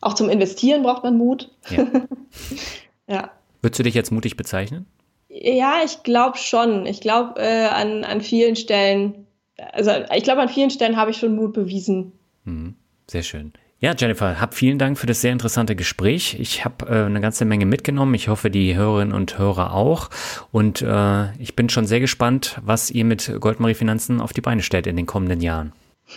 auch 0.00 0.14
zum 0.14 0.28
Investieren 0.28 0.82
braucht 0.82 1.04
man 1.04 1.16
Mut. 1.16 1.50
Ja. 1.70 1.86
ja. 3.06 3.30
Würdest 3.62 3.78
du 3.78 3.84
dich 3.84 3.94
jetzt 3.94 4.10
mutig 4.10 4.36
bezeichnen? 4.36 4.86
Ja, 5.28 5.82
ich 5.84 6.02
glaube 6.02 6.36
schon. 6.36 6.84
Ich 6.86 7.00
glaube 7.00 7.40
äh, 7.40 7.66
an, 7.68 8.02
an 8.02 8.22
vielen 8.22 8.56
Stellen, 8.56 9.26
also 9.56 9.92
ich 10.12 10.24
glaube 10.24 10.40
an 10.40 10.48
vielen 10.48 10.70
Stellen 10.70 10.96
habe 10.96 11.12
ich 11.12 11.18
schon 11.18 11.36
Mut 11.36 11.52
bewiesen. 11.52 12.10
Mhm. 12.44 12.74
Sehr 13.08 13.22
schön. 13.22 13.52
Ja, 13.82 13.96
Jennifer, 13.98 14.40
hab 14.40 14.54
vielen 14.54 14.78
Dank 14.78 14.96
für 14.96 15.08
das 15.08 15.22
sehr 15.22 15.32
interessante 15.32 15.74
Gespräch. 15.74 16.36
Ich 16.38 16.64
habe 16.64 16.86
äh, 16.86 17.04
eine 17.04 17.20
ganze 17.20 17.44
Menge 17.44 17.66
mitgenommen. 17.66 18.14
Ich 18.14 18.28
hoffe, 18.28 18.48
die 18.48 18.76
Hörerinnen 18.76 19.12
und 19.12 19.40
Hörer 19.40 19.74
auch. 19.74 20.08
Und 20.52 20.82
äh, 20.82 21.32
ich 21.40 21.56
bin 21.56 21.68
schon 21.68 21.84
sehr 21.86 21.98
gespannt, 21.98 22.60
was 22.64 22.92
ihr 22.92 23.04
mit 23.04 23.32
Goldmarie 23.40 23.74
Finanzen 23.74 24.20
auf 24.20 24.32
die 24.32 24.40
Beine 24.40 24.62
stellt 24.62 24.86
in 24.86 24.94
den 24.94 25.06
kommenden 25.06 25.40
Jahren. 25.40 25.72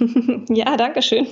ja, 0.50 0.78
danke 0.78 1.02
schön. 1.02 1.26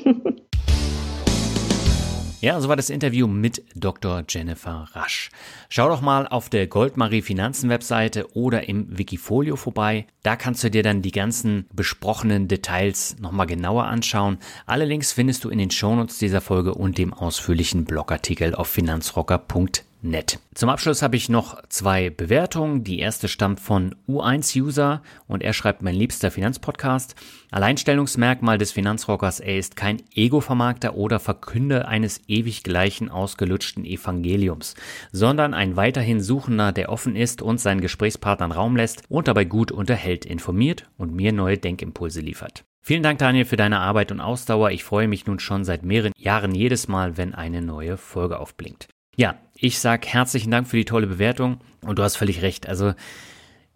Ja, 2.43 2.59
so 2.59 2.67
war 2.67 2.75
das 2.75 2.89
Interview 2.89 3.25
mit 3.25 3.63
Dr. 3.73 4.25
Jennifer 4.27 4.89
Rasch. 4.91 5.29
Schau 5.69 5.87
doch 5.87 6.01
mal 6.01 6.27
auf 6.27 6.49
der 6.49 6.67
Goldmarie 6.67 7.21
Finanzen 7.21 7.69
Webseite 7.69 8.35
oder 8.35 8.67
im 8.67 8.97
Wikifolio 8.97 9.55
vorbei. 9.55 10.07
Da 10.23 10.35
kannst 10.35 10.61
du 10.61 10.69
dir 10.69 10.83
dann 10.83 11.01
die 11.01 11.13
ganzen 11.13 11.67
besprochenen 11.71 12.49
Details 12.49 13.15
nochmal 13.21 13.47
genauer 13.47 13.85
anschauen. 13.85 14.39
Alle 14.65 14.83
Links 14.83 15.13
findest 15.13 15.45
du 15.45 15.49
in 15.49 15.57
den 15.57 15.71
Shownotes 15.71 16.17
dieser 16.17 16.41
Folge 16.41 16.73
und 16.73 16.97
dem 16.97 17.13
ausführlichen 17.13 17.85
Blogartikel 17.85 18.55
auf 18.55 18.67
finanzrocker.de 18.67 19.92
nett. 20.03 20.39
Zum 20.53 20.69
Abschluss 20.69 21.01
habe 21.01 21.15
ich 21.15 21.29
noch 21.29 21.61
zwei 21.69 22.09
Bewertungen. 22.09 22.83
Die 22.83 22.99
erste 22.99 23.27
stammt 23.27 23.59
von 23.59 23.95
U1-User 24.07 25.01
und 25.27 25.41
er 25.41 25.53
schreibt 25.53 25.81
mein 25.81 25.95
liebster 25.95 26.31
Finanzpodcast. 26.31 27.15
Alleinstellungsmerkmal 27.51 28.57
des 28.57 28.71
Finanzrockers, 28.71 29.39
er 29.39 29.57
ist 29.57 29.75
kein 29.75 30.01
Ego-Vermarkter 30.13 30.95
oder 30.95 31.19
Verkünder 31.19 31.87
eines 31.87 32.21
ewig 32.27 32.63
gleichen 32.63 33.09
ausgelutschten 33.09 33.85
Evangeliums, 33.85 34.75
sondern 35.11 35.53
ein 35.53 35.75
weiterhin 35.75 36.21
Suchender, 36.21 36.71
der 36.71 36.89
offen 36.89 37.15
ist 37.15 37.41
und 37.41 37.59
seinen 37.59 37.81
Gesprächspartnern 37.81 38.51
Raum 38.51 38.75
lässt 38.75 39.03
und 39.09 39.27
dabei 39.27 39.45
gut 39.45 39.71
unterhält, 39.71 40.25
informiert 40.25 40.89
und 40.97 41.13
mir 41.13 41.31
neue 41.31 41.57
Denkimpulse 41.57 42.21
liefert. 42.21 42.63
Vielen 42.81 43.03
Dank, 43.03 43.19
Daniel, 43.19 43.45
für 43.45 43.55
deine 43.55 43.79
Arbeit 43.79 44.11
und 44.11 44.19
Ausdauer. 44.19 44.71
Ich 44.71 44.83
freue 44.83 45.07
mich 45.07 45.25
nun 45.25 45.39
schon 45.39 45.63
seit 45.63 45.83
mehreren 45.83 46.11
Jahren 46.17 46.53
jedes 46.53 46.89
Mal, 46.89 47.15
wenn 47.15 47.33
eine 47.33 47.61
neue 47.61 47.95
Folge 47.95 48.39
aufblinkt. 48.39 48.89
Ja, 49.15 49.35
ich 49.63 49.79
sag 49.79 50.05
herzlichen 50.05 50.51
Dank 50.51 50.67
für 50.67 50.75
die 50.75 50.83
tolle 50.83 51.07
Bewertung 51.07 51.61
und 51.83 51.97
du 51.97 52.03
hast 52.03 52.17
völlig 52.17 52.41
recht. 52.41 52.67
Also 52.67 52.95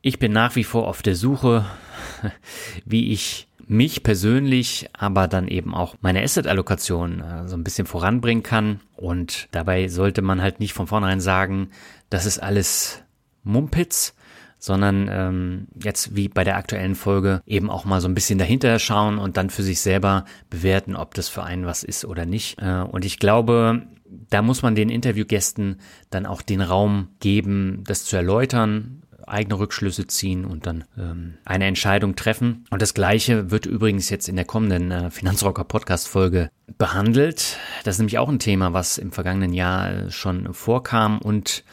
ich 0.02 0.20
bin 0.20 0.34
nach 0.34 0.58
wie 0.58 0.66
vor 0.66 0.86
auf 0.86 1.02
der 1.02 1.16
Suche, 1.16 1.66
wie 2.86 3.14
ich 3.14 3.48
mich 3.68 4.04
persönlich, 4.04 4.90
aber 4.92 5.30
dann 5.30 5.48
eben 5.48 5.74
auch 5.74 5.96
meine 6.02 6.22
Asset-Allokation 6.22 7.22
äh, 7.22 7.48
so 7.48 7.56
ein 7.56 7.64
bisschen 7.64 7.88
voranbringen 7.88 8.44
kann. 8.44 8.82
Und 8.98 9.48
dabei 9.52 9.88
sollte 9.88 10.22
man 10.22 10.42
halt 10.42 10.60
nicht 10.60 10.74
von 10.74 10.88
vornherein 10.88 11.22
sagen, 11.22 11.70
das 12.10 12.26
ist 12.26 12.40
alles 12.40 13.02
Mumpitz, 13.44 14.14
sondern 14.60 15.08
ähm, 15.10 15.68
jetzt 15.82 16.18
wie 16.18 16.28
bei 16.28 16.44
der 16.44 16.58
aktuellen 16.58 16.96
Folge 16.96 17.42
eben 17.46 17.70
auch 17.70 17.86
mal 17.86 18.02
so 18.02 18.10
ein 18.10 18.16
bisschen 18.16 18.40
dahinter 18.40 18.78
schauen 18.80 19.20
und 19.20 19.38
dann 19.38 19.50
für 19.50 19.64
sich 19.64 19.80
selber 19.80 20.26
bewerten, 20.50 20.98
ob 20.98 21.14
das 21.14 21.30
für 21.30 21.44
einen 21.44 21.66
was 21.66 21.84
ist 21.84 22.04
oder 22.04 22.26
nicht. 22.26 22.62
Äh, 22.62 22.82
und 22.82 23.06
ich 23.06 23.20
glaube, 23.20 23.84
da 24.30 24.42
muss 24.42 24.62
man 24.62 24.76
den 24.76 24.90
Interviewgästen 24.90 25.80
dann 26.10 26.26
auch 26.26 26.42
den 26.42 26.62
Raum 26.62 27.10
geben, 27.20 27.84
das 27.86 28.06
zu 28.06 28.16
erläutern, 28.16 29.04
eigene 29.28 29.60
Rückschlüsse 29.60 30.08
ziehen 30.08 30.46
und 30.46 30.66
dann 30.66 30.86
ähm, 30.98 31.36
eine 31.46 31.66
Entscheidung 31.66 32.16
treffen. 32.16 32.66
Und 32.70 32.82
das 32.82 32.94
Gleiche 32.94 33.52
wird 33.52 33.66
übrigens 33.66 34.10
jetzt 34.10 34.30
in 34.30 34.38
der 34.38 34.46
kommenden 34.46 34.92
äh, 34.92 35.12
Finanzrocker 35.12 35.66
Podcast 35.66 36.08
Folge 36.08 36.50
behandelt. 36.78 37.58
Das 37.84 37.96
ist 37.96 38.00
nämlich 38.00 38.18
auch 38.18 38.30
ein 38.30 38.40
Thema, 38.40 38.74
was 38.74 38.98
im 38.98 39.12
vergangenen 39.12 39.54
Jahr 39.54 39.92
äh, 39.92 40.12
schon 40.12 40.54
vorkam 40.54 41.20
und 41.20 41.64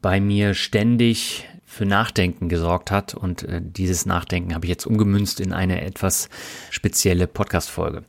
bei 0.00 0.20
mir 0.20 0.54
ständig 0.54 1.46
für 1.64 1.84
Nachdenken 1.84 2.48
gesorgt 2.48 2.90
hat. 2.90 3.14
Und 3.14 3.42
äh, 3.42 3.60
dieses 3.62 4.06
Nachdenken 4.06 4.54
habe 4.54 4.64
ich 4.64 4.70
jetzt 4.70 4.86
umgemünzt 4.86 5.40
in 5.40 5.52
eine 5.52 5.82
etwas 5.82 6.30
spezielle 6.70 7.26
Podcast-Folge. 7.26 8.04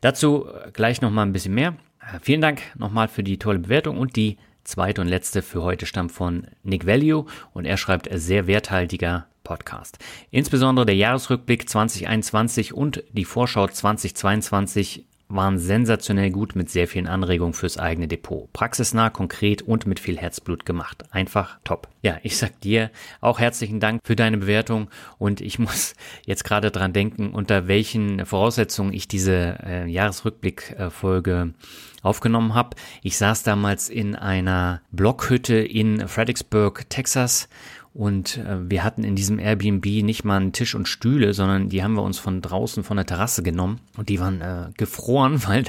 Dazu 0.00 0.46
gleich 0.72 1.00
nochmal 1.00 1.26
ein 1.26 1.32
bisschen 1.32 1.54
mehr. 1.54 1.76
Äh, 2.02 2.18
vielen 2.20 2.40
Dank 2.40 2.62
nochmal 2.76 3.08
für 3.08 3.22
die 3.22 3.38
tolle 3.38 3.60
Bewertung 3.60 3.98
und 3.98 4.16
die 4.16 4.38
zweite 4.64 5.00
und 5.00 5.08
letzte 5.08 5.42
für 5.42 5.62
heute 5.62 5.86
stammt 5.86 6.12
von 6.12 6.46
Nick 6.62 6.86
Value 6.86 7.26
und 7.52 7.64
er 7.64 7.76
schreibt 7.76 8.08
sehr 8.12 8.46
werthaltiger 8.46 9.26
Podcast. 9.44 9.98
Insbesondere 10.30 10.86
der 10.86 10.96
Jahresrückblick 10.96 11.68
2021 11.68 12.72
und 12.72 13.02
die 13.12 13.24
Vorschau 13.24 13.66
2022 13.66 15.06
waren 15.34 15.58
sensationell 15.58 16.30
gut 16.30 16.54
mit 16.54 16.70
sehr 16.70 16.86
vielen 16.86 17.06
Anregungen 17.06 17.54
fürs 17.54 17.78
eigene 17.78 18.06
Depot. 18.06 18.52
Praxisnah, 18.52 19.08
konkret 19.08 19.62
und 19.62 19.86
mit 19.86 19.98
viel 19.98 20.18
Herzblut 20.18 20.66
gemacht. 20.66 21.04
Einfach 21.10 21.58
top. 21.64 21.88
Ja, 22.02 22.18
ich 22.22 22.36
sag 22.36 22.60
dir 22.60 22.90
auch 23.20 23.38
herzlichen 23.38 23.80
Dank 23.80 24.02
für 24.04 24.14
deine 24.14 24.36
Bewertung 24.36 24.90
und 25.18 25.40
ich 25.40 25.58
muss 25.58 25.94
jetzt 26.26 26.44
gerade 26.44 26.70
dran 26.70 26.92
denken, 26.92 27.30
unter 27.30 27.66
welchen 27.66 28.26
Voraussetzungen 28.26 28.92
ich 28.92 29.08
diese 29.08 29.58
äh, 29.64 29.86
Jahresrückblick-Folge 29.88 31.54
aufgenommen 32.02 32.54
habe. 32.54 32.76
Ich 33.02 33.16
saß 33.16 33.42
damals 33.42 33.88
in 33.88 34.14
einer 34.14 34.82
Blockhütte 34.90 35.54
in 35.54 36.08
Fredericksburg, 36.08 36.88
Texas 36.90 37.48
und 37.94 38.38
äh, 38.38 38.70
wir 38.70 38.84
hatten 38.84 39.04
in 39.04 39.16
diesem 39.16 39.38
Airbnb 39.38 39.84
nicht 39.84 40.24
mal 40.24 40.36
einen 40.36 40.52
Tisch 40.52 40.74
und 40.74 40.88
Stühle, 40.88 41.34
sondern 41.34 41.68
die 41.68 41.82
haben 41.82 41.94
wir 41.94 42.02
uns 42.02 42.18
von 42.18 42.40
draußen 42.40 42.84
von 42.84 42.96
der 42.96 43.06
Terrasse 43.06 43.42
genommen. 43.42 43.80
Und 43.96 44.08
die 44.08 44.18
waren 44.20 44.40
äh, 44.40 44.70
gefroren, 44.76 45.42
weil 45.46 45.64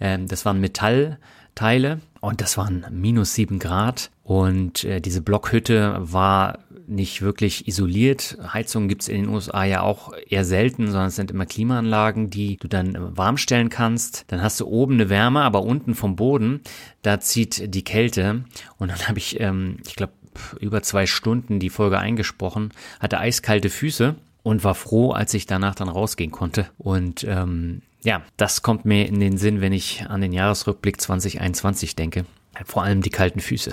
äh, 0.00 0.18
das 0.24 0.44
waren 0.44 0.60
Metallteile 0.60 2.00
und 2.20 2.40
das 2.40 2.58
waren 2.58 2.86
minus 2.90 3.34
sieben 3.34 3.58
Grad. 3.58 4.10
Und 4.24 4.84
äh, 4.84 5.00
diese 5.00 5.20
Blockhütte 5.20 5.96
war 6.00 6.58
nicht 6.86 7.22
wirklich 7.22 7.68
isoliert. 7.68 8.36
Heizungen 8.52 8.88
gibt's 8.88 9.08
in 9.08 9.22
den 9.22 9.28
USA 9.28 9.64
ja 9.64 9.82
auch 9.82 10.12
eher 10.28 10.44
selten, 10.44 10.86
sondern 10.86 11.08
es 11.08 11.16
sind 11.16 11.30
immer 11.30 11.46
Klimaanlagen, 11.46 12.30
die 12.30 12.56
du 12.56 12.68
dann 12.68 12.94
äh, 12.94 13.16
warm 13.16 13.36
stellen 13.36 13.70
kannst. 13.70 14.24
Dann 14.28 14.42
hast 14.42 14.60
du 14.60 14.66
oben 14.66 14.94
eine 14.94 15.08
Wärme, 15.08 15.42
aber 15.42 15.62
unten 15.62 15.94
vom 15.94 16.16
Boden, 16.16 16.60
da 17.02 17.20
zieht 17.20 17.74
die 17.74 17.84
Kälte. 17.84 18.44
Und 18.78 18.90
dann 18.90 19.08
habe 19.08 19.18
ich, 19.18 19.40
ähm, 19.40 19.78
ich 19.86 19.96
glaube, 19.96 20.12
über 20.60 20.82
zwei 20.82 21.06
Stunden 21.06 21.60
die 21.60 21.70
Folge 21.70 21.98
eingesprochen, 21.98 22.72
hatte 23.00 23.18
eiskalte 23.18 23.70
Füße 23.70 24.16
und 24.42 24.64
war 24.64 24.74
froh, 24.74 25.12
als 25.12 25.32
ich 25.34 25.46
danach 25.46 25.74
dann 25.74 25.88
rausgehen 25.88 26.30
konnte. 26.30 26.66
Und 26.78 27.24
ähm, 27.24 27.82
ja, 28.02 28.22
das 28.36 28.62
kommt 28.62 28.84
mir 28.84 29.06
in 29.06 29.20
den 29.20 29.38
Sinn, 29.38 29.60
wenn 29.60 29.72
ich 29.72 30.04
an 30.08 30.20
den 30.20 30.32
Jahresrückblick 30.32 31.00
2021 31.00 31.96
denke. 31.96 32.24
Vor 32.64 32.82
allem 32.82 33.02
die 33.02 33.10
kalten 33.10 33.40
Füße. 33.40 33.72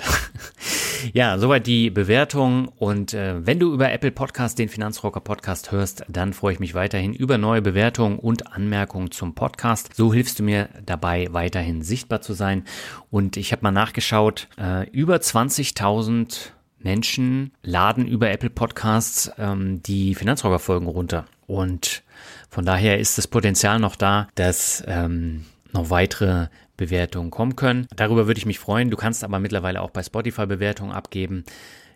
ja, 1.12 1.38
soweit 1.38 1.66
die 1.66 1.90
Bewertung. 1.90 2.68
Und 2.68 3.14
äh, 3.14 3.46
wenn 3.46 3.58
du 3.58 3.72
über 3.72 3.92
Apple 3.92 4.10
Podcast 4.10 4.58
den 4.58 4.68
Finanzrocker 4.68 5.20
Podcast 5.20 5.72
hörst, 5.72 6.04
dann 6.08 6.32
freue 6.32 6.54
ich 6.54 6.60
mich 6.60 6.74
weiterhin 6.74 7.14
über 7.14 7.38
neue 7.38 7.62
Bewertungen 7.62 8.18
und 8.18 8.52
Anmerkungen 8.52 9.10
zum 9.10 9.34
Podcast. 9.34 9.94
So 9.94 10.12
hilfst 10.12 10.38
du 10.38 10.42
mir 10.42 10.68
dabei, 10.84 11.28
weiterhin 11.30 11.82
sichtbar 11.82 12.20
zu 12.20 12.32
sein. 12.32 12.64
Und 13.10 13.36
ich 13.36 13.52
habe 13.52 13.62
mal 13.62 13.70
nachgeschaut, 13.70 14.48
äh, 14.58 14.88
über 14.90 15.16
20.000 15.16 16.52
Menschen 16.78 17.52
laden 17.62 18.06
über 18.06 18.30
Apple 18.30 18.50
Podcasts 18.50 19.30
ähm, 19.38 19.82
die 19.82 20.14
Finanzrocker 20.14 20.58
Folgen 20.58 20.86
runter. 20.86 21.26
Und 21.46 22.02
von 22.50 22.64
daher 22.64 22.98
ist 22.98 23.18
das 23.18 23.26
Potenzial 23.26 23.78
noch 23.78 23.96
da, 23.96 24.28
dass 24.34 24.82
ähm, 24.86 25.44
noch 25.72 25.90
weitere 25.90 26.48
Bewertungen 26.76 27.30
kommen 27.30 27.56
können. 27.56 27.86
Darüber 27.94 28.26
würde 28.26 28.38
ich 28.38 28.46
mich 28.46 28.58
freuen. 28.58 28.90
Du 28.90 28.96
kannst 28.96 29.24
aber 29.24 29.38
mittlerweile 29.38 29.82
auch 29.82 29.90
bei 29.90 30.02
Spotify 30.02 30.46
Bewertungen 30.46 30.92
abgeben. 30.92 31.44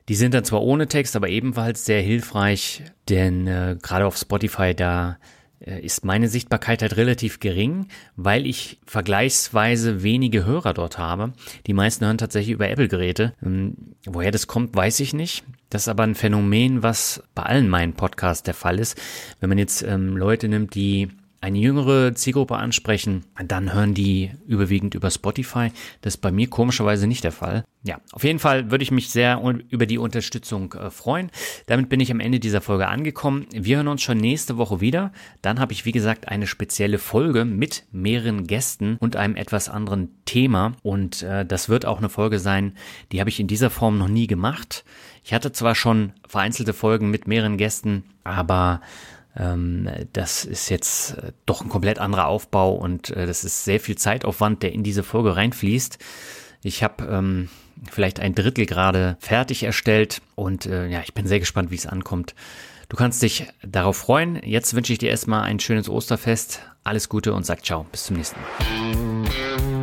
Die 0.08 0.14
sind 0.14 0.34
dann 0.34 0.44
zwar 0.44 0.62
ohne 0.62 0.86
Text, 0.86 1.16
aber 1.16 1.28
ebenfalls 1.28 1.84
sehr 1.84 2.00
hilfreich, 2.00 2.84
denn 3.08 3.46
äh, 3.46 3.76
gerade 3.82 4.06
auf 4.06 4.16
Spotify 4.16 4.72
da 4.74 5.18
äh, 5.60 5.80
ist 5.80 6.04
meine 6.04 6.28
Sichtbarkeit 6.28 6.82
halt 6.82 6.96
relativ 6.96 7.40
gering, 7.40 7.88
weil 8.14 8.46
ich 8.46 8.78
vergleichsweise 8.86 10.02
wenige 10.02 10.44
Hörer 10.44 10.74
dort 10.74 10.98
habe. 10.98 11.32
Die 11.66 11.72
meisten 11.72 12.04
hören 12.04 12.18
tatsächlich 12.18 12.54
über 12.54 12.68
Apple-Geräte. 12.68 13.32
Ähm, 13.42 13.74
woher 14.04 14.30
das 14.30 14.46
kommt, 14.46 14.76
weiß 14.76 15.00
ich 15.00 15.12
nicht. 15.12 15.44
Das 15.70 15.82
ist 15.82 15.88
aber 15.88 16.04
ein 16.04 16.14
Phänomen, 16.14 16.82
was 16.82 17.22
bei 17.34 17.42
allen 17.42 17.68
meinen 17.68 17.94
Podcasts 17.94 18.44
der 18.44 18.54
Fall 18.54 18.78
ist. 18.78 19.00
Wenn 19.40 19.48
man 19.48 19.58
jetzt 19.58 19.82
ähm, 19.82 20.16
Leute 20.16 20.48
nimmt, 20.48 20.74
die 20.74 21.08
eine 21.46 21.60
jüngere 21.60 22.12
Zielgruppe 22.12 22.56
ansprechen, 22.56 23.24
dann 23.46 23.72
hören 23.72 23.94
die 23.94 24.32
überwiegend 24.48 24.96
über 24.96 25.12
Spotify. 25.12 25.70
Das 26.00 26.14
ist 26.14 26.20
bei 26.20 26.32
mir 26.32 26.50
komischerweise 26.50 27.06
nicht 27.06 27.22
der 27.22 27.30
Fall. 27.30 27.62
Ja, 27.84 28.00
auf 28.10 28.24
jeden 28.24 28.40
Fall 28.40 28.72
würde 28.72 28.82
ich 28.82 28.90
mich 28.90 29.10
sehr 29.10 29.40
über 29.68 29.86
die 29.86 29.98
Unterstützung 29.98 30.72
äh, 30.72 30.90
freuen. 30.90 31.30
Damit 31.66 31.88
bin 31.88 32.00
ich 32.00 32.10
am 32.10 32.18
Ende 32.18 32.40
dieser 32.40 32.60
Folge 32.60 32.88
angekommen. 32.88 33.46
Wir 33.52 33.76
hören 33.76 33.86
uns 33.86 34.02
schon 34.02 34.18
nächste 34.18 34.56
Woche 34.56 34.80
wieder. 34.80 35.12
Dann 35.40 35.60
habe 35.60 35.72
ich, 35.72 35.84
wie 35.84 35.92
gesagt, 35.92 36.26
eine 36.26 36.48
spezielle 36.48 36.98
Folge 36.98 37.44
mit 37.44 37.84
mehreren 37.92 38.48
Gästen 38.48 38.96
und 38.98 39.14
einem 39.14 39.36
etwas 39.36 39.68
anderen 39.68 40.08
Thema. 40.24 40.72
Und 40.82 41.22
äh, 41.22 41.46
das 41.46 41.68
wird 41.68 41.86
auch 41.86 41.98
eine 41.98 42.08
Folge 42.08 42.40
sein, 42.40 42.72
die 43.12 43.20
habe 43.20 43.30
ich 43.30 43.38
in 43.38 43.46
dieser 43.46 43.70
Form 43.70 43.98
noch 43.98 44.08
nie 44.08 44.26
gemacht. 44.26 44.84
Ich 45.22 45.32
hatte 45.32 45.52
zwar 45.52 45.76
schon 45.76 46.12
vereinzelte 46.26 46.72
Folgen 46.72 47.12
mit 47.12 47.28
mehreren 47.28 47.56
Gästen, 47.56 48.02
aber 48.24 48.80
das 50.12 50.44
ist 50.44 50.70
jetzt 50.70 51.18
äh, 51.18 51.32
doch 51.44 51.62
ein 51.62 51.68
komplett 51.68 51.98
anderer 51.98 52.26
Aufbau 52.26 52.74
und 52.74 53.10
äh, 53.10 53.26
das 53.26 53.44
ist 53.44 53.64
sehr 53.64 53.80
viel 53.80 53.96
Zeitaufwand, 53.96 54.62
der 54.62 54.72
in 54.72 54.82
diese 54.82 55.02
Folge 55.02 55.36
reinfließt. 55.36 55.98
Ich 56.62 56.82
habe 56.82 57.04
ähm, 57.04 57.48
vielleicht 57.90 58.18
ein 58.18 58.34
Drittel 58.34 58.66
gerade 58.66 59.16
fertig 59.20 59.62
erstellt 59.62 60.22
und 60.34 60.66
äh, 60.66 60.88
ja, 60.88 61.00
ich 61.02 61.14
bin 61.14 61.26
sehr 61.26 61.40
gespannt, 61.40 61.70
wie 61.70 61.76
es 61.76 61.86
ankommt. 61.86 62.34
Du 62.88 62.96
kannst 62.96 63.22
dich 63.22 63.46
darauf 63.62 63.96
freuen. 63.96 64.40
Jetzt 64.44 64.74
wünsche 64.74 64.92
ich 64.92 64.98
dir 64.98 65.10
erstmal 65.10 65.42
ein 65.42 65.60
schönes 65.60 65.88
Osterfest. 65.88 66.62
Alles 66.84 67.08
Gute 67.08 67.34
und 67.34 67.44
sag 67.44 67.64
ciao. 67.64 67.84
Bis 67.90 68.04
zum 68.04 68.16
nächsten 68.16 68.40
Mal. 68.40 69.75